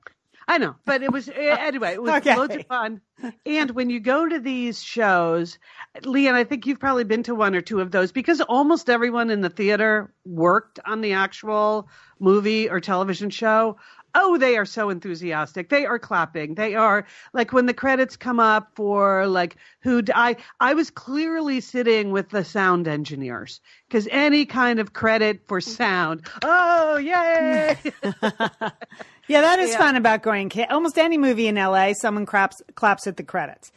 I 0.51 0.57
know, 0.57 0.75
but 0.85 1.01
it 1.01 1.13
was 1.13 1.29
eh, 1.29 1.55
anyway. 1.61 1.93
It 1.93 2.01
was 2.01 2.11
Okay. 2.17 2.35
loads 2.35 2.53
of 2.57 2.65
fun. 2.65 2.99
And 3.45 3.71
when 3.71 3.89
you 3.89 4.01
go 4.01 4.27
to 4.27 4.37
these 4.37 4.83
shows, 4.83 5.57
Lian, 6.03 6.35
I 6.35 6.43
think 6.43 6.65
you've 6.65 6.79
probably 6.81 7.05
been 7.05 7.23
to 7.23 7.33
one 7.35 7.55
or 7.55 7.61
two 7.61 7.79
of 7.79 7.91
those 7.91 8.11
because 8.11 8.41
almost 8.41 8.89
everyone 8.89 9.29
in 9.29 9.39
the 9.39 9.49
theater 9.49 10.13
worked 10.25 10.77
on 10.85 10.99
the 10.99 11.13
actual 11.13 11.87
movie 12.19 12.69
or 12.69 12.81
television 12.81 13.29
show. 13.29 13.77
Oh, 14.13 14.37
they 14.37 14.57
are 14.57 14.65
so 14.65 14.89
enthusiastic. 14.89 15.69
They 15.69 15.85
are 15.85 15.97
clapping. 15.97 16.55
They 16.55 16.75
are 16.75 17.05
like 17.31 17.53
when 17.53 17.65
the 17.65 17.73
credits 17.73 18.17
come 18.17 18.41
up 18.41 18.73
for 18.75 19.27
like 19.27 19.55
who 19.79 20.03
I 20.13 20.35
I 20.59 20.73
was 20.73 20.89
clearly 20.89 21.61
sitting 21.61 22.11
with 22.11 22.29
the 22.29 22.43
sound 22.43 22.89
engineers 22.89 23.61
because 23.87 24.09
any 24.11 24.45
kind 24.45 24.81
of 24.81 24.91
credit 24.91 25.47
for 25.47 25.61
sound. 25.61 26.23
Oh, 26.43 26.97
yay! 26.97 27.77
Yeah, 29.31 29.41
that 29.41 29.59
is 29.59 29.71
Yeah. 29.71 29.77
fun 29.77 29.95
about 29.95 30.23
going. 30.23 30.51
Almost 30.69 30.97
any 30.97 31.17
movie 31.17 31.47
in 31.47 31.57
LA, 31.57 31.93
someone 31.93 32.25
claps 32.25 32.61
claps 32.75 33.07
at 33.07 33.17
the 33.17 33.23
credits. 33.23 33.71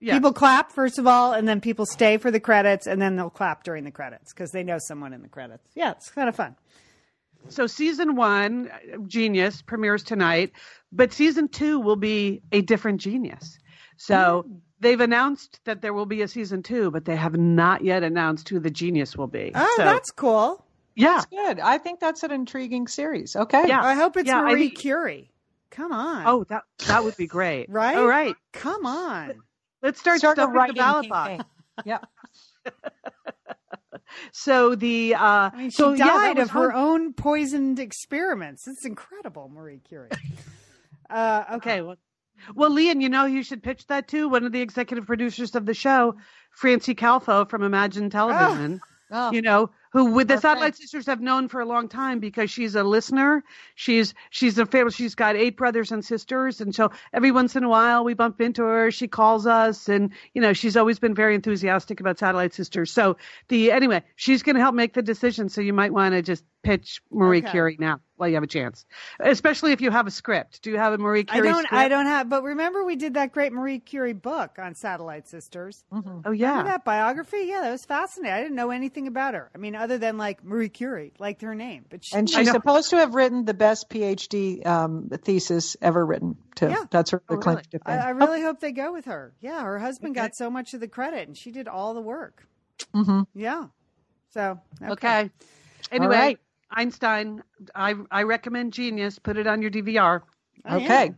Yeah. 0.00 0.14
People 0.14 0.32
clap 0.32 0.72
first 0.72 0.98
of 0.98 1.06
all, 1.06 1.32
and 1.32 1.46
then 1.46 1.60
people 1.60 1.84
stay 1.84 2.16
for 2.16 2.30
the 2.30 2.40
credits, 2.40 2.86
and 2.86 3.00
then 3.02 3.16
they'll 3.16 3.28
clap 3.30 3.64
during 3.64 3.84
the 3.84 3.90
credits 3.90 4.32
because 4.32 4.50
they 4.50 4.62
know 4.62 4.78
someone 4.78 5.12
in 5.12 5.22
the 5.22 5.28
credits. 5.28 5.68
Yeah, 5.74 5.90
it's 5.92 6.10
kind 6.10 6.28
of 6.28 6.36
fun. 6.36 6.56
So 7.48 7.66
season 7.66 8.16
one, 8.16 8.70
Genius, 9.06 9.62
premieres 9.62 10.02
tonight, 10.02 10.52
but 10.92 11.12
season 11.12 11.48
two 11.48 11.80
will 11.80 11.96
be 11.96 12.42
a 12.52 12.60
different 12.60 13.00
Genius. 13.00 13.58
So 13.96 14.44
mm. 14.46 14.60
they've 14.80 15.00
announced 15.00 15.60
that 15.64 15.82
there 15.82 15.92
will 15.92 16.06
be 16.06 16.22
a 16.22 16.28
season 16.28 16.62
two, 16.62 16.90
but 16.90 17.04
they 17.04 17.16
have 17.16 17.36
not 17.36 17.82
yet 17.82 18.02
announced 18.02 18.48
who 18.48 18.60
the 18.60 18.70
Genius 18.70 19.16
will 19.16 19.26
be. 19.26 19.52
Oh, 19.54 19.74
so, 19.76 19.84
that's 19.84 20.10
cool. 20.10 20.64
Yeah. 20.94 21.22
Good. 21.30 21.60
I 21.60 21.78
think 21.78 22.00
that's 22.00 22.22
an 22.22 22.30
intriguing 22.32 22.86
series. 22.88 23.36
Okay. 23.36 23.64
Yeah. 23.68 23.82
I 23.82 23.94
hope 23.94 24.16
it's 24.16 24.26
Yeah, 24.26 24.40
I 24.40 24.52
Marie 24.52 24.68
think- 24.68 24.78
Curie. 24.78 25.30
Come 25.70 25.92
on. 25.92 26.26
Oh, 26.26 26.44
that 26.48 26.64
that 26.88 27.04
would 27.04 27.16
be 27.16 27.26
great. 27.28 27.68
Right? 27.70 27.96
All 27.96 28.06
right. 28.06 28.34
come 28.52 28.84
on. 28.86 29.34
Let's 29.82 30.00
start, 30.00 30.18
Start 30.18 30.36
stuffing 30.36 30.66
the 30.66 30.72
ballot 30.74 31.08
box. 31.08 31.28
campaign. 31.28 31.46
Yep. 31.86 32.06
So 34.32 34.74
the 34.74 35.14
uh, 35.14 35.20
I 35.20 35.52
mean, 35.56 35.70
she 35.70 35.76
so 35.76 35.96
died 35.96 36.36
was 36.38 36.48
of 36.48 36.50
her 36.50 36.72
own 36.74 37.12
poisoned 37.14 37.78
experiments. 37.78 38.66
It's 38.66 38.84
incredible, 38.84 39.48
Marie 39.48 39.78
Curie. 39.88 40.10
uh, 41.10 41.44
okay. 41.54 41.80
Okay. 41.80 41.82
Well, 41.82 41.96
well, 42.54 42.70
Lian, 42.70 43.00
you 43.00 43.08
know 43.08 43.24
you 43.26 43.42
should 43.42 43.62
pitch 43.62 43.86
that 43.86 44.08
to 44.08 44.28
one 44.28 44.44
of 44.44 44.52
the 44.52 44.60
executive 44.60 45.06
producers 45.06 45.54
of 45.54 45.64
the 45.64 45.74
show, 45.74 46.16
Francie 46.50 46.94
Calfo 46.94 47.48
from 47.48 47.62
Imagine 47.62 48.10
Television. 48.10 48.80
Oh, 49.12 49.30
you 49.32 49.42
know, 49.42 49.70
who 49.90 50.06
with 50.06 50.28
the 50.28 50.38
Satellite 50.38 50.76
Sisters 50.76 51.06
have 51.06 51.20
known 51.20 51.48
for 51.48 51.60
a 51.60 51.64
long 51.64 51.88
time 51.88 52.20
because 52.20 52.50
she's 52.50 52.74
a 52.74 52.84
listener. 52.84 53.42
She's 53.74 54.14
she's 54.30 54.58
a 54.58 54.66
family. 54.66 54.92
She's 54.92 55.14
got 55.14 55.36
eight 55.36 55.56
brothers 55.56 55.92
and 55.92 56.04
sisters, 56.04 56.60
and 56.60 56.74
so 56.74 56.90
every 57.12 57.32
once 57.32 57.56
in 57.56 57.64
a 57.64 57.68
while 57.68 58.04
we 58.04 58.14
bump 58.14 58.40
into 58.40 58.62
her. 58.62 58.90
She 58.90 59.08
calls 59.08 59.46
us, 59.46 59.88
and 59.88 60.12
you 60.32 60.40
know 60.40 60.52
she's 60.52 60.76
always 60.76 60.98
been 60.98 61.14
very 61.14 61.34
enthusiastic 61.34 62.00
about 62.00 62.18
Satellite 62.18 62.54
Sisters. 62.54 62.90
So 62.90 63.16
the 63.48 63.72
anyway, 63.72 64.02
she's 64.16 64.42
going 64.42 64.56
to 64.56 64.62
help 64.62 64.74
make 64.74 64.94
the 64.94 65.02
decision. 65.02 65.48
So 65.48 65.60
you 65.60 65.72
might 65.72 65.92
want 65.92 66.14
to 66.14 66.22
just 66.22 66.44
pitch 66.62 67.00
Marie 67.10 67.38
Okay. 67.38 67.50
Curie 67.52 67.76
now 67.80 68.00
while 68.16 68.28
you 68.28 68.34
have 68.34 68.42
a 68.44 68.46
chance, 68.46 68.84
especially 69.18 69.72
if 69.72 69.80
you 69.80 69.90
have 69.90 70.06
a 70.06 70.10
script. 70.10 70.60
Do 70.60 70.70
you 70.70 70.76
have 70.76 70.92
a 70.92 70.98
Marie 70.98 71.24
Curie? 71.24 71.38
I 71.38 71.42
Curie? 71.42 71.48
don't. 71.54 71.62
script? 71.64 71.72
I 71.74 71.88
don't 71.88 72.04
have. 72.06 72.28
But 72.28 72.42
remember, 72.42 72.84
we 72.84 72.96
did 72.96 73.14
that 73.14 73.32
great 73.32 73.50
Marie 73.52 73.78
Curie 73.78 74.12
book 74.12 74.58
on 74.58 74.74
Satellite 74.74 75.26
Sisters. 75.26 75.84
Oh 75.90 76.02
Remember 76.04 76.34
yeah. 76.34 76.62
that 76.64 76.84
biography? 76.84 77.44
Yeah, 77.46 77.62
that 77.62 77.70
was 77.70 77.86
fascinating. 77.86 78.34
I 78.34 78.42
didn't 78.42 78.56
know 78.56 78.70
anything 78.72 79.06
about 79.06 79.32
her. 79.34 79.50
I 79.54 79.58
mean, 79.58 79.74
other 79.74 79.96
than 79.96 80.18
like 80.18 80.44
Marie 80.44 80.68
Curie, 80.68 81.14
liked 81.18 81.40
her 81.42 81.54
name, 81.54 81.86
but 81.88 82.04
she, 82.04 82.14
And 82.14 82.28
she's 82.28 82.46
know. 82.48 82.52
supposed 82.52 82.90
to 82.90 82.96
have 82.98 83.14
written 83.14 83.46
the 83.46 83.54
best 83.54 83.88
PhD 83.88 84.66
um, 84.66 85.08
thesis 85.22 85.78
ever 85.80 86.04
written, 86.04 86.36
too. 86.56 86.68
Yeah. 86.68 86.84
That's 86.90 87.12
her 87.12 87.22
Oh, 87.28 87.38
claim 87.38 87.56
really? 87.56 87.68
to 87.70 87.80
I, 87.86 87.96
fame. 87.96 88.06
I 88.06 88.10
really 88.10 88.42
hope 88.42 88.60
they 88.60 88.72
go 88.72 88.92
with 88.92 89.06
her. 89.06 89.32
Yeah, 89.40 89.62
her 89.62 89.78
husband 89.78 90.14
Okay. 90.16 90.26
got 90.26 90.36
so 90.36 90.50
much 90.50 90.74
of 90.74 90.80
the 90.80 90.88
credit, 90.88 91.26
and 91.26 91.36
she 91.36 91.52
did 91.52 91.68
all 91.68 91.94
the 91.94 92.02
work. 92.02 92.46
Mhm. 92.94 93.26
Yeah. 93.34 93.66
So 94.34 94.60
Okay. 94.82 95.30
Anyway, 95.90 96.14
right. 96.14 96.38
Einstein. 96.70 97.42
I 97.74 97.94
I 98.10 98.22
recommend 98.22 98.72
Genius. 98.72 99.18
Put 99.18 99.36
it 99.36 99.46
on 99.46 99.62
your 99.62 99.70
DVR. 99.70 100.22
Okay. 100.70 101.12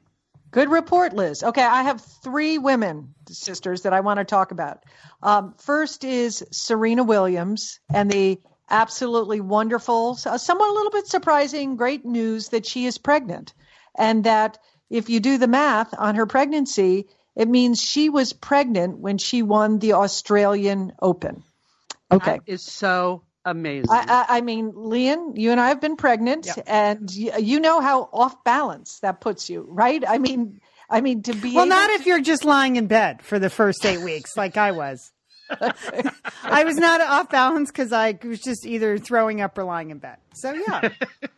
Good 0.52 0.70
report, 0.70 1.14
Liz. 1.14 1.42
Okay, 1.42 1.64
I 1.64 1.82
have 1.82 2.02
three 2.22 2.58
women 2.58 3.14
sisters 3.26 3.82
that 3.82 3.94
I 3.94 4.00
want 4.00 4.18
to 4.18 4.24
talk 4.24 4.50
about. 4.50 4.84
Um, 5.22 5.54
first 5.56 6.04
is 6.04 6.44
Serena 6.50 7.04
Williams 7.04 7.80
and 7.92 8.10
the 8.10 8.38
absolutely 8.68 9.40
wonderful, 9.40 10.14
somewhat 10.14 10.68
a 10.68 10.72
little 10.72 10.90
bit 10.90 11.06
surprising, 11.06 11.76
great 11.76 12.04
news 12.04 12.50
that 12.50 12.66
she 12.66 12.84
is 12.84 12.98
pregnant. 12.98 13.54
And 13.96 14.24
that 14.24 14.58
if 14.90 15.08
you 15.08 15.20
do 15.20 15.38
the 15.38 15.48
math 15.48 15.94
on 15.98 16.16
her 16.16 16.26
pregnancy, 16.26 17.08
it 17.34 17.48
means 17.48 17.80
she 17.80 18.10
was 18.10 18.34
pregnant 18.34 18.98
when 18.98 19.16
she 19.16 19.42
won 19.42 19.78
the 19.78 19.94
Australian 19.94 20.92
Open. 21.00 21.42
Okay. 22.10 22.32
That 22.32 22.42
is 22.46 22.62
so 22.62 23.22
amazing. 23.44 23.90
I, 23.90 24.24
I, 24.28 24.36
I 24.38 24.40
mean, 24.40 24.72
Lian, 24.74 25.34
you 25.36 25.50
and 25.50 25.60
I 25.60 25.68
have 25.68 25.80
been 25.80 25.96
pregnant, 25.96 26.46
Yep. 26.46 26.64
and 26.66 27.10
you, 27.10 27.32
you 27.38 27.60
know 27.60 27.80
how 27.80 28.08
off 28.12 28.42
balance 28.44 28.98
that 29.00 29.20
puts 29.20 29.48
you, 29.50 29.66
right? 29.68 30.02
I 30.06 30.18
mean, 30.18 30.60
I 30.90 31.00
mean 31.00 31.22
to 31.22 31.32
be 31.34 31.54
Well, 31.54 31.66
not 31.66 31.88
to- 31.88 31.92
if 31.94 32.06
you're 32.06 32.20
just 32.20 32.44
lying 32.44 32.76
in 32.76 32.86
bed 32.86 33.22
for 33.22 33.38
the 33.38 33.50
first 33.50 33.84
eight 33.86 34.00
weeks, 34.02 34.36
like 34.36 34.56
I 34.56 34.72
was. 34.72 35.10
I 36.44 36.64
was 36.64 36.76
not 36.76 37.00
off 37.02 37.28
balance 37.30 37.70
because 37.70 37.92
I 37.92 38.18
was 38.24 38.40
just 38.40 38.64
either 38.64 38.96
throwing 38.96 39.40
up 39.42 39.58
or 39.58 39.64
lying 39.64 39.90
in 39.90 39.98
bed. 39.98 40.16
So 40.34 40.52
yeah, 40.54 40.88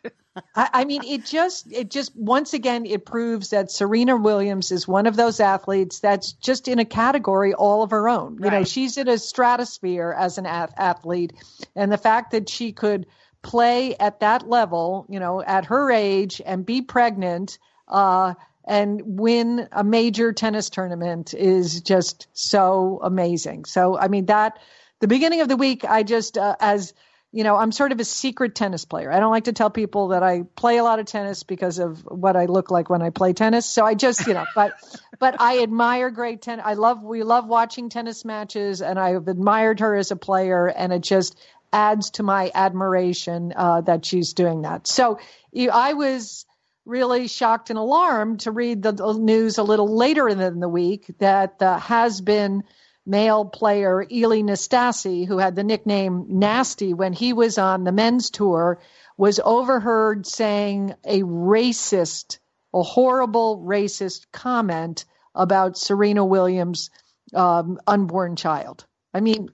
I, 0.55 0.69
I 0.73 0.85
mean, 0.85 1.03
it 1.05 1.25
just, 1.25 1.73
it 1.73 1.91
just, 1.91 2.15
once 2.17 2.55
again, 2.55 2.87
it 2.87 3.07
proves 3.07 3.51
that 3.51 3.71
Serena 3.71 4.17
Williams 4.17 4.73
is 4.73 4.89
one 4.89 5.07
of 5.07 5.17
those 5.17 5.41
athletes 5.41 6.01
that's 6.01 6.33
just 6.33 6.67
in 6.69 6.79
a 6.79 6.85
category 6.85 7.55
all 7.55 7.83
of 7.83 7.91
her 7.91 8.09
own. 8.09 8.39
You 8.43 8.51
know, 8.51 8.65
she's 8.65 8.97
in 8.97 9.09
a 9.09 9.19
stratosphere 9.19 10.15
as 10.19 10.39
an 10.39 10.47
ath- 10.47 10.75
athlete, 10.77 11.33
and 11.77 11.93
the 11.93 11.99
fact 11.99 12.33
that 12.33 12.49
she 12.49 12.73
could 12.73 13.07
play 13.43 13.95
at 13.97 14.21
that 14.21 14.49
level, 14.49 15.07
you 15.09 15.21
know, 15.21 15.43
at 15.43 15.67
her 15.67 15.91
age 15.91 16.41
and 16.45 16.65
be 16.67 16.83
pregnant, 16.83 17.59
uh, 17.89 18.35
and 18.67 19.03
win 19.05 19.69
a 19.73 19.85
major 19.85 20.33
tennis 20.33 20.71
tournament 20.71 21.35
is 21.35 21.81
just 21.83 22.27
so 22.33 22.99
amazing. 23.03 23.67
So, 23.67 23.99
I 23.99 24.09
mean, 24.09 24.27
that 24.27 24.59
the 25.01 25.07
beginning 25.07 25.43
of 25.43 25.49
the 25.49 25.57
week, 25.57 25.85
I 25.85 26.03
just, 26.03 26.39
uh, 26.39 26.57
as 26.61 26.95
you 27.35 27.43
know, 27.43 27.57
I'm 27.57 27.73
sort 27.73 27.91
of 27.91 27.99
a 27.99 28.05
secret 28.05 28.55
tennis 28.55 28.85
player. 28.85 29.11
I 29.11 29.19
don't 29.19 29.33
like 29.33 29.45
to 29.45 29.53
tell 29.53 29.69
people 29.69 30.09
that 30.09 30.23
I 30.23 30.43
play 30.55 30.77
a 30.77 30.85
lot 30.85 31.01
of 31.01 31.07
tennis 31.07 31.43
because 31.43 31.81
of 31.81 31.99
what 32.05 32.37
I 32.37 32.45
look 32.45 32.71
like 32.71 32.89
when 32.89 33.03
I 33.03 33.11
play 33.11 33.33
tennis. 33.33 33.67
So 33.67 33.85
I 33.85 33.95
just, 33.95 34.25
you 34.29 34.35
know, 34.35 34.45
but 34.55 34.75
but 35.19 35.41
I 35.41 35.65
admire 35.65 36.11
great 36.11 36.43
tennis. 36.43 36.65
I 36.65 36.75
love 36.75 37.03
we 37.03 37.25
love 37.25 37.49
watching 37.49 37.89
tennis 37.89 38.25
matches, 38.25 38.83
and 38.83 39.01
I've 39.01 39.27
admired 39.27 39.81
her 39.81 39.97
as 39.97 40.13
a 40.13 40.17
player, 40.17 40.69
and 40.69 40.93
it 40.93 41.03
just 41.03 41.37
adds 41.73 42.11
to 42.13 42.23
my 42.23 42.53
admiration 42.55 43.53
uh, 43.57 43.81
that 43.81 44.07
she's 44.07 44.33
doing 44.35 44.63
that. 44.63 44.87
So 44.87 45.19
you- 45.51 45.73
I 45.73 45.95
was 45.95 46.47
really 46.87 47.27
shocked 47.27 47.71
and 47.71 47.79
alarmed 47.81 48.41
to 48.41 48.53
read 48.53 48.81
the 48.83 48.93
news 49.15 49.59
a 49.59 49.65
little 49.65 49.97
later 49.97 50.29
in 50.29 50.39
the, 50.39 50.47
in 50.47 50.61
the 50.61 50.69
week 50.69 51.07
that 51.19 51.59
the 51.59 51.79
has 51.79 52.21
been 52.21 52.63
male 53.07 53.45
player 53.45 54.03
Ilie 54.03 54.43
Nastase, 54.43 55.27
who 55.27 55.39
had 55.39 55.57
the 55.57 55.65
nickname 55.65 56.27
Nasty 56.29 56.95
when 56.95 57.13
he 57.13 57.33
was 57.33 57.59
on 57.59 57.85
the 57.85 57.93
men's 57.93 58.31
tour, 58.31 58.81
was 59.17 59.41
overheard 59.45 60.27
saying 60.27 60.95
a 61.05 61.23
racist, 61.23 62.39
a 62.73 62.83
horrible 62.83 63.63
racist 63.65 64.27
comment 64.33 65.05
about 65.35 65.77
Serena 65.77 66.25
Williams' 66.25 66.91
um, 67.35 67.79
unborn 67.87 68.37
child. 68.37 68.87
I 69.13 69.21
mean, 69.21 69.51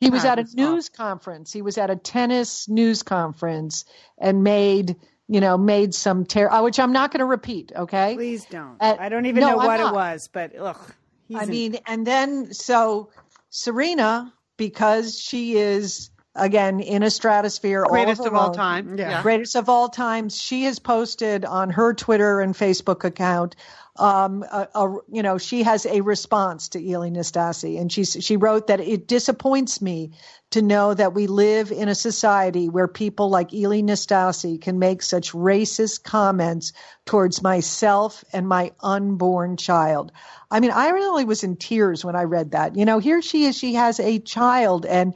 he 0.00 0.10
was 0.10 0.24
at 0.24 0.38
a 0.38 0.46
news 0.54 0.88
conference. 0.88 1.52
He 1.52 1.62
was 1.62 1.78
at 1.78 1.90
a 1.90 1.96
tennis 1.96 2.68
news 2.68 3.02
conference 3.02 3.84
and 4.18 4.44
made, 4.44 4.96
you 5.28 5.40
know, 5.40 5.56
made 5.56 5.94
some 5.94 6.26
ter- 6.26 6.50
uh, 6.50 6.62
which 6.62 6.78
I'm 6.78 6.92
not 6.92 7.10
going 7.10 7.20
to 7.20 7.26
repeat. 7.26 7.72
Okay. 7.74 8.14
please 8.14 8.44
don't. 8.44 8.76
Uh, 8.80 8.96
I 8.98 9.08
don't 9.08 9.26
even 9.26 9.40
no, 9.40 9.50
know 9.50 9.56
what 9.56 9.80
it 9.80 9.92
was, 9.92 10.28
but 10.32 10.52
ugh. 10.58 10.94
He's 11.28 11.38
I 11.38 11.42
an- 11.44 11.50
mean, 11.50 11.78
and 11.86 12.06
then 12.06 12.52
so 12.52 13.10
Serena, 13.50 14.32
because 14.56 15.18
she 15.20 15.56
is 15.56 16.10
again 16.34 16.80
in 16.80 17.02
a 17.02 17.10
stratosphere, 17.10 17.84
Greatest 17.88 18.20
all 18.20 18.26
of 18.26 18.32
her 18.32 18.38
all 18.38 18.50
time. 18.54 18.98
Yeah. 18.98 19.22
greatest 19.22 19.54
of 19.54 19.68
all 19.68 19.88
times. 19.88 20.40
She 20.40 20.64
has 20.64 20.78
posted 20.78 21.44
on 21.44 21.70
her 21.70 21.94
Twitter 21.94 22.40
and 22.40 22.54
Facebook 22.54 23.04
account. 23.04 23.54
Um, 23.96 24.42
a, 24.42 24.68
a, 24.74 24.96
you 25.08 25.22
know, 25.22 25.38
she 25.38 25.62
has 25.62 25.86
a 25.86 26.00
response 26.00 26.70
to 26.70 26.80
Ilie 26.80 27.12
Nastase, 27.12 27.80
and 27.80 27.92
she 27.92 28.04
she 28.04 28.36
wrote 28.36 28.66
that 28.66 28.80
it 28.80 29.06
disappoints 29.06 29.80
me 29.80 30.10
to 30.50 30.62
know 30.62 30.94
that 30.94 31.14
we 31.14 31.28
live 31.28 31.70
in 31.70 31.88
a 31.88 31.94
society 31.94 32.68
where 32.68 32.88
people 32.88 33.30
like 33.30 33.54
Ilie 33.54 33.84
Nastase 33.84 34.60
can 34.60 34.80
make 34.80 35.00
such 35.00 35.30
racist 35.32 36.02
comments 36.02 36.72
towards 37.04 37.40
myself 37.40 38.24
and 38.32 38.48
my 38.48 38.72
unborn 38.80 39.56
child. 39.56 40.10
I 40.50 40.58
mean, 40.58 40.72
I 40.72 40.88
really 40.88 41.24
was 41.24 41.44
in 41.44 41.56
tears 41.56 42.04
when 42.04 42.16
I 42.16 42.24
read 42.24 42.50
that. 42.50 42.74
You 42.74 42.84
know, 42.84 42.98
here 42.98 43.22
she 43.22 43.44
is, 43.44 43.56
she 43.56 43.74
has 43.74 44.00
a 44.00 44.18
child, 44.18 44.86
and 44.86 45.14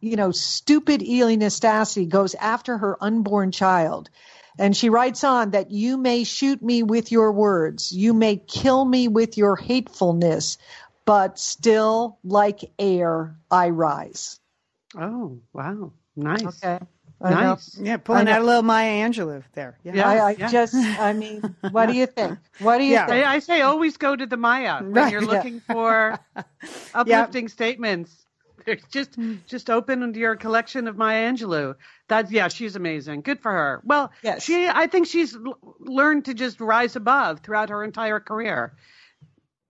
you 0.00 0.16
know, 0.16 0.32
stupid 0.32 1.02
Ilie 1.02 1.38
Nastase 1.38 2.08
goes 2.08 2.34
after 2.34 2.76
her 2.76 3.02
unborn 3.02 3.52
child. 3.52 4.10
And 4.58 4.76
she 4.76 4.90
writes 4.90 5.22
on 5.24 5.52
that 5.52 5.70
you 5.70 5.96
may 5.96 6.24
shoot 6.24 6.60
me 6.62 6.82
with 6.82 7.12
your 7.12 7.32
words, 7.32 7.92
you 7.92 8.12
may 8.12 8.36
kill 8.36 8.84
me 8.84 9.08
with 9.08 9.38
your 9.38 9.56
hatefulness, 9.56 10.58
but 11.04 11.38
still, 11.38 12.18
like 12.24 12.70
air, 12.78 13.36
I 13.50 13.70
rise. 13.70 14.40
Oh 14.96 15.38
wow, 15.52 15.92
nice. 16.16 16.42
Okay. 16.62 16.78
I 17.20 17.30
know. 17.30 17.40
Nice. 17.40 17.76
yeah, 17.80 17.96
pulling 17.96 18.20
I 18.20 18.24
know. 18.24 18.32
out 18.36 18.42
a 18.42 18.44
little 18.44 18.62
Maya 18.62 19.08
Angelou 19.08 19.42
there. 19.54 19.76
Yeah. 19.82 19.92
Yeah. 19.96 20.08
I, 20.08 20.16
I 20.18 20.30
yeah. 20.38 20.48
just, 20.50 20.74
I 20.74 21.12
mean, 21.12 21.42
what 21.72 21.86
do 21.86 21.94
you 21.94 22.06
think? 22.06 22.38
What 22.60 22.78
do 22.78 22.84
you 22.84 22.92
Yeah. 22.92 23.06
think? 23.06 23.26
I, 23.26 23.34
I 23.34 23.38
say 23.40 23.60
always 23.62 23.96
go 23.96 24.14
to 24.14 24.24
the 24.24 24.36
Maya 24.36 24.78
when 24.82 24.92
Right, 24.92 25.12
you're 25.12 25.22
yeah. 25.22 25.28
looking 25.28 25.58
for 25.60 26.16
uplifting 26.94 27.48
statements. 27.48 28.24
There's 28.64 28.82
just 28.92 29.18
just 29.46 29.68
open 29.70 30.14
your 30.14 30.36
collection 30.36 30.86
of 30.88 30.96
Maya 30.96 31.32
Angelou. 31.32 31.74
That's 32.08 32.32
yeah, 32.32 32.48
she's 32.48 32.74
amazing. 32.74 33.20
Good 33.20 33.40
for 33.40 33.52
her. 33.52 33.82
Well, 33.84 34.10
Yes. 34.22 34.42
she 34.42 34.66
I 34.66 34.86
think 34.86 35.06
she's 35.06 35.36
learned 35.78 36.24
to 36.26 36.34
just 36.34 36.60
rise 36.60 36.96
above 36.96 37.40
throughout 37.40 37.68
her 37.68 37.84
entire 37.84 38.18
career. 38.18 38.74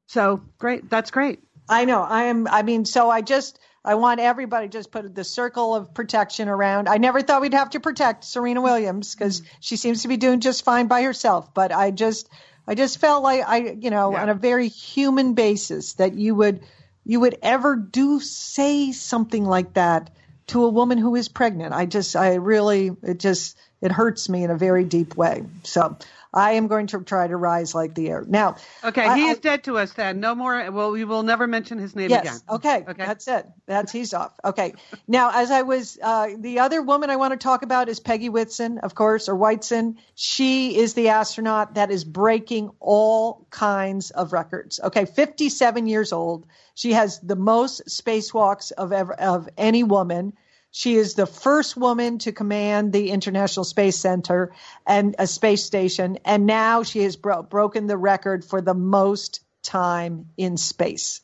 So 0.07 0.43
great, 0.59 0.89
that's 0.89 1.11
great. 1.11 1.41
I 1.69 1.85
know. 1.85 2.01
I 2.03 2.25
am. 2.25 2.47
I 2.49 2.63
mean, 2.63 2.85
so 2.85 3.11
I 3.11 3.21
just 3.21 3.59
I 3.85 3.97
want 3.97 4.21
everybody 4.21 4.69
to 4.69 4.73
just 4.73 4.91
put 4.91 5.15
the 5.15 5.25
circle 5.25 5.75
of 5.75 5.93
protection 5.93 6.49
around. 6.49 6.89
I 6.89 6.97
never 6.99 7.21
thought 7.21 7.43
we'd 7.43 7.55
have 7.55 7.71
to 7.71 7.81
protect 7.81 8.25
Serena 8.25 8.61
Williams 8.61 9.15
because 9.15 9.41
mm-hmm. 9.41 9.57
she 9.61 9.77
seems 9.77 10.03
to 10.03 10.09
be 10.09 10.17
doing 10.17 10.41
just 10.41 10.65
fine 10.65 10.87
by 10.87 11.03
herself. 11.03 11.53
But 11.53 11.73
I 11.73 11.91
just 11.91 12.29
I 12.67 12.75
just 12.75 12.99
felt 12.99 13.23
like 13.23 13.43
I 13.47 13.77
you 13.81 13.91
know 13.91 14.13
Yeah. 14.13 14.23
on 14.23 14.29
a 14.29 14.35
very 14.35 14.69
human 14.69 15.35
basis 15.35 15.95
that 15.95 16.15
you 16.15 16.35
would 16.35 16.61
you 17.05 17.21
would 17.21 17.39
ever 17.43 17.77
do 17.77 18.21
say 18.21 18.93
something 18.93 19.45
like 19.45 19.75
that 19.75 20.11
to 20.49 20.65
a 20.65 20.69
woman 20.69 20.99
who 20.99 21.15
is 21.15 21.29
pregnant. 21.29 21.73
I 21.73 21.87
just 21.87 22.17
I 22.17 22.35
really 22.35 22.91
it 23.03 23.19
just 23.19 23.57
it 23.81 23.93
hurts 23.93 24.29
me 24.29 24.45
in 24.45 24.51
a 24.51 24.57
very 24.57 24.85
deep 24.85 25.17
way. 25.17 25.45
So 25.63 25.97
I 26.33 26.53
am 26.53 26.67
going 26.67 26.89
to 26.89 27.01
try 27.03 27.27
to 27.27 27.37
rise 27.37 27.75
like 27.75 27.95
the 27.95 28.09
air. 28.11 28.25
Now, 28.27 28.57
Okay, 28.85 29.05
I- 29.05 29.17
he 29.17 29.29
I- 29.29 29.33
is 29.33 29.39
dead 29.39 29.65
to 29.65 29.79
us 29.79 29.93
then. 29.95 30.21
No 30.21 30.35
more 30.35 30.71
well 30.71 30.91
we 30.91 31.05
will 31.05 31.23
never 31.23 31.47
mention 31.47 31.79
his 31.79 31.97
name 31.97 32.11
Yes. 32.11 32.23
again. 32.23 32.41
Okay. 32.51 32.85
Okay. 32.89 33.07
That's 33.07 33.27
it. 33.29 33.47
That's 33.67 33.91
he's 33.93 34.13
off. 34.15 34.33
Okay. 34.45 34.75
Now, 35.07 35.31
as 35.35 35.51
I 35.51 35.63
was, 35.63 35.99
uh, 36.03 36.29
the 36.39 36.61
other 36.61 36.83
woman 36.83 37.11
I 37.11 37.17
want 37.17 37.33
to 37.33 37.37
talk 37.39 37.63
about 37.63 37.89
is 37.89 38.01
Peggy 38.01 38.29
Whitson, 38.29 38.79
of 38.79 38.95
course, 38.95 39.29
or 39.29 39.35
Whiteson. 39.37 39.99
She 40.15 40.77
is 40.77 40.95
the 40.95 41.09
astronaut 41.09 41.75
that 41.75 41.91
is 41.91 42.05
breaking 42.05 42.71
all 42.81 43.47
kinds 43.51 44.11
of 44.11 44.33
records. 44.33 44.81
Okay. 44.83 45.05
57 45.07 45.87
years 45.87 46.13
old. 46.13 46.47
She 46.75 46.93
has 46.93 47.19
the 47.21 47.37
most 47.37 47.87
spacewalks 47.89 48.71
of 48.73 48.93
ever, 48.93 49.15
of 49.15 49.49
any 49.57 49.83
woman. 49.83 50.35
She 50.71 50.95
is 50.95 51.15
the 51.15 51.27
first 51.27 51.77
woman 51.77 52.19
to 52.19 52.33
command 52.33 52.93
the 52.93 53.11
International 53.11 53.65
Space 53.65 53.97
Center 53.99 54.53
and 54.87 55.17
a 55.19 55.27
space 55.27 55.65
station. 55.65 56.19
And 56.25 56.47
now 56.47 56.83
she 56.83 57.01
has 57.05 57.17
bro- 57.17 57.43
broken 57.43 57.87
the 57.87 57.97
record 57.97 58.45
for 58.45 58.61
the 58.61 58.75
most 58.75 59.41
time 59.63 60.27
in 60.37 60.57
space 60.57 61.21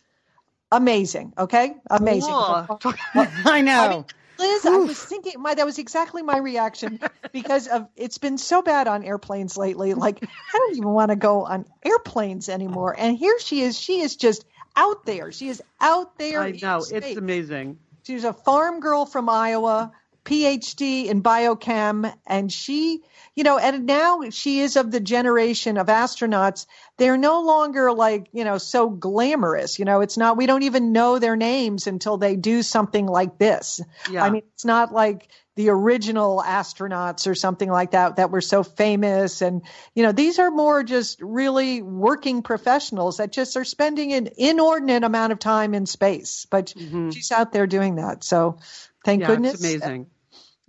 amazing. 0.75 1.33
Okay, 1.39 1.75
amazing. 1.91 2.35
Cool. 2.35 2.69
I 3.15 3.63
know. 3.63 3.73
I 3.73 3.89
mean, 3.89 4.05
Liz, 4.39 4.67
I 4.67 4.79
was 4.79 5.03
thinking, 5.03 5.35
my 5.39 5.55
that 5.55 5.65
was 5.65 5.79
exactly 5.79 6.23
my 6.23 6.39
reaction 6.39 6.99
because 7.33 7.69
of 7.69 7.89
it's 7.97 8.19
been 8.19 8.39
so 8.39 8.63
bad 8.63 8.89
on 8.89 9.05
airplanes 9.05 9.57
lately. 9.57 9.95
Like 9.95 10.21
I 10.23 10.59
don't 10.59 10.77
even 10.77 10.91
want 10.91 11.11
to 11.11 11.17
go 11.17 11.45
on 11.45 11.65
airplanes 11.85 12.49
anymore. 12.49 12.95
And 12.99 13.17
here 13.17 13.39
she 13.39 13.61
is. 13.61 13.79
She 13.79 14.01
is 14.01 14.17
just 14.17 14.45
out 14.77 15.07
there. 15.07 15.31
She 15.31 15.49
is 15.49 15.63
out 15.81 16.19
there. 16.19 16.41
I 16.43 16.51
in 16.51 16.59
know, 16.59 16.81
space. 16.81 17.05
it's 17.05 17.17
amazing. 17.17 17.79
She's 18.05 18.25
a 18.25 18.33
farm 18.33 18.81
girl 18.81 19.07
from 19.07 19.29
Iowa, 19.29 19.93
PhD 20.25 21.07
in 21.07 21.23
biochem, 21.23 22.11
and 22.27 22.53
she, 22.53 23.03
you 23.35 23.45
know, 23.45 23.59
and 23.59 23.87
now 23.87 24.23
she 24.31 24.61
is 24.61 24.77
of 24.77 24.91
the 24.91 25.01
generation 25.01 25.77
of 25.77 25.89
astronauts. 25.89 26.67
They're 26.97 27.19
no 27.19 27.43
longer 27.43 27.93
like, 27.93 28.29
you 28.33 28.45
know, 28.45 28.59
so 28.59 28.89
glamorous. 28.89 29.79
You 29.79 29.85
know, 29.85 30.01
it's 30.01 30.17
not, 30.17 30.37
we 30.37 30.47
don't 30.47 30.63
even 30.63 30.93
know 30.93 31.19
their 31.19 31.37
names 31.37 31.87
until 31.87 32.17
they 32.17 32.37
do 32.37 32.63
something 32.63 33.07
like 33.07 33.39
this. 33.39 33.81
Yeah. 34.11 34.25
I 34.25 34.31
mean, 34.31 34.43
it's 34.55 34.65
not 34.65 34.93
like, 34.93 35.29
the 35.57 35.69
original 35.69 36.43
astronauts 36.45 37.27
or 37.27 37.35
something 37.35 37.71
like 37.71 37.93
that 37.93 38.17
that 38.17 38.31
were 38.31 38.41
so 38.41 38.63
famous. 38.63 39.41
And 39.41 39.63
you 39.95 40.03
know 40.03 40.13
these 40.13 40.39
are 40.39 40.51
more 40.51 40.83
just 40.83 41.21
really 41.23 41.83
working 41.83 42.43
professionals 42.43 43.19
that 43.19 43.33
just 43.33 43.57
are 43.57 43.65
spending 43.65 44.13
an 44.13 44.29
inordinate 44.37 45.05
amount 45.05 45.33
of 45.33 45.39
time 45.39 45.75
in 45.75 45.87
space. 45.87 46.47
But 46.51 46.75
mm-hmm. 46.77 47.11
she's 47.11 47.31
out 47.31 47.53
there 47.53 47.67
doing 47.67 47.97
that. 47.97 48.25
So 48.25 48.59
thank 49.05 49.23
yeah, 49.23 49.27
goodness. 49.29 49.55
it's 49.55 49.65
amazing. 49.65 50.07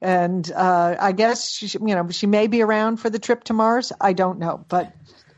And 0.01 0.51
uh, 0.51 0.95
i 0.99 1.13
guess 1.13 1.49
she 1.49 1.67
you 1.67 1.95
know 1.95 2.09
she 2.09 2.27
may 2.27 2.47
be 2.47 2.61
around 2.61 2.97
for 2.97 3.09
the 3.09 3.19
trip 3.19 3.45
to 3.45 3.53
mars. 3.53 3.91
I 3.99 4.13
don't 4.13 4.39
know. 4.39 4.63
But 4.67 4.93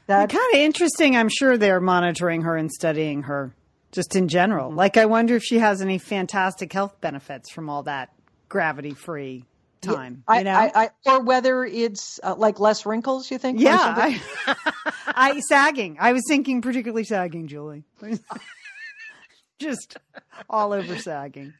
that 0.08 0.30
kind 0.30 0.54
of 0.54 0.60
interesting. 0.60 1.16
I'm 1.16 1.30
sure 1.30 1.58
they're 1.58 1.82
monitoring 1.82 2.42
her 2.42 2.58
and 2.58 2.72
studying 2.72 3.24
her 3.24 3.56
just 3.94 4.16
in 4.16 4.28
general. 4.28 4.72
Like 4.72 4.98
i 4.98 5.06
wonder 5.06 5.38
if 5.38 5.44
she 5.44 5.60
has 5.60 5.82
any 5.82 6.00
fantastic 6.00 6.74
health 6.74 7.00
benefits 7.00 7.50
from 7.50 7.70
all 7.70 7.84
that 7.84 8.10
gravity 8.50 8.94
free 8.94 9.46
time. 9.82 10.24
Yeah, 10.28 10.34
I, 10.34 10.38
you 10.38 10.44
know? 10.44 10.52
I, 10.52 10.72
I, 10.76 10.90
or 11.06 11.22
whether 11.22 11.66
it's 11.66 12.20
uh, 12.24 12.36
like 12.38 12.60
less 12.60 12.86
wrinkles, 12.86 13.30
you 13.32 13.38
think? 13.38 13.60
Yeah. 13.60 13.78
I, 13.80 14.22
I, 15.08 15.40
sagging. 15.42 15.98
I 16.00 16.14
was 16.14 16.24
thinking 16.28 16.62
particularly 16.62 17.04
sagging, 17.04 17.48
Julie. 17.48 17.84
Just 19.60 19.98
all 20.50 20.74
over 20.74 20.98
sagging. 20.98 21.54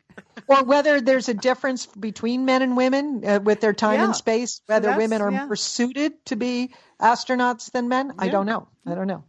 Or 0.48 0.64
whether 0.64 1.02
there's 1.02 1.30
a 1.30 1.34
difference 1.34 1.86
between 1.86 2.46
men 2.46 2.62
and 2.62 2.78
women 2.78 3.24
uh, 3.26 3.40
with 3.44 3.60
their 3.60 3.74
time 3.74 3.96
yeah. 3.96 4.06
and 4.06 4.16
space, 4.16 4.62
whether 4.68 4.92
so 4.92 4.98
women 4.98 5.22
are 5.22 5.32
yeah. 5.32 5.46
more 5.46 5.56
suited 5.56 6.26
to 6.26 6.36
be 6.36 6.74
astronauts 7.02 7.72
than 7.72 7.88
men. 7.88 8.14
I 8.18 8.30
don't 8.30 8.46
know. 8.46 8.68
I 8.86 8.96
don't 8.96 9.08
know. 9.08 9.24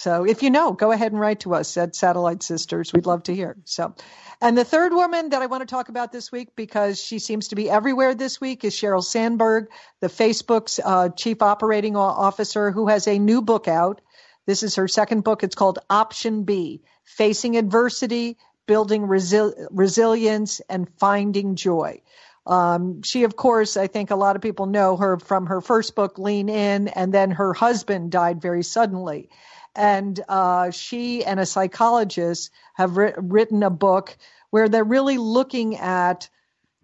So 0.00 0.24
if 0.24 0.42
you 0.42 0.48
know, 0.48 0.72
go 0.72 0.92
ahead 0.92 1.12
and 1.12 1.20
write 1.20 1.40
to 1.40 1.54
us 1.54 1.76
at 1.76 1.94
Satellite 1.94 2.42
Sisters. 2.42 2.90
We'd 2.90 3.04
love 3.04 3.24
to 3.24 3.34
hear. 3.34 3.58
So, 3.66 3.94
and 4.40 4.56
the 4.56 4.64
third 4.64 4.94
woman 4.94 5.28
that 5.28 5.42
I 5.42 5.46
want 5.46 5.60
to 5.60 5.66
talk 5.66 5.90
about 5.90 6.10
this 6.10 6.32
week 6.32 6.56
because 6.56 6.98
she 6.98 7.18
seems 7.18 7.48
to 7.48 7.54
be 7.54 7.68
everywhere 7.68 8.14
this 8.14 8.40
week 8.40 8.64
is 8.64 8.74
Sheryl 8.74 9.04
Sandberg, 9.04 9.68
the 10.00 10.06
Facebook's 10.08 10.80
uh, 10.82 11.10
chief 11.10 11.42
operating 11.42 11.96
officer, 11.96 12.70
who 12.70 12.88
has 12.88 13.06
a 13.06 13.18
new 13.18 13.42
book 13.42 13.68
out. 13.68 14.00
This 14.46 14.62
is 14.62 14.76
her 14.76 14.88
second 14.88 15.22
book. 15.22 15.44
It's 15.44 15.54
called 15.54 15.80
Option 15.90 16.44
B: 16.44 16.80
Facing 17.04 17.58
Adversity, 17.58 18.38
Building 18.66 19.02
Resi- 19.02 19.66
Resilience, 19.70 20.62
and 20.70 20.88
Finding 20.98 21.56
Joy. 21.56 22.00
Um, 22.46 23.02
she, 23.02 23.24
of 23.24 23.36
course, 23.36 23.76
I 23.76 23.86
think 23.86 24.10
a 24.10 24.16
lot 24.16 24.34
of 24.34 24.40
people 24.40 24.64
know 24.64 24.96
her 24.96 25.18
from 25.18 25.44
her 25.48 25.60
first 25.60 25.94
book, 25.94 26.18
Lean 26.18 26.48
In, 26.48 26.88
and 26.88 27.12
then 27.12 27.32
her 27.32 27.52
husband 27.52 28.10
died 28.10 28.40
very 28.40 28.62
suddenly 28.62 29.28
and 29.74 30.18
uh, 30.28 30.70
she 30.70 31.24
and 31.24 31.40
a 31.40 31.46
psychologist 31.46 32.50
have 32.74 32.96
ri- 32.96 33.14
written 33.16 33.62
a 33.62 33.70
book 33.70 34.16
where 34.50 34.68
they're 34.68 34.84
really 34.84 35.18
looking 35.18 35.76
at 35.76 36.28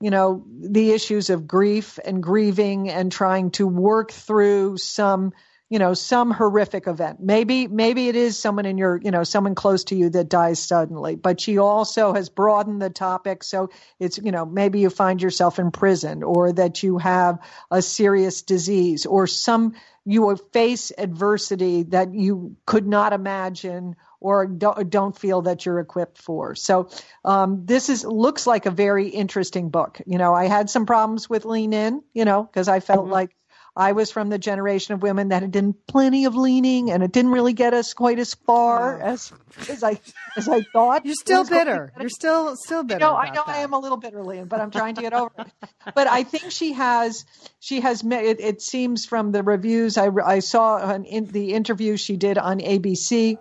you 0.01 0.11
know 0.11 0.45
the 0.61 0.93
issues 0.93 1.31
of 1.31 1.47
grief 1.49 1.99
and 2.05 2.23
grieving 2.23 2.91
and 2.91 3.11
trying 3.11 3.51
to 3.53 3.67
work 3.67 4.13
through 4.13 4.77
some 4.77 5.33
you 5.69 5.79
know 5.79 5.95
some 5.95 6.31
horrific 6.31 6.87
event 6.87 7.19
maybe 7.21 7.67
maybe 7.67 8.09
it 8.09 8.17
is 8.17 8.39
someone 8.39 8.67
in 8.67 8.79
your 8.79 9.01
you 9.03 9.11
know 9.11 9.25
someone 9.25 9.55
close 9.55 9.85
to 9.85 9.97
you 9.97 10.11
that 10.11 10.29
dies 10.29 10.59
suddenly 10.59 11.17
but 11.17 11.41
she 11.41 11.59
also 11.59 12.13
has 12.13 12.29
broadened 12.29 12.81
the 12.81 12.91
topic 12.91 13.43
so 13.43 13.71
it's 13.99 14.19
you 14.19 14.33
know 14.33 14.45
maybe 14.45 14.81
you 14.81 14.91
find 14.91 15.21
yourself 15.21 15.59
in 15.59 15.71
prison 15.71 16.23
or 16.23 16.53
that 16.53 16.83
you 16.83 16.99
have 16.99 17.39
a 17.71 17.83
serious 17.83 18.43
disease 18.43 19.07
or 19.07 19.27
some 19.27 19.75
you 20.09 20.23
will 20.23 20.37
face 20.37 20.93
adversity 20.97 21.83
that 21.83 22.15
you 22.15 22.57
could 22.65 22.87
not 22.87 23.13
imagine 23.13 23.97
or 24.21 24.47
don't, 24.47 24.89
don't 24.89 25.19
feel 25.19 25.43
that 25.43 25.67
you're 25.67 25.81
equipped 25.81 26.19
for. 26.19 26.55
So 26.55 26.89
um, 27.25 27.67
this 27.67 27.91
is 27.91 28.05
looks 28.05 28.47
like 28.47 28.67
a 28.67 28.71
very 28.71 29.09
interesting 29.09 29.69
book. 29.69 30.01
You 30.07 30.19
know, 30.19 30.33
I 30.33 30.47
had 30.47 30.71
some 30.71 30.87
problems 30.87 31.29
with 31.29 31.45
Lean 31.45 31.73
In, 31.73 32.03
you 32.15 32.25
know, 32.25 32.45
because 32.45 32.69
I 32.69 32.79
felt 32.81 33.05
mm-hmm. 33.05 33.13
like 33.13 33.37
I 33.77 33.93
was 33.93 34.11
from 34.11 34.31
the 34.31 34.39
generation 34.39 34.95
of 34.95 35.03
women 35.03 35.29
that 35.29 35.43
had 35.43 35.53
done 35.53 35.75
plenty 35.87 36.25
of 36.25 36.35
leaning, 36.35 36.91
and 36.91 37.03
it 37.03 37.13
didn't 37.13 37.33
really 37.33 37.53
get 37.53 37.75
us 37.75 37.93
quite 37.93 38.19
as 38.19 38.33
far 38.33 39.01
as 39.01 39.33
as 39.69 39.85
I 39.85 40.01
as 40.37 40.49
I 40.49 40.63
thought. 40.63 41.05
You're 41.05 41.15
still 41.15 41.45
bitter. 41.45 41.93
You're 42.01 42.09
still 42.09 42.57
still 42.57 42.85
bitter. 42.85 43.01
No, 43.01 43.15
I 43.15 43.29
know 43.29 43.43
that. 43.47 43.57
I 43.57 43.59
am 43.59 43.75
a 43.75 43.79
little 43.79 43.99
bitter, 43.99 44.23
but 44.47 44.61
I'm 44.61 44.71
trying 44.71 44.95
to 44.95 45.03
get 45.03 45.13
over 45.13 45.31
it. 45.39 45.47
But 45.95 46.07
I 46.07 46.23
think 46.23 46.51
she 46.51 46.73
has 46.73 47.27
she 47.61 47.81
has 47.81 48.03
it, 48.03 48.41
it 48.41 48.63
seems 48.63 49.05
from 49.05 49.33
the 49.33 49.43
reviews 49.43 49.99
I 49.99 50.09
I 50.25 50.39
saw 50.39 50.77
on 50.77 51.05
in 51.05 51.27
the 51.27 51.53
interview 51.53 51.99
she 51.99 52.17
did 52.17 52.39
on 52.39 52.61
ABC 52.61 53.39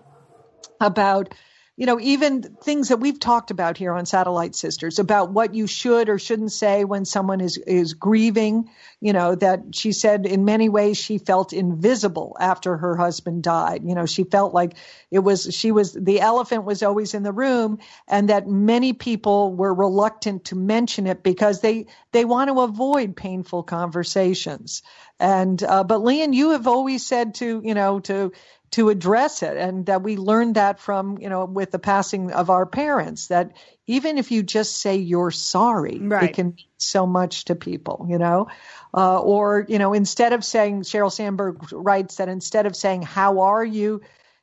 about 0.81 1.33
you 1.77 1.85
know, 1.85 1.99
even 1.99 2.41
things 2.41 2.87
that 2.87 3.01
we've 3.01 3.19
talked 3.19 3.51
about 3.51 3.77
here 3.77 3.91
on 3.93 4.05
Satellite 4.05 4.55
Sisters 4.55 4.97
about 4.97 5.31
what 5.31 5.53
you 5.53 5.67
should 5.67 6.07
or 6.07 6.17
shouldn't 6.17 6.53
say 6.53 6.85
when 6.85 7.03
someone 7.03 7.41
is, 7.41 7.57
is 7.57 7.95
grieving, 7.95 8.69
you 9.01 9.11
know, 9.11 9.35
that 9.35 9.59
she 9.73 9.91
said 9.91 10.25
in 10.25 10.45
many 10.45 10.69
ways 10.69 10.97
she 10.97 11.17
felt 11.17 11.51
invisible 11.51 12.37
after 12.39 12.77
her 12.77 12.95
husband 12.95 13.43
died. 13.43 13.81
You 13.83 13.93
know, 13.93 14.05
she 14.05 14.23
felt 14.23 14.53
like 14.53 14.75
it 15.11 15.19
was, 15.19 15.53
she 15.53 15.73
was, 15.73 15.91
the 15.91 16.21
elephant 16.21 16.63
was 16.63 16.81
always 16.81 17.13
in 17.13 17.23
the 17.23 17.33
room 17.33 17.79
and 18.07 18.29
that 18.29 18.47
many 18.47 18.93
people 18.93 19.53
were 19.53 19.73
reluctant 19.73 20.45
to 20.45 20.55
mention 20.55 21.07
it 21.07 21.23
because 21.23 21.59
they, 21.59 21.87
they 22.13 22.23
want 22.23 22.49
to 22.49 22.61
avoid 22.61 23.17
painful 23.17 23.63
conversations. 23.63 24.81
And, 25.19 25.61
uh, 25.61 25.83
but 25.83 26.01
Lian, 26.01 26.31
you 26.31 26.51
have 26.51 26.67
always 26.67 27.05
said 27.05 27.35
to, 27.35 27.61
you 27.65 27.73
know, 27.73 27.99
to, 28.01 28.31
to 28.75 28.89
address 28.89 29.41
it. 29.41 29.55
And 29.55 29.85
that 29.85 30.03
we 30.03 30.17
learned 30.17 30.55
that 30.55 30.79
from 30.81 31.17
you 31.17 31.29
know 31.29 31.45
with 31.45 31.71
the 31.71 31.79
passing 31.79 32.31
of 32.31 32.49
our 32.49 32.65
parents 32.65 33.27
that 33.27 33.53
even 33.87 34.17
if 34.17 34.31
you 34.31 34.43
just 34.43 34.75
say 34.77 34.97
you're 34.97 35.31
sorry 35.31 35.99
right. 35.99 36.31
it 36.31 36.33
can 36.33 36.47
mean 36.47 36.65
so 36.77 37.07
much 37.07 37.45
to 37.45 37.55
people 37.55 38.05
you 38.09 38.17
know? 38.17 38.47
Uh, 38.93 39.19
or 39.19 39.65
you 39.69 39.79
know 39.79 39.93
instead 39.93 40.33
of 40.33 40.43
saying 40.43 40.81
sheryl 40.81 41.11
sandberg 41.11 41.71
writes 41.71 42.17
that 42.17 42.27
instead 42.27 42.65
of 42.65 42.75
saying 42.75 43.01
how 43.01 43.41
are 43.41 43.63
you? 43.63 44.01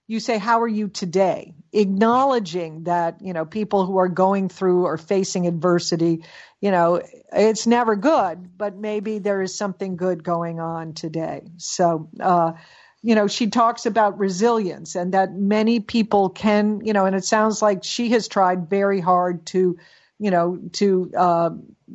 you 0.09 0.19
say 0.19 0.37
how 0.39 0.61
are 0.63 0.69
you 0.69 0.89
today? 0.89 1.55
Acknowledging 1.73 2.85
that 2.85 3.21
you 3.21 3.35
know 3.35 3.45
people 3.45 3.85
who 3.85 3.99
are 3.99 4.09
going 4.09 4.49
through 4.49 4.87
or 4.87 4.97
facing 4.97 5.47
adversity 5.47 6.25
you 6.61 6.71
know 6.71 7.03
it's 7.33 7.67
never 7.67 7.97
good 7.97 8.57
but 8.57 8.77
maybe 8.77 9.19
there 9.19 9.43
is 9.43 9.55
something 9.55 9.97
good 9.97 10.25
going 10.25 10.59
on 10.59 10.95
today. 10.95 11.43
So 11.59 12.09
uh, 12.19 12.53
you 13.03 13.17
know, 13.17 13.27
she 13.27 13.49
talks 13.49 13.85
about 13.85 14.19
resilience 14.19 14.95
and 14.95 15.13
that 15.13 15.35
many 15.35 15.81
people 15.81 16.29
can, 16.31 16.81
you 16.85 16.93
know, 16.93 17.05
and 17.05 17.17
it 17.17 17.25
sounds 17.25 17.61
like 17.61 17.83
she 17.83 18.11
has 18.11 18.29
tried 18.29 18.71
very 18.71 19.01
hard 19.01 19.45
to, 19.47 19.77
you 20.21 20.31
know, 20.31 20.61
to 20.75 21.11
uh, 21.17 21.51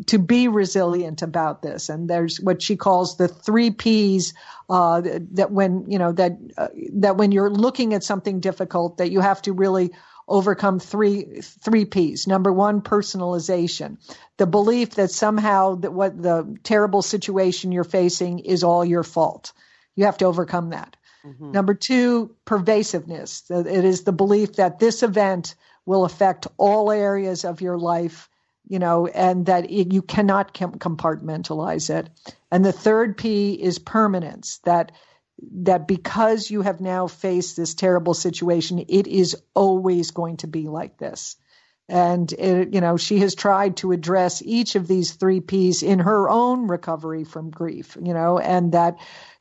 to 0.08 0.20
be 0.20 0.49
resilient 0.49 1.22
about 1.22 1.62
this. 1.62 1.88
And 1.88 2.10
there's 2.10 2.41
what 2.41 2.62
she 2.62 2.76
calls 2.76 3.16
the 3.16 3.30
three 3.30 3.72
P's 3.72 4.34
uh, 4.70 5.01
that 5.32 5.49
when 5.49 5.89
you 5.89 5.97
know 5.97 6.12
that 6.12 6.34
uh, 6.58 6.68
that 6.95 7.16
when 7.16 7.32
you're 7.32 7.49
looking 7.49 7.93
at 7.93 8.03
something 8.03 8.41
difficult, 8.41 8.97
that 8.97 9.10
you 9.10 9.22
have 9.22 9.41
to 9.43 9.53
really 9.53 9.91
overcome 10.28 10.82
three 10.82 11.39
three 11.41 11.86
P's. 11.86 12.28
Number 12.28 12.51
one, 12.51 12.82
personalization, 12.82 13.95
the 14.36 14.45
belief 14.45 14.95
that 14.95 15.10
somehow 15.10 15.76
that 15.76 15.93
what 15.93 16.22
the 16.22 16.58
terrible 16.64 17.01
situation 17.01 17.72
you're 17.72 17.86
facing 17.86 18.39
is 18.39 18.66
all 18.66 18.84
your 18.84 19.03
fault. 19.03 19.53
You 19.95 20.03
have 20.03 20.18
to 20.18 20.26
overcome 20.26 20.72
that. 20.72 20.97
Mm-hmm. 21.26 21.51
Number 21.51 21.74
two, 21.74 22.36
pervasiveness. 22.45 23.43
It 23.49 23.86
is 23.86 24.03
the 24.03 24.11
belief 24.11 24.53
that 24.53 24.80
this 24.80 25.03
event 25.03 25.55
will 25.86 26.05
affect 26.05 26.47
all 26.57 26.91
areas 26.91 27.45
of 27.45 27.61
your 27.61 27.78
life, 27.78 28.30
you 28.68 28.80
know, 28.80 29.07
and 29.07 29.45
that 29.47 29.72
it, 29.72 29.93
you 29.93 30.01
cannot 30.01 30.53
compartmentalize 30.53 31.89
it. 31.89 32.09
And 32.51 32.63
the 32.63 32.72
third 32.72 33.18
P 33.18 33.53
is 33.53 33.80
permanence. 33.80 34.59
That 34.65 34.91
that 35.63 35.88
because 35.88 36.49
you 36.49 36.63
have 36.63 36.82
now 36.82 37.07
faced 37.07 37.55
this 37.55 37.76
terrible 37.76 38.13
situation, 38.13 38.86
it 38.88 39.07
is 39.07 39.38
always 39.53 40.11
going 40.11 40.38
to 40.38 40.47
be 40.47 40.68
like 40.68 40.97
this. 40.97 41.36
And 41.89 42.32
it, 42.34 42.74
you 42.74 42.82
know, 42.82 42.97
she 42.97 43.20
has 43.20 43.34
tried 43.34 43.78
to 43.78 43.93
address 43.93 44.41
each 44.43 44.76
of 44.76 44.88
these 44.88 45.13
three 45.13 45.39
P's 45.39 45.84
in 45.84 45.99
her 45.99 46.30
own 46.30 46.68
recovery 46.68 47.24
from 47.24 47.49
grief. 47.49 47.97
You 48.01 48.13
know, 48.13 48.39
and 48.39 48.74
that 48.74 48.97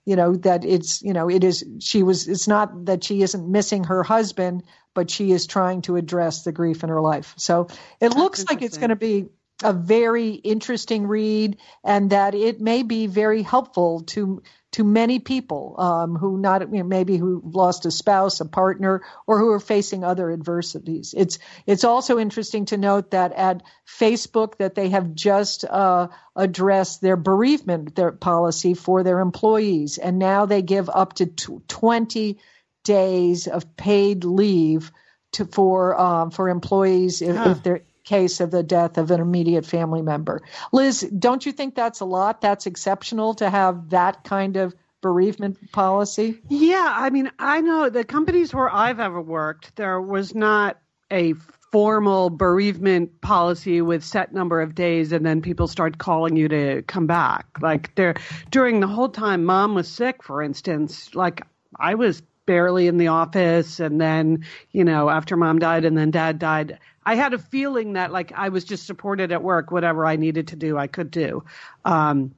you 0.07 0.17
know 0.17 0.37
that 0.37 0.65
it's 0.65 1.03
you 1.03 1.13
know 1.13 1.29
it 1.29 1.45
is 1.45 1.65
she 1.81 2.03
was 2.03 2.29
it's 2.29 2.49
not 2.49 2.87
that 2.87 3.05
she 3.05 3.23
isn't 3.23 3.51
missing 3.51 3.85
her 3.85 4.03
husband 4.03 4.63
but 4.97 5.11
she 5.11 5.31
is 5.31 5.47
trying 5.47 5.83
to 5.83 5.97
address 5.97 6.43
the 6.43 6.53
grief 6.53 6.83
in 6.83 6.89
her 6.89 7.03
life. 7.03 7.35
So 7.37 7.69
it 8.01 8.09
That's 8.09 8.17
looks 8.17 8.45
like 8.49 8.63
it's 8.63 8.79
going 8.79 8.91
to 8.91 8.97
be 8.97 9.27
a 9.63 9.73
very 9.73 10.31
interesting 10.31 11.07
read 11.07 11.59
and 11.85 12.11
that 12.11 12.35
it 12.35 12.61
may 12.61 12.83
be 12.83 13.07
very 13.07 13.43
helpful 13.43 14.01
to 14.01 14.43
to 14.77 14.85
many 14.85 15.19
people 15.19 15.75
um, 15.79 16.17
who 16.17 16.37
not 16.37 16.61
you 16.61 16.81
know, 16.81 16.85
maybe 16.85 17.17
who 17.17 17.41
lost 17.43 17.87
a 17.87 17.91
spouse, 17.91 18.41
a 18.41 18.45
partner, 18.45 19.03
or 19.27 19.39
who 19.39 19.51
are 19.53 19.59
facing 19.59 20.05
other 20.05 20.31
adversities. 20.31 21.15
It's 21.17 21.39
it's 21.65 21.85
also 21.85 22.19
interesting 22.19 22.67
to 22.67 22.77
note 22.77 23.13
that 23.13 23.33
at 23.33 23.63
Facebook 23.87 24.59
that 24.59 24.75
they 24.75 24.91
have 24.91 25.15
just 25.15 25.65
uh, 25.65 26.09
addressed 26.37 27.01
their 27.01 27.17
bereavement 27.17 27.97
their 27.97 28.13
policy 28.13 28.75
for 28.75 29.03
their 29.03 29.21
employees, 29.21 29.97
and 29.97 30.19
now 30.19 30.45
they 30.45 30.61
give 30.61 30.91
up 30.91 31.15
to 31.15 31.27
twenty 31.69 32.39
days 32.85 33.47
of 33.47 33.79
paid 33.79 34.25
leave 34.25 34.93
to 35.33 35.47
for 35.47 35.99
um, 35.99 36.31
for 36.31 36.51
employees 36.51 37.23
if, 37.23 37.35
huh. 37.35 37.51
if 37.53 37.63
they're 37.63 37.83
case 38.07 38.41
of 38.41 38.51
the 38.51 38.63
death 38.63 38.97
of 38.97 39.11
an 39.11 39.21
immediate 39.21 39.67
family 39.67 40.01
member. 40.01 40.41
Liz, 40.73 41.01
don't 41.01 41.45
you 41.45 41.53
think 41.53 41.75
that's 41.75 42.01
a 42.01 42.07
lot? 42.07 42.41
That's 42.41 42.65
exceptional 42.67 43.35
to 43.35 43.51
have 43.51 43.91
that 43.91 44.25
kind 44.25 44.57
of 44.57 44.75
bereavement 45.03 45.73
policy? 45.73 46.41
Yeah, 46.49 46.93
I 46.97 47.11
mean, 47.11 47.31
I 47.39 47.61
know 47.61 47.91
the 47.91 48.05
companies 48.05 48.55
where 48.55 48.73
I've 48.73 49.01
ever 49.01 49.21
worked, 49.21 49.77
there 49.77 50.01
was 50.01 50.35
not 50.35 50.79
a 51.11 51.35
formal 51.73 52.31
bereavement 52.31 53.21
policy 53.21 53.83
with 53.83 54.03
set 54.03 54.33
number 54.33 54.61
of 54.61 54.75
days 54.75 55.13
and 55.13 55.27
then 55.27 55.43
people 55.43 55.67
start 55.67 55.99
calling 55.99 56.37
you 56.37 56.49
to 56.49 56.83
come 56.83 57.07
back 57.07 57.45
like 57.61 57.95
there 57.97 58.15
during 58.51 58.81
the 58.81 58.87
whole 58.87 59.09
time 59.09 59.45
mom 59.45 59.75
was 59.75 59.89
sick 59.89 60.23
for 60.23 60.43
instance 60.43 61.15
like 61.15 61.43
i 61.79 61.95
was 61.95 62.23
barely 62.47 62.87
in 62.87 62.97
the 62.97 63.09
office. 63.09 63.81
And 63.81 64.01
then 64.01 64.45
you 64.71 64.85
know 64.85 65.11
after 65.11 65.37
mom 65.37 65.59
died 65.59 65.85
and 65.85 65.97
then 65.97 66.11
dad 66.11 66.39
died 66.39 66.79
i 67.05 67.15
had 67.15 67.35
a 67.35 67.39
feeling 67.39 67.93
that 67.95 68.13
like 68.13 68.33
i 68.33 68.49
was 68.49 68.65
just 68.65 68.87
supported 68.87 69.33
at 69.33 69.43
work. 69.43 69.71
Whatever 69.71 70.07
i 70.07 70.17
needed 70.17 70.49
to 70.49 70.57
do 70.57 70.79
i 70.79 70.87
could 70.87 71.11
do. 71.11 71.45
Um 71.85 72.35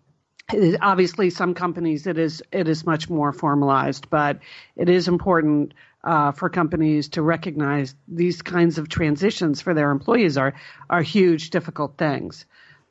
obviously 0.81 1.29
some 1.29 1.53
companies 1.55 2.07
it 2.07 2.19
is 2.19 2.43
it 2.53 2.69
is 2.69 2.87
much 2.87 3.11
more 3.11 3.33
formalized 3.33 4.09
but 4.09 4.39
it 4.77 4.89
is 4.89 5.07
important 5.07 5.75
uh, 6.05 6.33
for 6.33 6.49
companies 6.49 7.09
to 7.11 7.23
recognize 7.23 7.95
these 8.07 8.43
kinds 8.43 8.79
of 8.79 8.89
transitions 8.89 9.61
for 9.61 9.75
their 9.75 9.91
employees 9.91 10.37
are 10.37 10.55
are 10.89 11.03
huge, 11.03 11.51
difficult 11.51 11.97
things. 11.99 12.47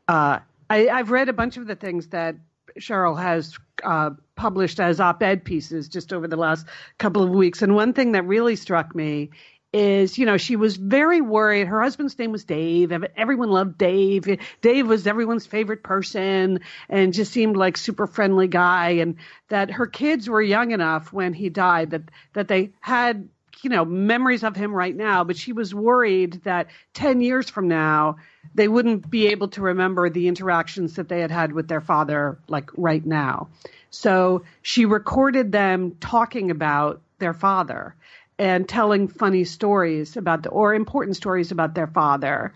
Uh, 0.08 0.40
I, 0.70 0.78
have 0.78 1.12
read 1.12 1.30
a 1.30 1.34
bunch 1.34 1.58
of 1.58 1.68
the 1.68 1.76
things 1.76 2.08
that 2.08 2.36
Sheryl 2.80 3.20
has 3.20 3.58
uh, 3.84 4.12
published 4.38 4.80
as 4.80 5.02
op-ed 5.02 5.44
pieces 5.44 5.90
just 5.90 6.14
over 6.14 6.28
the 6.28 6.38
last 6.38 6.66
couple 6.98 7.24
of 7.24 7.30
weeks, 7.30 7.62
and 7.62 7.76
one 7.76 7.92
thing 7.94 8.14
that 8.14 8.24
really 8.24 8.56
struck 8.56 8.96
me 8.96 9.32
is, 9.74 10.18
you 10.18 10.26
know, 10.26 10.38
she 10.38 10.56
was 10.56 10.78
very 10.78 11.20
worried. 11.20 11.68
Her 11.68 11.82
husband's 11.82 12.18
name 12.18 12.32
was 12.32 12.46
Dave. 12.46 12.94
Everyone 13.18 13.50
loved 13.50 13.78
Dave. 13.78 14.26
Dave 14.62 14.88
was 14.88 15.06
everyone's 15.06 15.46
favorite 15.46 15.84
person 15.84 16.62
and 16.88 17.14
just 17.14 17.34
seemed 17.34 17.58
like 17.58 17.76
super 17.76 18.08
friendly 18.08 18.48
guy. 18.48 18.92
And 18.92 19.18
that 19.50 19.72
her 19.72 19.86
kids 19.86 20.30
were 20.30 20.42
young 20.42 20.72
enough 20.72 21.12
when 21.12 21.34
he 21.34 21.50
died 21.50 21.92
that, 21.92 22.04
that 22.34 22.48
they 22.48 22.72
had, 22.80 23.28
you 23.62 23.70
know, 23.70 23.84
memories 23.84 24.44
of 24.46 24.56
him 24.56 24.74
right 24.74 24.96
now. 24.96 25.26
But 25.26 25.36
she 25.36 25.52
was 25.52 25.76
worried 25.76 26.42
that 26.46 26.68
10 26.94 27.20
years 27.20 27.50
from 27.50 27.68
now, 27.68 28.18
they 28.56 28.70
wouldn't 28.70 29.10
be 29.10 29.28
able 29.28 29.50
to 29.50 29.62
remember 29.62 30.10
the 30.10 30.30
interactions 30.30 30.96
that 30.96 31.10
they 31.10 31.20
had 31.20 31.30
had 31.30 31.52
with 31.52 31.68
their 31.68 31.82
father, 31.82 32.40
like 32.48 32.70
right 32.78 33.06
now. 33.06 33.50
So 33.90 34.44
she 34.62 34.86
recorded 34.86 35.52
them 35.52 35.96
talking 36.00 36.52
about 36.52 37.02
their 37.20 37.34
father 37.34 37.96
and 38.40 38.68
telling 38.68 39.08
funny 39.08 39.44
stories 39.44 40.18
about 40.18 40.44
the, 40.44 40.50
or 40.50 40.74
important 40.76 41.16
stories 41.16 41.52
about 41.52 41.74
their 41.74 41.88
father. 41.88 42.54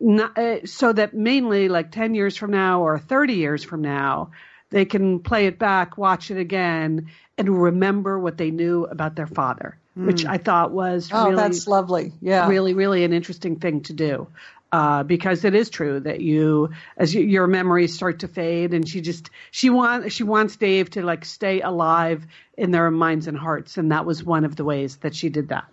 Not, 0.00 0.38
uh, 0.38 0.66
so 0.66 0.92
that 0.92 1.14
mainly 1.14 1.68
like 1.68 1.90
10 1.90 2.14
years 2.14 2.36
from 2.36 2.50
now 2.50 2.82
or 2.82 2.98
30 2.98 3.34
years 3.34 3.64
from 3.64 3.82
now, 3.82 4.30
they 4.70 4.84
can 4.84 5.20
play 5.20 5.46
it 5.46 5.58
back, 5.58 5.96
watch 5.96 6.30
it 6.30 6.38
again, 6.38 7.10
and 7.38 7.62
remember 7.62 8.18
what 8.18 8.36
they 8.36 8.50
knew 8.50 8.84
about 8.84 9.16
their 9.16 9.26
father, 9.26 9.76
mm. 9.96 10.06
which 10.06 10.24
I 10.24 10.38
thought 10.38 10.72
was 10.72 11.10
oh, 11.12 11.30
really, 11.30 11.36
that's 11.36 11.66
lovely. 11.66 12.12
Yeah. 12.20 12.48
Really, 12.48 12.74
really 12.74 13.04
an 13.04 13.12
interesting 13.12 13.56
thing 13.56 13.82
to 13.82 13.92
do 13.92 14.28
uh, 14.74 15.04
because 15.04 15.44
it 15.44 15.54
is 15.54 15.70
true 15.70 16.00
that 16.00 16.20
you, 16.20 16.68
as 16.96 17.14
you, 17.14 17.22
your 17.22 17.46
memories 17.46 17.94
start 17.94 18.18
to 18.18 18.26
fade, 18.26 18.74
and 18.74 18.88
she 18.88 19.00
just 19.00 19.30
she 19.52 19.70
wants 19.70 20.12
she 20.12 20.24
wants 20.24 20.56
Dave 20.56 20.90
to 20.90 21.02
like 21.04 21.24
stay 21.24 21.60
alive 21.60 22.26
in 22.58 22.72
their 22.72 22.90
minds 22.90 23.28
and 23.28 23.38
hearts, 23.38 23.78
and 23.78 23.92
that 23.92 24.04
was 24.04 24.24
one 24.24 24.44
of 24.44 24.56
the 24.56 24.64
ways 24.64 24.96
that 24.96 25.14
she 25.14 25.28
did 25.28 25.50
that. 25.50 25.66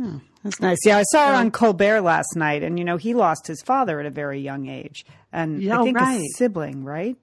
Oh, 0.00 0.20
that's 0.44 0.60
nice. 0.60 0.78
Yeah, 0.86 0.98
I 0.98 1.02
saw 1.02 1.26
her 1.26 1.34
on 1.34 1.50
Colbert 1.50 2.02
last 2.02 2.36
night, 2.36 2.62
and 2.62 2.78
you 2.78 2.84
know 2.84 2.98
he 2.98 3.14
lost 3.14 3.48
his 3.48 3.60
father 3.62 3.98
at 3.98 4.06
a 4.06 4.10
very 4.10 4.40
young 4.40 4.68
age, 4.68 5.04
and 5.32 5.60
yeah, 5.60 5.80
I 5.80 5.82
think 5.82 5.98
right. 5.98 6.20
a 6.20 6.28
sibling, 6.36 6.84
right? 6.84 7.18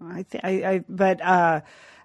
I, 0.00 0.22
think 0.22 0.42
I, 0.42 0.50
I, 0.70 0.84
but 0.88 1.20
uh, 1.20 1.60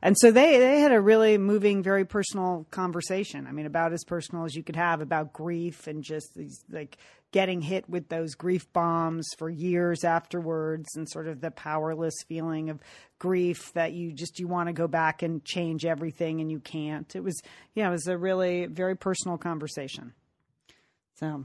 and 0.07 0.17
so 0.17 0.31
they 0.31 0.57
they 0.57 0.79
had 0.79 0.93
a 0.93 1.01
really 1.01 1.37
moving, 1.37 1.83
very 1.83 2.05
personal 2.05 2.65
conversation. 2.71 3.45
I 3.45 3.51
mean, 3.51 3.65
about 3.65 3.91
as 3.91 4.05
personal 4.05 4.45
as 4.45 4.55
you 4.55 4.63
could 4.63 4.77
have 4.77 5.01
about 5.01 5.33
grief 5.33 5.85
and 5.85 6.01
just 6.01 6.33
these 6.33 6.63
like 6.71 6.97
getting 7.33 7.59
hit 7.59 7.89
with 7.89 8.07
those 8.07 8.33
grief 8.33 8.71
bombs 8.71 9.27
for 9.37 9.49
years 9.49 10.05
afterwards 10.05 10.87
and 10.95 11.09
sort 11.09 11.27
of 11.27 11.41
the 11.41 11.51
powerless 11.51 12.13
feeling 12.25 12.69
of 12.69 12.79
grief 13.19 13.73
that 13.73 13.91
you 13.91 14.13
just 14.13 14.39
you 14.39 14.47
want 14.47 14.67
to 14.67 14.73
go 14.73 14.87
back 14.87 15.23
and 15.23 15.43
change 15.43 15.83
everything 15.83 16.39
and 16.39 16.49
you 16.49 16.61
can't. 16.61 17.13
It 17.13 17.21
was 17.21 17.41
yeah, 17.75 17.89
it 17.89 17.91
was 17.91 18.07
a 18.07 18.17
really 18.17 18.65
very 18.67 18.95
personal 18.95 19.37
conversation. 19.37 20.13
So 21.15 21.43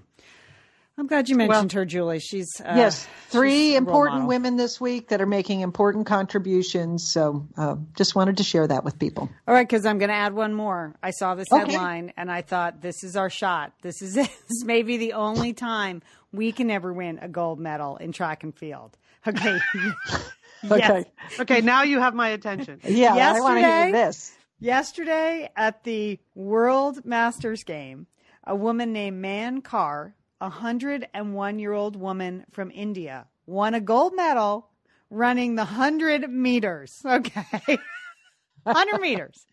I'm 1.02 1.08
glad 1.08 1.28
you 1.28 1.34
mentioned 1.34 1.72
well, 1.72 1.80
her, 1.80 1.84
Julie. 1.84 2.20
She's 2.20 2.48
uh, 2.60 2.74
yes, 2.76 3.08
three 3.28 3.70
she's 3.70 3.76
important 3.76 4.28
women 4.28 4.56
this 4.56 4.80
week 4.80 5.08
that 5.08 5.20
are 5.20 5.26
making 5.26 5.60
important 5.60 6.06
contributions. 6.06 7.10
So, 7.10 7.48
uh, 7.56 7.74
just 7.96 8.14
wanted 8.14 8.36
to 8.36 8.44
share 8.44 8.68
that 8.68 8.84
with 8.84 9.00
people. 9.00 9.28
All 9.48 9.52
right, 9.52 9.68
because 9.68 9.84
I'm 9.84 9.98
going 9.98 10.10
to 10.10 10.14
add 10.14 10.32
one 10.32 10.54
more. 10.54 10.94
I 11.02 11.10
saw 11.10 11.34
this 11.34 11.48
okay. 11.50 11.72
headline 11.72 12.12
and 12.16 12.30
I 12.30 12.42
thought 12.42 12.80
this 12.80 13.02
is 13.02 13.16
our 13.16 13.30
shot. 13.30 13.72
This 13.82 14.00
is 14.00 14.14
this 14.14 14.64
may 14.64 14.84
be 14.84 14.96
the 14.96 15.14
only 15.14 15.54
time 15.54 16.02
we 16.30 16.52
can 16.52 16.70
ever 16.70 16.92
win 16.92 17.18
a 17.20 17.26
gold 17.26 17.58
medal 17.58 17.96
in 17.96 18.12
track 18.12 18.44
and 18.44 18.56
field. 18.56 18.96
Okay. 19.26 19.58
okay. 20.64 21.04
Yes. 21.30 21.40
Okay. 21.40 21.60
Now 21.62 21.82
you 21.82 21.98
have 21.98 22.14
my 22.14 22.28
attention. 22.28 22.80
Yeah, 22.84 23.16
yesterday, 23.16 23.20
I 23.20 23.40
want 23.40 23.58
to 23.58 23.66
hear 23.66 23.92
this. 23.92 24.32
Yesterday 24.60 25.48
at 25.56 25.82
the 25.82 26.20
World 26.36 27.04
Masters 27.04 27.64
game, 27.64 28.06
a 28.44 28.54
woman 28.54 28.92
named 28.92 29.20
Man 29.20 29.62
Kaur 29.62 30.12
a 30.42 30.46
101 30.46 31.58
year 31.60 31.72
old 31.72 31.94
woman 31.94 32.44
from 32.50 32.72
India 32.72 33.26
won 33.46 33.74
a 33.74 33.80
gold 33.80 34.12
medal 34.16 34.68
running 35.08 35.54
the 35.54 35.64
100 35.64 36.28
meters. 36.28 37.00
Okay. 37.06 37.78
100 38.64 39.00
meters. 39.00 39.46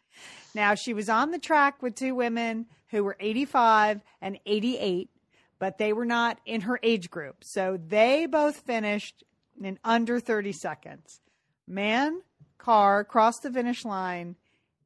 Now, 0.55 0.75
she 0.75 0.93
was 0.93 1.09
on 1.09 1.31
the 1.31 1.39
track 1.39 1.81
with 1.81 1.95
two 1.95 2.15
women 2.15 2.65
who 2.89 3.03
were 3.03 3.15
85 3.19 4.01
and 4.21 4.39
88, 4.45 5.09
but 5.57 5.77
they 5.77 5.93
were 5.93 6.05
not 6.05 6.39
in 6.45 6.61
her 6.61 6.79
age 6.81 7.09
group. 7.09 7.43
So 7.43 7.79
they 7.87 8.25
both 8.25 8.57
finished 8.61 9.23
in 9.61 9.79
under 9.83 10.19
30 10.19 10.51
seconds. 10.53 11.21
Man, 11.67 12.21
Kaur 12.59 13.07
crossed 13.07 13.43
the 13.43 13.51
finish 13.51 13.85
line 13.85 14.35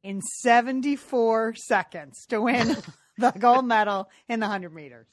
in 0.03 0.21
74 0.21 1.55
seconds 1.55 2.25
to 2.27 2.41
win 2.41 2.77
the 3.17 3.31
gold 3.31 3.65
medal 3.65 4.09
in 4.27 4.39
the 4.39 4.47
100 4.47 4.73
meters. 4.73 5.07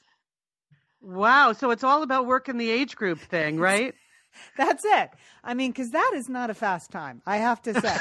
Wow. 1.01 1.53
So 1.53 1.71
it's 1.71 1.83
all 1.83 2.03
about 2.03 2.25
working 2.25 2.57
the 2.57 2.69
age 2.69 2.95
group 2.95 3.19
thing, 3.19 3.59
right? 3.59 3.93
That's 4.57 4.85
it. 4.85 5.09
I 5.43 5.53
mean, 5.53 5.71
because 5.71 5.91
that 5.91 6.11
is 6.15 6.29
not 6.29 6.49
a 6.49 6.53
fast 6.53 6.91
time. 6.91 7.21
I 7.25 7.37
have 7.37 7.61
to 7.63 7.73
say, 7.73 7.97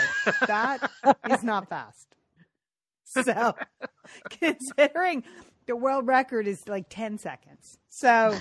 that 0.47 0.91
is 1.29 1.43
not 1.43 1.69
fast. 1.69 2.07
So, 3.05 3.57
considering 4.31 5.25
the 5.67 5.75
world 5.75 6.07
record 6.07 6.47
is 6.47 6.69
like 6.69 6.87
10 6.89 7.19
seconds. 7.19 7.79
So, 7.89 8.37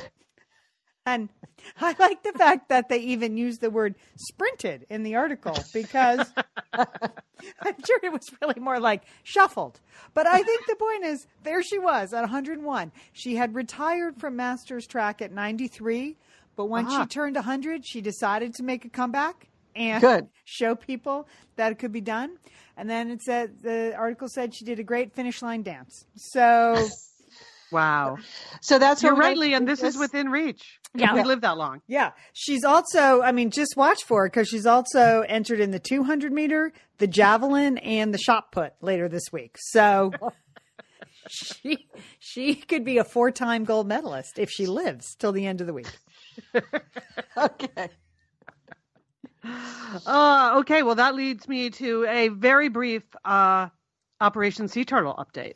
and 1.13 1.29
I 1.81 1.95
like 1.99 2.23
the 2.23 2.33
fact 2.33 2.69
that 2.69 2.89
they 2.89 2.99
even 2.99 3.37
use 3.37 3.57
the 3.59 3.69
word 3.69 3.95
sprinted 4.15 4.85
in 4.89 5.03
the 5.03 5.15
article 5.15 5.57
because 5.73 6.25
I'm 6.73 7.75
sure 7.85 7.99
it 8.03 8.11
was 8.11 8.29
really 8.41 8.59
more 8.59 8.79
like 8.79 9.03
shuffled. 9.23 9.79
But 10.13 10.27
I 10.27 10.41
think 10.41 10.65
the 10.67 10.75
point 10.75 11.05
is 11.05 11.27
there 11.43 11.61
she 11.63 11.79
was 11.79 12.13
at 12.13 12.21
101. 12.21 12.91
She 13.13 13.35
had 13.35 13.55
retired 13.55 14.19
from 14.19 14.35
Masters 14.35 14.87
track 14.87 15.21
at 15.21 15.31
93, 15.31 16.15
but 16.55 16.65
when 16.65 16.85
uh-huh. 16.85 17.03
she 17.03 17.07
turned 17.07 17.35
100, 17.35 17.85
she 17.85 18.01
decided 18.01 18.55
to 18.55 18.63
make 18.63 18.85
a 18.85 18.89
comeback 18.89 19.47
and 19.75 20.01
Good. 20.01 20.27
show 20.45 20.75
people 20.75 21.27
that 21.55 21.71
it 21.71 21.79
could 21.79 21.91
be 21.91 22.01
done. 22.01 22.37
And 22.77 22.89
then 22.89 23.11
it 23.11 23.21
said 23.21 23.61
the 23.61 23.93
article 23.95 24.29
said 24.29 24.53
she 24.53 24.63
did 24.63 24.79
a 24.79 24.83
great 24.83 25.13
finish 25.13 25.41
line 25.41 25.63
dance. 25.63 26.05
So 26.15 26.87
Wow. 27.71 28.17
So 28.61 28.79
that's 28.79 29.03
you're 29.03 29.15
right, 29.15 29.37
Lee, 29.37 29.53
and 29.53 29.67
this, 29.67 29.81
this 29.81 29.95
is 29.95 29.99
within 29.99 30.29
reach. 30.29 30.78
Yeah, 30.95 31.13
we 31.13 31.23
live 31.23 31.41
that 31.41 31.57
long. 31.57 31.81
Yeah, 31.87 32.11
she's 32.33 32.63
also. 32.63 33.21
I 33.21 33.31
mean, 33.31 33.51
just 33.51 33.77
watch 33.77 34.03
for 34.05 34.23
her 34.23 34.27
because 34.27 34.47
she's 34.47 34.65
also 34.65 35.21
entered 35.21 35.59
in 35.59 35.71
the 35.71 35.79
200 35.79 36.31
meter, 36.31 36.73
the 36.97 37.07
javelin, 37.07 37.77
and 37.79 38.13
the 38.13 38.17
shot 38.17 38.51
put 38.51 38.73
later 38.81 39.07
this 39.07 39.31
week. 39.31 39.55
So 39.59 40.11
she 41.29 41.87
she 42.19 42.55
could 42.55 42.83
be 42.83 42.97
a 42.97 43.03
four 43.03 43.29
time 43.29 43.65
gold 43.65 43.87
medalist 43.87 44.39
if 44.39 44.49
she 44.49 44.65
lives 44.65 45.15
till 45.15 45.31
the 45.31 45.45
end 45.45 45.61
of 45.61 45.67
the 45.67 45.73
week. 45.73 45.91
okay. 47.37 47.89
Uh, 50.05 50.55
okay, 50.57 50.83
well, 50.83 50.95
that 50.95 51.15
leads 51.15 51.47
me 51.47 51.69
to 51.69 52.05
a 52.07 52.27
very 52.29 52.67
brief 52.67 53.03
uh, 53.23 53.67
Operation 54.19 54.67
Sea 54.67 54.83
Turtle 54.83 55.15
update. 55.15 55.53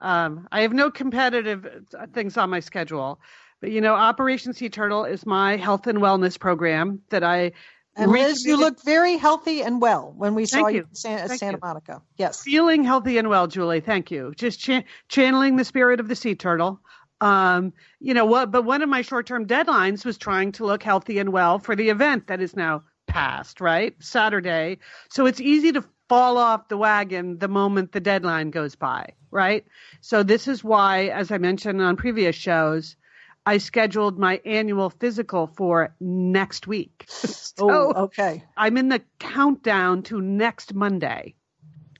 Um, 0.00 0.48
I 0.50 0.62
have 0.62 0.72
no 0.72 0.90
competitive 0.90 1.66
uh, 1.98 2.06
things 2.12 2.36
on 2.36 2.50
my 2.50 2.60
schedule, 2.60 3.20
but 3.62 3.70
you 3.70 3.80
know, 3.80 3.94
Operation 3.94 4.52
Sea 4.52 4.68
Turtle 4.68 5.04
is 5.04 5.24
my 5.24 5.56
health 5.56 5.86
and 5.86 5.98
wellness 5.98 6.38
program 6.38 7.00
that 7.08 7.22
I. 7.22 7.52
And 7.94 8.10
Liz, 8.10 8.44
you 8.44 8.56
look 8.56 8.82
very 8.84 9.16
healthy 9.16 9.62
and 9.62 9.80
well 9.80 10.12
when 10.16 10.34
we 10.34 10.46
saw 10.46 10.66
you, 10.66 10.78
you 10.78 11.10
at 11.10 11.30
Santa 11.30 11.56
you. 11.56 11.58
Monica. 11.62 12.02
Yes, 12.16 12.42
feeling 12.42 12.82
healthy 12.82 13.18
and 13.18 13.28
well, 13.28 13.46
Julie. 13.46 13.80
Thank 13.80 14.10
you. 14.10 14.32
Just 14.36 14.60
cha- 14.60 14.82
channeling 15.08 15.56
the 15.56 15.64
spirit 15.64 16.00
of 16.00 16.08
the 16.08 16.16
sea 16.16 16.34
turtle. 16.34 16.80
Um, 17.20 17.72
you 18.00 18.14
know 18.14 18.24
what? 18.24 18.50
But 18.50 18.64
one 18.64 18.82
of 18.82 18.88
my 18.88 19.02
short-term 19.02 19.46
deadlines 19.46 20.04
was 20.04 20.18
trying 20.18 20.52
to 20.52 20.66
look 20.66 20.82
healthy 20.82 21.20
and 21.20 21.32
well 21.32 21.60
for 21.60 21.76
the 21.76 21.90
event 21.90 22.26
that 22.26 22.40
is 22.40 22.56
now 22.56 22.82
past, 23.06 23.60
right? 23.60 23.94
Saturday. 24.00 24.78
So 25.08 25.26
it's 25.26 25.40
easy 25.40 25.70
to 25.72 25.84
fall 26.08 26.36
off 26.36 26.66
the 26.66 26.76
wagon 26.76 27.38
the 27.38 27.46
moment 27.46 27.92
the 27.92 28.00
deadline 28.00 28.50
goes 28.50 28.74
by, 28.74 29.12
right? 29.30 29.64
So 30.00 30.24
this 30.24 30.48
is 30.48 30.64
why, 30.64 31.08
as 31.08 31.30
I 31.30 31.38
mentioned 31.38 31.80
on 31.80 31.96
previous 31.96 32.34
shows, 32.34 32.96
I 33.44 33.58
scheduled 33.58 34.18
my 34.18 34.40
annual 34.44 34.90
physical 34.90 35.48
for 35.48 35.94
next 36.00 36.66
week. 36.66 37.04
so 37.08 37.52
oh, 37.60 37.92
okay. 38.04 38.44
I'm 38.56 38.76
in 38.76 38.88
the 38.88 39.02
countdown 39.18 40.02
to 40.04 40.20
next 40.20 40.74
Monday. 40.74 41.34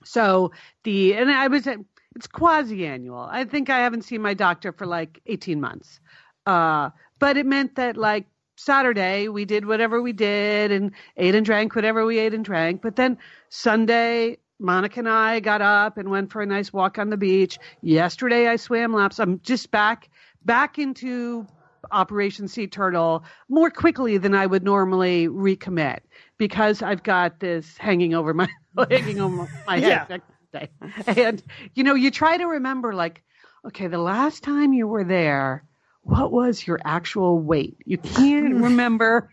So 0.04 0.52
the 0.84 1.14
and 1.14 1.30
I 1.30 1.48
was 1.48 1.66
at 1.66 1.78
it's 2.14 2.26
quasi 2.26 2.86
annual. 2.86 3.26
I 3.30 3.44
think 3.44 3.70
I 3.70 3.80
haven't 3.80 4.02
seen 4.02 4.20
my 4.20 4.34
doctor 4.34 4.72
for 4.72 4.86
like 4.86 5.20
18 5.26 5.60
months. 5.60 6.00
Uh, 6.46 6.90
but 7.18 7.36
it 7.36 7.46
meant 7.46 7.76
that 7.76 7.96
like 7.96 8.26
Saturday 8.56 9.28
we 9.28 9.44
did 9.44 9.64
whatever 9.64 10.02
we 10.02 10.12
did 10.12 10.70
and 10.70 10.92
ate 11.16 11.34
and 11.34 11.46
drank 11.46 11.74
whatever 11.74 12.04
we 12.04 12.18
ate 12.18 12.34
and 12.34 12.44
drank. 12.44 12.82
But 12.82 12.96
then 12.96 13.18
Sunday, 13.48 14.38
Monica 14.58 15.00
and 15.00 15.08
I 15.08 15.40
got 15.40 15.62
up 15.62 15.96
and 15.96 16.10
went 16.10 16.30
for 16.30 16.42
a 16.42 16.46
nice 16.46 16.72
walk 16.72 16.98
on 16.98 17.10
the 17.10 17.16
beach. 17.16 17.58
Yesterday 17.80 18.46
I 18.46 18.56
swam 18.56 18.92
laps. 18.92 19.18
I'm 19.18 19.40
just 19.40 19.70
back 19.70 20.10
back 20.44 20.78
into 20.78 21.46
Operation 21.90 22.48
Sea 22.48 22.66
Turtle 22.66 23.24
more 23.48 23.70
quickly 23.70 24.18
than 24.18 24.34
I 24.34 24.46
would 24.46 24.62
normally 24.62 25.28
recommit 25.28 26.00
because 26.38 26.82
I've 26.82 27.02
got 27.02 27.40
this 27.40 27.76
hanging 27.76 28.14
over 28.14 28.32
my 28.34 28.48
hanging 28.90 29.20
over 29.20 29.48
my 29.66 29.78
head. 29.78 30.22
Yeah. 30.52 30.66
And 31.06 31.42
you 31.74 31.82
know, 31.84 31.94
you 31.94 32.10
try 32.10 32.36
to 32.36 32.46
remember 32.46 32.92
like, 32.94 33.22
okay, 33.66 33.86
the 33.86 33.98
last 33.98 34.42
time 34.42 34.72
you 34.72 34.86
were 34.86 35.04
there, 35.04 35.64
what 36.02 36.32
was 36.32 36.66
your 36.66 36.80
actual 36.84 37.38
weight? 37.38 37.76
You 37.84 37.98
can't 37.98 38.54
remember. 38.62 39.30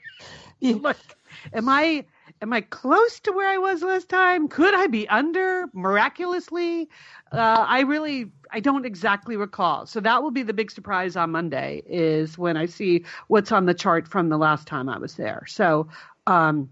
Look, 0.61 0.97
am 1.53 1.69
I 1.69 2.05
am 2.41 2.53
I 2.53 2.61
close 2.61 3.19
to 3.21 3.31
where 3.31 3.49
I 3.49 3.57
was 3.57 3.81
last 3.81 4.09
time? 4.09 4.47
Could 4.47 4.73
I 4.73 4.87
be 4.87 5.07
under 5.07 5.67
miraculously? 5.73 6.89
Uh, 7.31 7.65
I 7.67 7.81
really 7.81 8.31
I 8.51 8.59
don't 8.59 8.85
exactly 8.85 9.37
recall. 9.37 9.85
So 9.85 9.99
that 9.99 10.23
will 10.23 10.31
be 10.31 10.43
the 10.43 10.53
big 10.53 10.71
surprise 10.71 11.15
on 11.15 11.31
Monday 11.31 11.83
is 11.85 12.37
when 12.37 12.57
I 12.57 12.65
see 12.65 13.05
what's 13.27 13.51
on 13.51 13.65
the 13.65 13.73
chart 13.73 14.07
from 14.07 14.29
the 14.29 14.37
last 14.37 14.67
time 14.67 14.89
I 14.89 14.97
was 14.97 15.15
there. 15.15 15.43
So 15.47 15.87
um, 16.27 16.69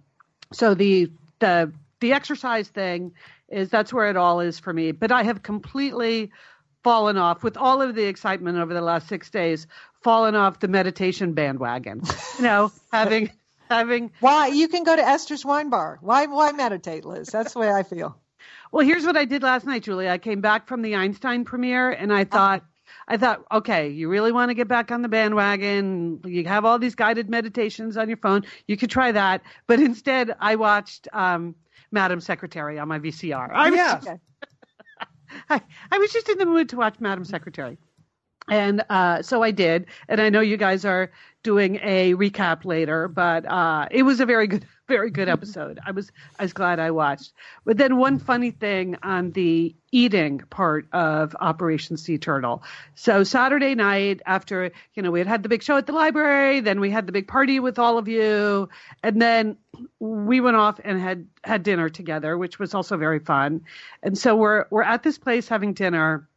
so 0.51 0.73
the 0.73 1.11
the 1.39 1.71
the 1.99 2.13
exercise 2.13 2.67
thing 2.67 3.13
is 3.49 3.69
that's 3.69 3.93
where 3.93 4.09
it 4.09 4.17
all 4.17 4.39
is 4.39 4.59
for 4.59 4.73
me. 4.73 4.91
But 4.91 5.11
I 5.11 5.23
have 5.23 5.43
completely 5.43 6.32
fallen 6.84 7.17
off 7.17 7.43
with 7.43 7.57
all 7.57 7.82
of 7.82 7.95
the 7.95 8.03
excitement 8.03 8.57
over 8.57 8.73
the 8.73 8.82
last 8.82 9.07
six 9.07 9.30
days, 9.30 9.67
fallen 10.01 10.36
off 10.36 10.59
the 10.59 10.67
meditation 10.67 11.34
bandwagon. 11.34 12.01
You 12.38 12.43
know, 12.43 12.71
having 12.91 13.32
having 13.69 14.11
why 14.19 14.47
you 14.47 14.67
can 14.67 14.84
go 14.84 14.95
to 14.95 15.01
Esther's 15.05 15.45
wine 15.45 15.69
bar. 15.69 15.97
Why 16.01 16.25
why 16.28 16.51
meditate, 16.51 17.05
Liz? 17.05 17.30
That's 17.30 17.53
the 17.53 17.59
way 17.59 17.71
I 17.71 17.84
feel. 17.84 18.17
Well, 18.72 18.86
here's 18.86 19.05
what 19.05 19.18
I 19.18 19.26
did 19.26 19.43
last 19.43 19.65
night, 19.65 19.84
Julie. 19.84 20.09
I 20.09 20.18
came 20.18 20.41
back 20.41 20.68
from 20.68 20.82
the 20.82 20.95
Einstein 20.95 21.45
premiere 21.45 21.91
and 21.91 22.13
I 22.13 22.24
thought 22.24 22.63
I 23.07 23.18
thought, 23.18 23.43
okay, 23.51 23.89
you 23.89 24.09
really 24.09 24.32
want 24.32 24.49
to 24.49 24.53
get 24.53 24.68
back 24.68 24.91
on 24.91 25.01
the 25.01 25.07
bandwagon. 25.07 26.22
You 26.26 26.45
have 26.45 26.65
all 26.65 26.78
these 26.78 26.95
guided 26.95 27.30
meditations 27.30 27.95
on 27.97 28.07
your 28.09 28.18
phone. 28.18 28.43
You 28.68 28.78
could 28.78 28.89
try 28.89 29.11
that. 29.11 29.41
But 29.65 29.80
instead, 29.80 30.36
I 30.39 30.55
watched 30.55 31.07
um, 31.13 31.55
Madam 31.91 32.20
Secretary 32.20 32.80
on 32.80 32.88
my 32.88 32.99
VCR. 32.99 33.49
I 33.51 33.70
was, 33.70 33.78
yeah. 33.78 33.95
just, 33.95 34.07
I, 35.49 35.61
I 35.91 35.97
was 35.97 36.11
just 36.11 36.28
in 36.30 36.38
the 36.38 36.45
mood 36.45 36.70
to 36.70 36.78
watch 36.78 36.99
Madam 36.99 37.24
Secretary. 37.24 37.78
And 38.49 38.84
uh, 38.89 39.22
so 39.22 39.43
I 39.43 39.51
did. 39.51 39.88
And 40.07 40.22
I 40.22 40.30
know 40.30 40.41
you 40.41 40.57
guys 40.57 40.86
are 40.86 41.11
doing 41.43 41.80
a 41.84 42.13
recap 42.15 42.65
later, 42.65 43.07
but 43.07 43.45
uh, 43.45 43.88
it 43.91 44.03
was 44.03 44.20
a 44.20 44.26
very 44.26 44.47
good, 44.47 44.65
very 44.88 45.11
good 45.11 45.27
episode. 45.27 45.79
I 45.85 45.91
was, 45.91 46.11
I 46.39 46.43
was 46.43 46.53
glad 46.53 46.79
I 46.79 46.91
watched. 46.91 47.33
But 47.65 47.77
then 47.77 47.97
one 47.97 48.19
funny 48.19 48.51
thing 48.51 48.95
on 49.03 49.31
the 49.31 49.75
eating 49.91 50.39
part 50.49 50.88
of 50.93 51.35
Operation 51.39 51.97
Sea 51.97 52.17
Turtle. 52.17 52.63
So 52.95 53.23
Saturday 53.23 53.75
night, 53.75 54.21
after 54.25 54.71
you 54.93 55.03
know 55.03 55.11
we 55.11 55.19
had 55.19 55.27
had 55.27 55.43
the 55.43 55.49
big 55.49 55.63
show 55.63 55.77
at 55.77 55.85
the 55.88 55.93
library, 55.93 56.61
then 56.61 56.79
we 56.79 56.89
had 56.89 57.05
the 57.05 57.11
big 57.11 57.27
party 57.27 57.59
with 57.59 57.79
all 57.79 57.97
of 57.97 58.07
you, 58.07 58.69
and 59.03 59.21
then 59.21 59.57
we 59.99 60.39
went 60.39 60.57
off 60.57 60.79
and 60.83 60.99
had 60.99 61.27
had 61.43 61.63
dinner 61.63 61.89
together, 61.89 62.38
which 62.38 62.59
was 62.59 62.73
also 62.73 62.97
very 62.97 63.19
fun. 63.19 63.61
And 64.03 64.17
so 64.17 64.35
we're 64.35 64.65
we're 64.69 64.83
at 64.83 65.03
this 65.03 65.17
place 65.17 65.47
having 65.47 65.73
dinner. 65.73 66.27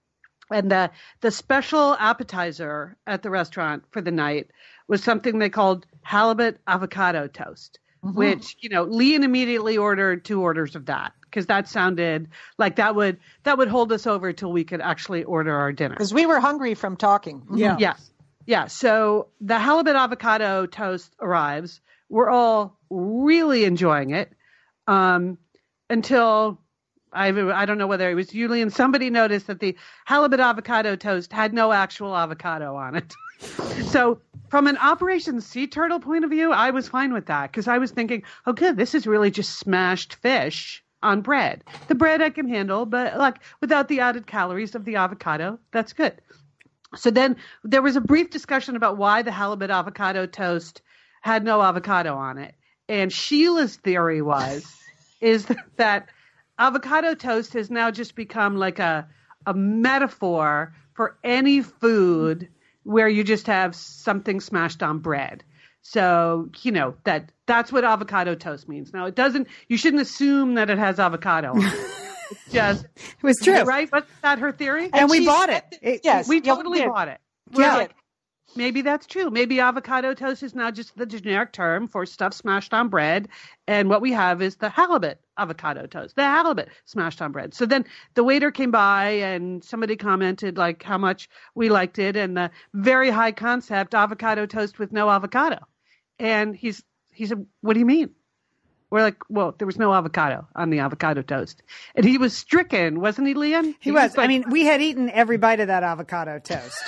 And 0.52 0.68
the 0.68 0.90
the 1.20 1.30
special 1.30 1.94
appetizer 1.94 2.96
at 3.06 3.22
the 3.22 3.30
restaurant 3.30 3.84
for 3.90 4.00
the 4.00 4.10
night 4.10 4.50
was 4.88 5.04
something 5.04 5.38
they 5.38 5.50
called 5.50 5.86
halibut 6.02 6.58
avocado 6.66 7.28
toast, 7.28 7.78
mm-hmm. 8.04 8.16
which, 8.16 8.56
you 8.60 8.68
know, 8.68 8.84
Lian 8.84 9.24
immediately 9.24 9.76
ordered 9.78 10.24
two 10.24 10.40
orders 10.40 10.76
of 10.76 10.86
that 10.86 11.12
because 11.22 11.46
that 11.46 11.68
sounded 11.68 12.28
like 12.58 12.76
that 12.76 12.94
would 12.94 13.18
that 13.44 13.58
would 13.58 13.68
hold 13.68 13.92
us 13.92 14.06
over 14.06 14.32
till 14.32 14.52
we 14.52 14.64
could 14.64 14.80
actually 14.80 15.24
order 15.24 15.54
our 15.54 15.72
dinner. 15.72 15.94
Because 15.94 16.12
we 16.14 16.26
were 16.26 16.40
hungry 16.40 16.74
from 16.74 16.96
talking. 16.96 17.42
Yeah. 17.54 17.76
Yes. 17.78 18.10
Yeah. 18.46 18.66
So 18.66 19.28
the 19.40 19.58
halibut 19.58 19.96
avocado 19.96 20.66
toast 20.66 21.14
arrives. 21.20 21.80
We're 22.08 22.30
all 22.30 22.78
really 22.90 23.64
enjoying 23.64 24.10
it 24.10 24.32
um, 24.86 25.38
until 25.88 26.60
I 27.12 27.28
I 27.28 27.66
don't 27.66 27.78
know 27.78 27.86
whether 27.86 28.10
it 28.10 28.14
was 28.14 28.28
Julian. 28.28 28.70
somebody 28.70 29.10
noticed 29.10 29.46
that 29.46 29.60
the 29.60 29.76
halibut 30.04 30.40
avocado 30.40 30.96
toast 30.96 31.32
had 31.32 31.52
no 31.52 31.72
actual 31.72 32.16
avocado 32.16 32.76
on 32.76 32.96
it. 32.96 33.14
so 33.86 34.20
from 34.50 34.66
an 34.66 34.76
Operation 34.78 35.40
Sea 35.40 35.68
Turtle 35.68 36.00
point 36.00 36.24
of 36.24 36.30
view, 36.30 36.52
I 36.52 36.70
was 36.70 36.88
fine 36.88 37.12
with 37.12 37.26
that 37.26 37.50
because 37.50 37.68
I 37.68 37.78
was 37.78 37.92
thinking, 37.92 38.24
oh, 38.46 38.52
good, 38.52 38.76
this 38.76 38.94
is 38.94 39.06
really 39.06 39.30
just 39.30 39.58
smashed 39.58 40.16
fish 40.16 40.82
on 41.02 41.22
bread. 41.22 41.64
The 41.86 41.94
bread 41.94 42.20
I 42.20 42.30
can 42.30 42.48
handle, 42.48 42.84
but 42.84 43.16
like 43.16 43.36
without 43.60 43.88
the 43.88 44.00
added 44.00 44.26
calories 44.26 44.74
of 44.74 44.84
the 44.84 44.96
avocado, 44.96 45.58
that's 45.70 45.92
good. 45.92 46.20
So 46.96 47.10
then 47.10 47.36
there 47.62 47.80
was 47.80 47.94
a 47.94 48.00
brief 48.00 48.30
discussion 48.30 48.74
about 48.74 48.98
why 48.98 49.22
the 49.22 49.30
halibut 49.30 49.70
avocado 49.70 50.26
toast 50.26 50.82
had 51.22 51.44
no 51.44 51.62
avocado 51.62 52.16
on 52.16 52.36
it. 52.38 52.54
And 52.88 53.12
Sheila's 53.12 53.76
theory 53.76 54.20
was 54.20 54.66
is 55.20 55.46
that 55.76 56.08
avocado 56.58 57.14
toast 57.14 57.52
has 57.52 57.70
now 57.70 57.92
just 57.92 58.16
become 58.16 58.56
like 58.56 58.80
a 58.80 59.08
a 59.46 59.54
metaphor 59.54 60.74
for 60.92 61.16
any 61.24 61.62
food 61.62 62.48
where 62.90 63.08
you 63.08 63.22
just 63.22 63.46
have 63.46 63.74
something 63.74 64.40
smashed 64.40 64.82
on 64.82 64.98
bread. 64.98 65.44
So, 65.82 66.50
you 66.62 66.72
know, 66.72 66.94
that 67.04 67.30
that's 67.46 67.72
what 67.72 67.84
avocado 67.84 68.34
toast 68.34 68.68
means. 68.68 68.92
Now, 68.92 69.06
it 69.06 69.14
doesn't 69.14 69.48
you 69.68 69.76
shouldn't 69.76 70.02
assume 70.02 70.54
that 70.54 70.70
it 70.70 70.78
has 70.78 70.98
avocado 70.98 71.52
on 71.52 71.62
it. 71.64 71.74
It's 72.30 72.52
just 72.52 72.84
it 72.84 73.22
was 73.24 73.38
true. 73.40 73.64
Right? 73.64 73.90
Was 73.90 74.04
that 74.22 74.38
her 74.38 74.52
theory? 74.52 74.84
And, 74.84 74.94
and 74.94 75.10
we 75.10 75.26
bought 75.26 75.50
it. 75.50 75.64
it. 75.82 76.02
Yes. 76.04 76.28
We 76.28 76.40
totally 76.40 76.86
bought 76.86 77.08
it. 77.08 77.18
We're 77.52 77.62
yeah. 77.62 77.76
Like, 77.76 77.90
maybe 78.56 78.82
that's 78.82 79.06
true. 79.06 79.30
Maybe 79.30 79.60
avocado 79.60 80.14
toast 80.14 80.42
is 80.42 80.54
now 80.54 80.70
just 80.70 80.96
the 80.96 81.06
generic 81.06 81.52
term 81.52 81.88
for 81.88 82.06
stuff 82.06 82.34
smashed 82.34 82.74
on 82.74 82.88
bread. 82.88 83.28
And 83.66 83.88
what 83.88 84.00
we 84.00 84.12
have 84.12 84.42
is 84.42 84.56
the 84.56 84.68
halibut 84.68 85.20
avocado 85.38 85.86
toast, 85.86 86.16
the 86.16 86.22
halibut 86.22 86.68
smashed 86.84 87.22
on 87.22 87.32
bread. 87.32 87.54
So 87.54 87.66
then 87.66 87.84
the 88.14 88.24
waiter 88.24 88.50
came 88.50 88.70
by 88.70 89.08
and 89.10 89.64
somebody 89.64 89.96
commented 89.96 90.58
like 90.58 90.82
how 90.82 90.98
much 90.98 91.28
we 91.54 91.68
liked 91.68 91.98
it 91.98 92.16
and 92.16 92.36
the 92.36 92.50
very 92.74 93.10
high 93.10 93.32
concept 93.32 93.94
avocado 93.94 94.46
toast 94.46 94.78
with 94.78 94.92
no 94.92 95.08
avocado. 95.10 95.58
And 96.18 96.54
he's 96.54 96.82
he 97.12 97.26
said, 97.26 97.46
What 97.60 97.74
do 97.74 97.80
you 97.80 97.86
mean? 97.86 98.10
We're 98.90 99.02
like, 99.02 99.22
well, 99.28 99.54
there 99.56 99.66
was 99.66 99.78
no 99.78 99.94
avocado 99.94 100.48
on 100.56 100.70
the 100.70 100.80
avocado 100.80 101.22
toast. 101.22 101.62
And 101.94 102.04
he 102.04 102.18
was 102.18 102.36
stricken, 102.36 103.00
wasn't 103.00 103.28
he, 103.28 103.34
Lian? 103.34 103.66
He, 103.66 103.76
he 103.80 103.90
was. 103.92 104.10
was 104.10 104.16
like, 104.16 104.24
I 104.24 104.28
mean, 104.28 104.50
we 104.50 104.64
had 104.64 104.82
eaten 104.82 105.08
every 105.10 105.36
bite 105.36 105.60
of 105.60 105.68
that 105.68 105.84
avocado 105.84 106.40
toast. 106.40 106.82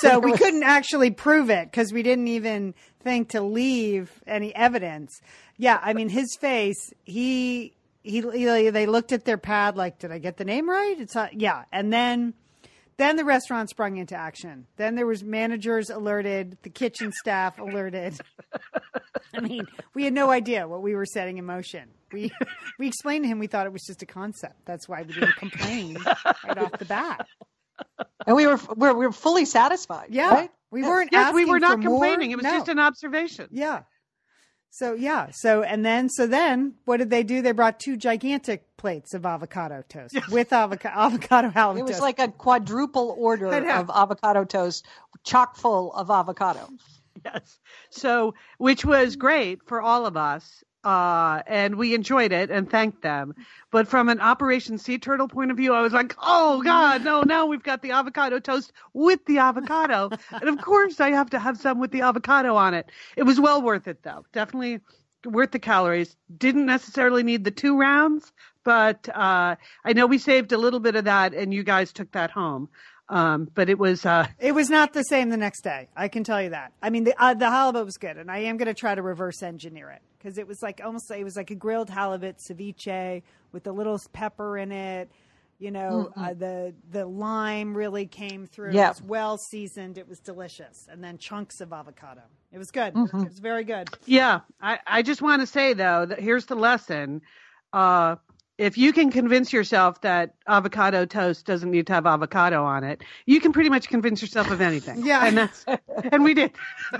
So 0.00 0.18
we 0.18 0.32
couldn't 0.36 0.62
actually 0.62 1.10
prove 1.10 1.50
it 1.50 1.70
because 1.70 1.92
we 1.92 2.02
didn't 2.02 2.28
even 2.28 2.74
think 3.00 3.30
to 3.30 3.40
leave 3.40 4.10
any 4.26 4.54
evidence. 4.54 5.20
Yeah, 5.56 5.78
I 5.82 5.92
mean, 5.92 6.08
his 6.08 6.36
face, 6.40 6.92
he, 7.04 7.74
he, 8.02 8.20
he 8.20 8.70
they 8.70 8.86
looked 8.86 9.12
at 9.12 9.24
their 9.24 9.38
pad 9.38 9.76
like, 9.76 9.98
did 9.98 10.12
I 10.12 10.18
get 10.18 10.36
the 10.36 10.44
name 10.44 10.68
right? 10.68 10.96
It's 10.98 11.14
not, 11.14 11.38
yeah. 11.40 11.64
And 11.72 11.92
then, 11.92 12.34
then 12.96 13.16
the 13.16 13.24
restaurant 13.24 13.70
sprung 13.70 13.96
into 13.96 14.14
action. 14.14 14.66
Then 14.76 14.94
there 14.94 15.06
was 15.06 15.24
managers 15.24 15.90
alerted, 15.90 16.58
the 16.62 16.70
kitchen 16.70 17.12
staff 17.12 17.58
alerted. 17.58 18.20
I 19.34 19.40
mean, 19.40 19.66
we 19.94 20.04
had 20.04 20.12
no 20.12 20.30
idea 20.30 20.68
what 20.68 20.82
we 20.82 20.94
were 20.94 21.06
setting 21.06 21.38
in 21.38 21.44
motion. 21.44 21.88
We 22.10 22.32
we 22.78 22.88
explained 22.88 23.24
to 23.24 23.28
him 23.28 23.38
we 23.38 23.48
thought 23.48 23.66
it 23.66 23.72
was 23.72 23.84
just 23.86 24.00
a 24.00 24.06
concept. 24.06 24.64
That's 24.64 24.88
why 24.88 25.02
we 25.02 25.12
didn't 25.12 25.36
complain 25.36 25.98
right 26.42 26.56
off 26.56 26.72
the 26.78 26.86
bat 26.86 27.26
and 28.26 28.36
we 28.36 28.46
were 28.46 28.58
we 28.76 28.92
were 28.92 29.12
fully 29.12 29.44
satisfied. 29.44 30.08
Yeah, 30.10 30.30
right? 30.30 30.50
we 30.70 30.82
weren't. 30.82 31.10
Yes, 31.12 31.34
we 31.34 31.44
were 31.44 31.60
not 31.60 31.80
complaining. 31.80 32.30
More. 32.30 32.34
It 32.34 32.36
was 32.36 32.44
no. 32.44 32.50
just 32.50 32.68
an 32.68 32.78
observation. 32.78 33.48
Yeah. 33.50 33.82
So 34.70 34.94
yeah, 34.94 35.30
so 35.30 35.62
and 35.62 35.84
then 35.84 36.08
so 36.08 36.26
then 36.26 36.74
what 36.84 36.98
did 36.98 37.10
they 37.10 37.22
do? 37.22 37.40
They 37.40 37.52
brought 37.52 37.80
two 37.80 37.96
gigantic 37.96 38.76
plates 38.76 39.14
of 39.14 39.24
avocado 39.24 39.82
toast 39.88 40.14
with 40.30 40.52
avocado 40.52 40.94
avocado 40.94 41.48
halibut 41.48 41.80
It 41.80 41.82
was 41.84 41.92
toast. 41.92 42.02
like 42.02 42.18
a 42.18 42.28
quadruple 42.28 43.14
order 43.18 43.46
of 43.46 43.90
avocado 43.90 44.44
toast, 44.44 44.86
chock 45.24 45.56
full 45.56 45.92
of 45.94 46.10
avocado. 46.10 46.68
Yes. 47.24 47.58
So, 47.90 48.34
which 48.58 48.84
was 48.84 49.16
great 49.16 49.66
for 49.66 49.82
all 49.82 50.06
of 50.06 50.16
us. 50.16 50.62
Uh, 50.84 51.42
and 51.48 51.74
we 51.74 51.92
enjoyed 51.92 52.32
it 52.32 52.50
and 52.50 52.70
thanked 52.70 53.02
them. 53.02 53.34
But 53.72 53.88
from 53.88 54.08
an 54.08 54.20
Operation 54.20 54.78
Sea 54.78 54.98
Turtle 54.98 55.26
point 55.26 55.50
of 55.50 55.56
view, 55.56 55.74
I 55.74 55.82
was 55.82 55.92
like, 55.92 56.14
oh 56.22 56.62
God, 56.62 57.04
no, 57.04 57.22
now 57.22 57.46
we've 57.46 57.62
got 57.62 57.82
the 57.82 57.90
avocado 57.90 58.38
toast 58.38 58.72
with 58.92 59.24
the 59.26 59.38
avocado. 59.38 60.10
and 60.30 60.48
of 60.48 60.60
course, 60.62 61.00
I 61.00 61.10
have 61.10 61.30
to 61.30 61.38
have 61.38 61.58
some 61.58 61.80
with 61.80 61.90
the 61.90 62.02
avocado 62.02 62.54
on 62.54 62.74
it. 62.74 62.90
It 63.16 63.24
was 63.24 63.40
well 63.40 63.60
worth 63.60 63.88
it, 63.88 64.02
though. 64.04 64.24
Definitely 64.32 64.80
worth 65.24 65.50
the 65.50 65.58
calories. 65.58 66.16
Didn't 66.36 66.66
necessarily 66.66 67.24
need 67.24 67.42
the 67.42 67.50
two 67.50 67.76
rounds, 67.76 68.32
but 68.62 69.08
uh, 69.08 69.56
I 69.84 69.92
know 69.94 70.06
we 70.06 70.18
saved 70.18 70.52
a 70.52 70.58
little 70.58 70.80
bit 70.80 70.94
of 70.94 71.06
that 71.06 71.34
and 71.34 71.52
you 71.52 71.64
guys 71.64 71.92
took 71.92 72.12
that 72.12 72.30
home. 72.30 72.68
Um, 73.08 73.50
but 73.52 73.68
it 73.68 73.78
was, 73.78 74.06
uh, 74.06 74.26
It 74.38 74.54
was 74.54 74.70
not 74.70 74.92
the 74.92 75.02
same 75.02 75.30
the 75.30 75.36
next 75.36 75.62
day. 75.62 75.88
I 75.96 76.08
can 76.08 76.24
tell 76.24 76.42
you 76.42 76.50
that. 76.50 76.72
I 76.82 76.90
mean, 76.90 77.04
the 77.04 77.14
uh, 77.20 77.32
the 77.32 77.50
halibut 77.50 77.86
was 77.86 77.96
good, 77.96 78.18
and 78.18 78.30
I 78.30 78.40
am 78.40 78.58
going 78.58 78.66
to 78.66 78.74
try 78.74 78.94
to 78.94 79.00
reverse 79.00 79.42
engineer 79.42 79.88
it 79.90 80.02
because 80.18 80.38
it 80.38 80.46
was 80.46 80.62
like 80.62 80.80
almost 80.84 81.10
it 81.10 81.24
was 81.24 81.36
like 81.36 81.50
a 81.50 81.54
grilled 81.54 81.90
halibut 81.90 82.38
ceviche 82.38 83.22
with 83.52 83.66
a 83.66 83.72
little 83.72 84.00
pepper 84.12 84.58
in 84.58 84.72
it. 84.72 85.10
You 85.58 85.72
know, 85.72 86.12
uh, 86.16 86.34
the 86.34 86.72
the 86.92 87.04
lime 87.04 87.76
really 87.76 88.06
came 88.06 88.46
through. 88.46 88.72
Yeah. 88.72 88.86
It 88.86 88.88
was 88.90 89.02
well 89.02 89.38
seasoned. 89.38 89.98
It 89.98 90.08
was 90.08 90.20
delicious, 90.20 90.86
and 90.90 91.02
then 91.02 91.18
chunks 91.18 91.60
of 91.60 91.72
avocado. 91.72 92.22
It 92.52 92.58
was 92.58 92.70
good. 92.70 92.94
It 92.96 93.12
was 93.12 93.40
very 93.40 93.64
good. 93.64 93.90
Yeah, 94.06 94.40
I, 94.60 94.78
I 94.86 95.02
just 95.02 95.20
want 95.20 95.42
to 95.42 95.46
say 95.46 95.72
though 95.72 96.06
that 96.06 96.20
here's 96.20 96.46
the 96.46 96.54
lesson. 96.54 97.22
Uh, 97.72 98.16
if 98.58 98.76
you 98.76 98.92
can 98.92 99.10
convince 99.10 99.52
yourself 99.52 100.00
that 100.00 100.34
avocado 100.46 101.06
toast 101.06 101.46
doesn't 101.46 101.70
need 101.70 101.86
to 101.86 101.92
have 101.92 102.06
avocado 102.06 102.64
on 102.64 102.82
it, 102.82 103.02
you 103.24 103.40
can 103.40 103.52
pretty 103.52 103.70
much 103.70 103.88
convince 103.88 104.20
yourself 104.20 104.50
of 104.50 104.60
anything. 104.60 105.06
Yeah. 105.06 105.24
and 105.24 105.38
that's 105.38 105.64
uh, 105.66 105.76
and 106.12 106.24
we 106.24 106.34
did. 106.34 106.50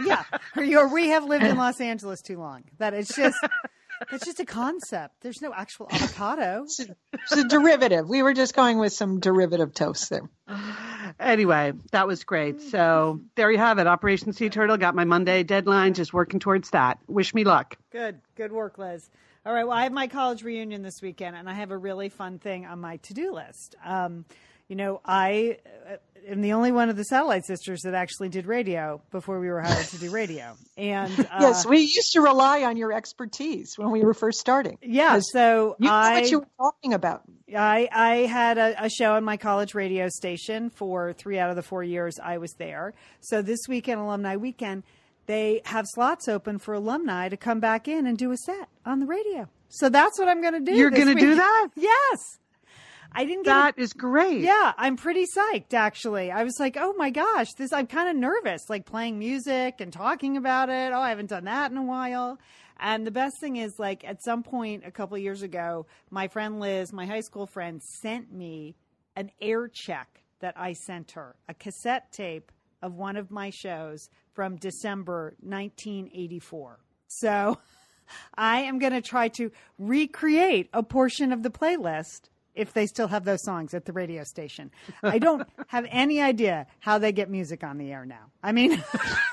Yeah, 0.05 0.23
or, 0.57 0.89
we 0.93 1.09
have 1.09 1.25
lived 1.25 1.45
in 1.45 1.57
Los 1.57 1.81
Angeles 1.81 2.23
too 2.23 2.39
long. 2.39 2.65
That 2.79 2.95
it's 2.95 3.15
just 3.15 3.37
it's 4.13 4.25
just 4.25 4.39
a 4.39 4.45
concept. 4.45 5.17
There's 5.21 5.43
no 5.43 5.53
actual 5.53 5.89
avocado. 5.91 6.63
It's 6.65 6.81
a, 6.81 6.97
it's 7.13 7.33
a 7.33 7.49
derivative. 7.49 8.09
We 8.09 8.23
were 8.23 8.35
just 8.35 8.55
going 8.55 8.79
with 8.79 8.93
some 8.93 9.19
derivative 9.19 9.75
toast 9.75 10.11
there. 10.11 10.29
Anyway, 11.19 11.73
that 11.91 12.07
was 12.07 12.23
great. 12.25 12.61
So 12.61 13.21
there 13.35 13.51
you 13.51 13.59
have 13.59 13.79
it. 13.79 13.87
Operation 13.87 14.33
Sea 14.33 14.49
Turtle 14.49 14.77
got 14.77 14.95
my 14.95 15.05
Monday 15.05 15.43
deadline. 15.43 15.95
Just 15.95 16.13
working 16.13 16.39
towards 16.39 16.71
that. 16.71 16.99
Wish 17.09 17.35
me 17.35 17.45
luck. 17.45 17.77
Good, 17.91 18.21
good 18.37 18.53
work, 18.53 18.79
Liz. 18.79 19.11
All 19.49 19.55
right, 19.55 19.67
well, 19.67 19.79
I 19.79 19.85
have 19.85 19.93
my 19.93 20.09
college 20.09 20.43
reunion 20.43 20.83
this 20.83 21.01
weekend, 21.01 21.35
and 21.35 21.49
I 21.49 21.55
have 21.55 21.71
a 21.71 21.77
really 21.79 22.11
fun 22.11 22.39
thing 22.39 22.67
on 22.67 22.81
my 22.81 22.99
to-do 22.99 23.33
list. 23.33 23.77
Um, 23.83 24.27
you 24.69 24.77
know, 24.77 25.01
I 25.07 25.57
uh, 25.91 25.97
am 26.29 26.43
the 26.43 26.53
only 26.53 26.71
one 26.71 26.91
of 26.91 26.97
the 26.97 27.05
Satellite 27.05 27.47
Sisters 27.47 27.81
that 27.85 27.95
actually 27.95 28.29
did 28.29 28.45
radio 28.45 29.01
before 29.11 29.41
we 29.41 29.49
were 29.49 29.63
hired 29.63 29.87
to 29.87 29.99
do 29.99 30.11
radio, 30.11 30.55
and 30.77 31.19
uh, 31.33 31.39
yes, 31.41 31.65
we 31.65 31.79
used 31.79 32.13
to 32.13 32.21
rely 32.21 32.65
on 32.65 32.77
your 32.77 32.93
expertise 32.93 33.73
when 33.79 33.91
we 33.91 34.05
were 34.05 34.13
first 34.13 34.39
starting. 34.39 34.77
Yeah, 34.83 35.21
So 35.23 35.77
You 35.79 35.89
know 35.89 35.95
I, 35.95 36.21
what 36.21 36.31
you 36.31 36.41
were 36.41 36.49
talking 36.59 36.93
about. 36.93 37.23
I, 37.57 37.89
I 37.91 38.17
had 38.27 38.59
a, 38.59 38.85
a 38.85 38.91
show 38.91 39.15
on 39.15 39.25
my 39.25 39.39
college 39.39 39.75
radio 39.75 40.11
station 40.11 40.69
for 40.69 41.15
three 41.15 41.39
out 41.39 41.49
of 41.49 41.57
the 41.57 41.63
four 41.63 41.83
years 41.83 42.17
I 42.23 42.37
was 42.37 42.53
there. 42.59 42.93
So 43.21 43.41
this 43.41 43.61
weekend, 43.67 43.99
alumni 43.99 44.37
weekend, 44.37 44.83
they 45.29 45.61
have 45.67 45.87
slots 45.87 46.27
open 46.27 46.59
for 46.59 46.75
alumni 46.75 47.29
to 47.29 47.37
come 47.37 47.61
back 47.61 47.87
in 47.87 48.07
and 48.07 48.19
do 48.19 48.33
a 48.33 48.37
set 48.37 48.69
on 48.85 48.99
the 48.99 49.07
radio. 49.07 49.49
So 49.69 49.89
that's 49.91 50.19
what 50.19 50.27
I'm 50.27 50.41
going 50.41 50.55
to 50.55 50.61
do. 50.61 50.75
You're 50.77 50.91
gonna 50.91 51.15
do 51.15 51.35
that? 51.37 51.69
Yes. 51.77 52.39
I 53.13 53.25
didn't 53.25 53.45
get 53.45 53.53
That 53.53 53.79
is 53.79 53.93
great. 53.93 54.41
yeah, 54.41 54.73
I'm 54.77 54.97
pretty 54.97 55.25
psyched 55.37 55.73
actually. 55.75 56.31
I 56.31 56.45
was 56.45 56.57
like, 56.59 56.77
"Oh 56.79 56.95
my 56.99 57.11
gosh, 57.11 57.53
this 57.57 57.73
I'm 57.73 57.87
kind 57.87 58.09
of 58.09 58.17
nervous 58.17 58.63
like 58.69 58.85
playing 58.85 59.19
music 59.19 59.81
and 59.81 59.93
talking 59.93 60.37
about 60.37 60.69
it. 60.69 60.93
Oh, 60.93 61.01
I 61.01 61.11
haven't 61.11 61.31
done 61.31 61.45
that 61.45 61.71
in 61.71 61.77
a 61.79 61.83
while." 61.83 62.39
And 62.81 63.07
the 63.07 63.11
best 63.11 63.35
thing 63.41 63.57
is 63.57 63.79
like 63.79 64.05
at 64.05 64.23
some 64.23 64.43
point 64.43 64.85
a 64.87 64.91
couple 64.91 65.17
of 65.17 65.23
years 65.23 65.43
ago, 65.43 65.87
my 66.11 66.29
friend 66.29 66.61
Liz, 66.61 66.93
my 66.93 67.07
high 67.07 67.21
school 67.23 67.47
friend, 67.47 67.83
sent 67.83 68.33
me 68.33 68.77
an 69.17 69.31
air 69.41 69.69
check 69.69 70.23
that 70.41 70.55
I 70.57 70.75
sent 70.75 71.13
her, 71.13 71.35
a 71.49 71.55
cassette 71.55 72.13
tape 72.13 72.53
of 72.83 72.95
one 72.95 73.17
of 73.17 73.31
my 73.31 73.51
shows 73.51 74.09
from 74.39 74.55
December 74.55 75.35
1984. 75.41 76.79
So, 77.09 77.59
I 78.37 78.61
am 78.61 78.79
going 78.79 78.93
to 78.93 79.03
try 79.03 79.27
to 79.31 79.51
recreate 79.81 80.71
a 80.73 80.85
portion 80.85 81.33
of 81.33 81.43
the 81.43 81.51
playlist 81.51 82.29
if 82.55 82.73
they 82.73 82.87
still 82.87 83.09
have 83.09 83.25
those 83.25 83.43
songs 83.43 83.75
at 83.75 83.85
the 83.85 83.93
radio 83.93 84.23
station. 84.23 84.71
I 85.03 85.19
don't 85.27 85.43
have 85.67 85.87
any 85.91 86.21
idea 86.21 86.69
how 86.79 86.99
they 86.99 87.11
get 87.11 87.29
music 87.29 87.65
on 87.65 87.79
the 87.79 87.91
air 87.91 88.07
now. 88.07 88.31
I 88.41 88.53
mean, 88.53 88.81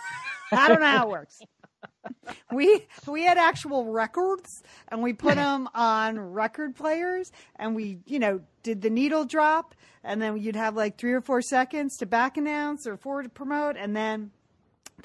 I 0.52 0.68
don't 0.70 0.80
know 0.80 0.88
how 0.88 1.08
it 1.08 1.12
works. 1.12 1.40
We 2.52 2.88
we 3.08 3.26
had 3.26 3.38
actual 3.38 3.92
records 3.92 4.64
and 4.88 5.04
we 5.04 5.14
put 5.14 5.36
them 5.36 5.70
on 5.76 6.18
record 6.18 6.76
players 6.76 7.32
and 7.58 7.76
we 7.76 8.00
you 8.08 8.18
know 8.18 8.42
did 8.64 8.82
the 8.82 8.90
needle 8.90 9.26
drop 9.26 9.76
and 10.04 10.20
then 10.20 10.38
you'd 10.38 10.56
have 10.56 10.76
like 10.76 10.98
three 10.98 11.14
or 11.14 11.22
four 11.22 11.44
seconds 11.44 11.98
to 11.98 12.08
back 12.08 12.38
announce 12.38 12.88
or 12.88 12.98
forward 12.98 13.32
promote 13.36 13.76
and 13.78 13.96
then 13.96 14.32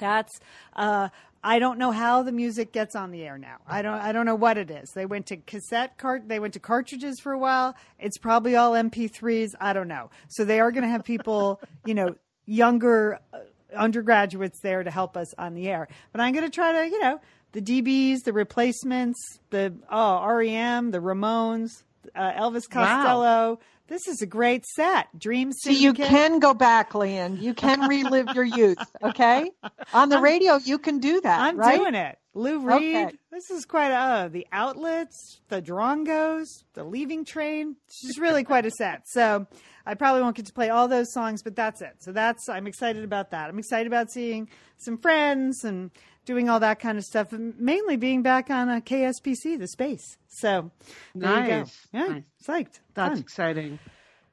that's 0.01 0.39
uh 0.75 1.07
I 1.43 1.57
don't 1.57 1.79
know 1.79 1.91
how 1.91 2.21
the 2.21 2.31
music 2.31 2.71
gets 2.71 2.95
on 2.95 3.09
the 3.09 3.23
air 3.23 3.37
now. 3.37 3.57
I 3.65 3.81
don't 3.81 3.99
I 3.99 4.11
don't 4.11 4.25
know 4.25 4.35
what 4.35 4.57
it 4.57 4.69
is. 4.69 4.91
They 4.93 5.05
went 5.05 5.27
to 5.27 5.37
cassette 5.37 5.97
cart 5.97 6.27
they 6.27 6.39
went 6.39 6.53
to 6.55 6.59
cartridges 6.59 7.19
for 7.21 7.31
a 7.31 7.39
while. 7.39 7.75
It's 7.99 8.17
probably 8.17 8.55
all 8.55 8.73
MP3s. 8.73 9.51
I 9.59 9.73
don't 9.73 9.87
know. 9.87 10.09
So 10.27 10.43
they 10.43 10.59
are 10.59 10.71
going 10.71 10.83
to 10.83 10.89
have 10.89 11.03
people, 11.03 11.61
you 11.85 11.93
know, 11.93 12.15
younger 12.45 13.19
uh, 13.33 13.39
undergraduates 13.75 14.59
there 14.61 14.83
to 14.83 14.91
help 14.91 15.15
us 15.15 15.33
on 15.37 15.53
the 15.53 15.69
air. 15.69 15.87
But 16.11 16.21
I'm 16.21 16.33
going 16.33 16.45
to 16.45 16.51
try 16.51 16.73
to, 16.73 16.89
you 16.89 16.99
know, 16.99 17.21
the 17.53 17.61
DBs, 17.61 18.23
the 18.23 18.33
replacements, 18.33 19.19
the 19.49 19.73
oh, 19.89 20.25
REM, 20.25 20.91
the 20.91 20.99
Ramones, 20.99 21.83
uh, 22.15 22.31
Elvis 22.33 22.69
Costello. 22.69 23.59
This 23.91 24.07
is 24.07 24.21
a 24.21 24.25
great 24.25 24.65
set. 24.65 25.09
Dream 25.19 25.51
See, 25.51 25.73
you 25.73 25.91
can 25.91 26.39
go 26.39 26.53
back, 26.53 26.95
Lian. 26.95 27.41
You 27.41 27.53
can 27.53 27.81
relive 27.89 28.29
your 28.33 28.45
youth. 28.45 28.77
Okay, 29.03 29.51
on 29.93 30.07
the 30.07 30.17
radio, 30.17 30.55
you 30.55 30.77
can 30.79 30.99
do 30.99 31.19
that. 31.19 31.41
I'm 31.41 31.57
right? 31.57 31.77
doing 31.77 31.95
it. 31.95 32.17
Lou 32.33 32.59
Reed. 32.59 32.95
Okay. 32.95 33.15
This 33.31 33.51
is 33.51 33.65
quite 33.65 33.91
a 33.91 33.95
uh, 33.95 34.27
the 34.29 34.47
outlets, 34.53 35.41
the 35.49 35.61
Drongos, 35.61 36.63
the 36.73 36.85
Leaving 36.85 37.25
Train. 37.25 37.75
It's 37.87 38.01
just 38.01 38.17
really 38.17 38.45
quite 38.45 38.65
a 38.65 38.71
set. 38.71 39.01
So 39.09 39.45
I 39.85 39.95
probably 39.95 40.21
won't 40.21 40.37
get 40.37 40.45
to 40.45 40.53
play 40.53 40.69
all 40.69 40.87
those 40.87 41.11
songs, 41.11 41.43
but 41.43 41.57
that's 41.57 41.81
it. 41.81 41.95
So 41.99 42.13
that's 42.13 42.47
I'm 42.47 42.67
excited 42.67 43.03
about 43.03 43.31
that. 43.31 43.49
I'm 43.49 43.59
excited 43.59 43.87
about 43.87 44.09
seeing 44.09 44.47
some 44.77 44.97
friends 44.97 45.65
and 45.65 45.91
doing 46.25 46.49
all 46.49 46.59
that 46.59 46.79
kind 46.79 46.97
of 46.97 47.03
stuff. 47.05 47.31
Mainly 47.31 47.97
being 47.97 48.21
back 48.21 48.49
on 48.49 48.69
a 48.69 48.81
KSPC, 48.81 49.57
the 49.59 49.67
space. 49.67 50.17
So 50.27 50.71
there 51.15 51.41
you 51.41 51.47
go. 51.47 51.57
Nice. 51.59 51.87
Yeah, 51.93 52.07
Nice. 52.07 52.23
psyched. 52.45 52.79
That's 52.93 53.13
Fun. 53.15 53.19
exciting. 53.19 53.79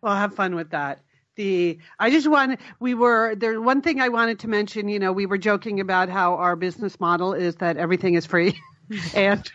Well, 0.03 0.15
have 0.15 0.35
fun 0.35 0.55
with 0.55 0.71
that. 0.71 1.01
The 1.37 1.79
I 1.99 2.11
just 2.11 2.29
want 2.29 2.59
we 2.81 2.95
were 2.95 3.35
there. 3.37 3.61
One 3.61 3.81
thing 3.81 4.01
I 4.01 4.09
wanted 4.09 4.41
to 4.41 4.49
mention, 4.49 4.89
you 4.89 4.99
know, 4.99 5.13
we 5.13 5.27
were 5.27 5.39
joking 5.39 5.79
about 5.81 6.09
how 6.09 6.35
our 6.35 6.57
business 6.57 6.99
model 6.99 7.33
is 7.33 7.57
that 7.57 7.77
everything 7.77 8.15
is 8.15 8.27
free, 8.27 8.59
and 9.15 9.49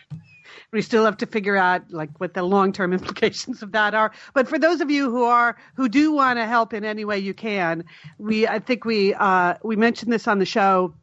we 0.72 0.80
still 0.82 1.04
have 1.04 1.18
to 1.18 1.26
figure 1.26 1.56
out 1.56 1.90
like 1.90 2.18
what 2.20 2.32
the 2.34 2.42
long 2.42 2.72
term 2.72 2.92
implications 2.94 3.62
of 3.62 3.72
that 3.72 3.94
are. 3.94 4.12
But 4.32 4.48
for 4.48 4.58
those 4.58 4.80
of 4.80 4.90
you 4.90 5.10
who 5.10 5.24
are 5.24 5.56
who 5.76 5.88
do 5.90 6.12
want 6.12 6.38
to 6.38 6.46
help 6.46 6.72
in 6.72 6.84
any 6.86 7.04
way 7.04 7.18
you 7.18 7.34
can, 7.34 7.84
we 8.18 8.48
I 8.48 8.60
think 8.60 8.86
we 8.86 9.12
uh, 9.12 9.54
we 9.62 9.76
mentioned 9.76 10.10
this 10.10 10.26
on 10.26 10.38
the 10.38 10.46
show 10.46 10.94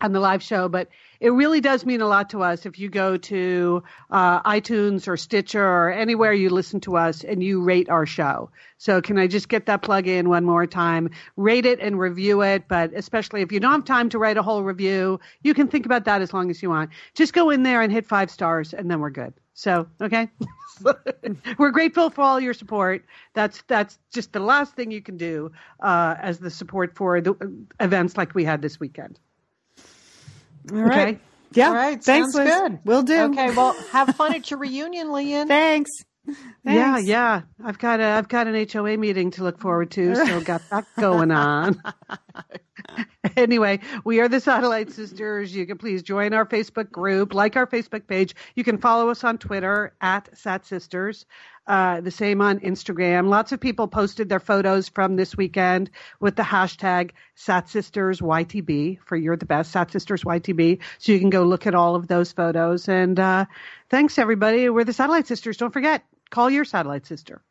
on 0.00 0.12
the 0.12 0.20
live 0.20 0.42
show, 0.42 0.68
but 0.68 0.88
it 1.20 1.30
really 1.30 1.60
does 1.60 1.84
mean 1.84 2.00
a 2.00 2.06
lot 2.06 2.30
to 2.30 2.42
us 2.42 2.64
if 2.64 2.78
you 2.78 2.88
go 2.88 3.16
to 3.16 3.82
uh, 4.10 4.42
iTunes 4.42 5.08
or 5.08 5.16
Stitcher 5.16 5.64
or 5.64 5.90
anywhere 5.90 6.32
you 6.32 6.50
listen 6.50 6.80
to 6.80 6.96
us 6.96 7.24
and 7.24 7.42
you 7.42 7.62
rate 7.62 7.88
our 7.88 8.06
show. 8.06 8.50
So 8.76 9.02
can 9.02 9.18
I 9.18 9.26
just 9.26 9.48
get 9.48 9.66
that 9.66 9.82
plug 9.82 10.06
in 10.06 10.28
one 10.28 10.44
more 10.44 10.66
time? 10.66 11.10
Rate 11.36 11.66
it 11.66 11.80
and 11.80 11.98
review 11.98 12.42
it, 12.42 12.68
but 12.68 12.92
especially 12.94 13.42
if 13.42 13.50
you 13.50 13.58
don't 13.58 13.72
have 13.72 13.84
time 13.84 14.08
to 14.10 14.18
write 14.18 14.36
a 14.36 14.42
whole 14.42 14.62
review, 14.62 15.18
you 15.42 15.54
can 15.54 15.66
think 15.66 15.86
about 15.86 16.04
that 16.04 16.22
as 16.22 16.32
long 16.32 16.50
as 16.50 16.62
you 16.62 16.70
want. 16.70 16.90
Just 17.14 17.32
go 17.32 17.50
in 17.50 17.64
there 17.64 17.82
and 17.82 17.92
hit 17.92 18.06
five 18.06 18.30
stars 18.30 18.72
and 18.72 18.90
then 18.90 19.00
we're 19.00 19.10
good. 19.10 19.34
So, 19.54 19.88
okay. 20.00 20.28
we're 21.58 21.72
grateful 21.72 22.10
for 22.10 22.22
all 22.22 22.38
your 22.38 22.54
support. 22.54 23.04
That's 23.34 23.62
that's 23.66 23.98
just 24.12 24.32
the 24.32 24.38
last 24.38 24.76
thing 24.76 24.92
you 24.92 25.02
can 25.02 25.16
do 25.16 25.50
uh, 25.80 26.14
as 26.20 26.38
the 26.38 26.50
support 26.50 26.94
for 26.94 27.20
the 27.20 27.34
events 27.80 28.16
like 28.16 28.36
we 28.36 28.44
had 28.44 28.62
this 28.62 28.78
weekend. 28.78 29.18
All 30.72 30.78
right. 30.78 31.08
Okay. 31.14 31.20
Yeah. 31.52 31.68
All 31.68 31.74
right, 31.74 32.02
Thanks, 32.02 32.32
sounds 32.32 32.34
Liz. 32.34 32.54
good. 32.54 32.78
We'll 32.84 33.02
do. 33.02 33.22
Okay, 33.30 33.50
well, 33.54 33.72
have 33.90 34.14
fun 34.16 34.34
at 34.34 34.50
your 34.50 34.60
reunion, 34.60 35.08
Lian. 35.12 35.48
Thanks. 35.48 35.90
Yeah, 36.62 36.98
yeah. 36.98 37.42
I've 37.64 37.78
got 37.78 38.00
a 38.00 38.04
I've 38.04 38.28
got 38.28 38.46
an 38.46 38.68
HOA 38.70 38.98
meeting 38.98 39.30
to 39.32 39.44
look 39.44 39.58
forward 39.58 39.90
to, 39.92 40.14
so 40.14 40.40
got 40.42 40.60
that 40.70 40.84
going 41.00 41.30
on. 41.30 41.80
anyway, 43.36 43.80
we 44.04 44.20
are 44.20 44.28
the 44.28 44.40
Satellite 44.40 44.90
Sisters. 44.90 45.54
You 45.54 45.66
can 45.66 45.78
please 45.78 46.02
join 46.02 46.32
our 46.34 46.46
Facebook 46.46 46.90
group, 46.90 47.34
like 47.34 47.56
our 47.56 47.66
Facebook 47.66 48.06
page. 48.06 48.34
You 48.54 48.64
can 48.64 48.78
follow 48.78 49.10
us 49.10 49.24
on 49.24 49.38
Twitter 49.38 49.92
at 50.00 50.36
Sat 50.36 50.66
Sisters. 50.66 51.26
Uh, 51.66 52.00
the 52.00 52.10
same 52.10 52.40
on 52.40 52.60
Instagram. 52.60 53.28
Lots 53.28 53.52
of 53.52 53.60
people 53.60 53.88
posted 53.88 54.30
their 54.30 54.40
photos 54.40 54.88
from 54.88 55.16
this 55.16 55.36
weekend 55.36 55.90
with 56.18 56.34
the 56.34 56.42
hashtag 56.42 57.10
SatSistersYTB 57.36 59.00
for 59.04 59.16
You're 59.16 59.36
the 59.36 59.44
Best, 59.44 59.74
SatSistersYTB. 59.74 60.78
So 60.98 61.12
you 61.12 61.18
can 61.18 61.28
go 61.28 61.44
look 61.44 61.66
at 61.66 61.74
all 61.74 61.94
of 61.94 62.08
those 62.08 62.32
photos. 62.32 62.88
And 62.88 63.20
uh, 63.20 63.44
thanks, 63.90 64.18
everybody. 64.18 64.70
We're 64.70 64.84
the 64.84 64.94
Satellite 64.94 65.26
Sisters. 65.26 65.58
Don't 65.58 65.72
forget, 65.72 66.04
call 66.30 66.48
your 66.48 66.64
Satellite 66.64 67.06
Sister. 67.06 67.42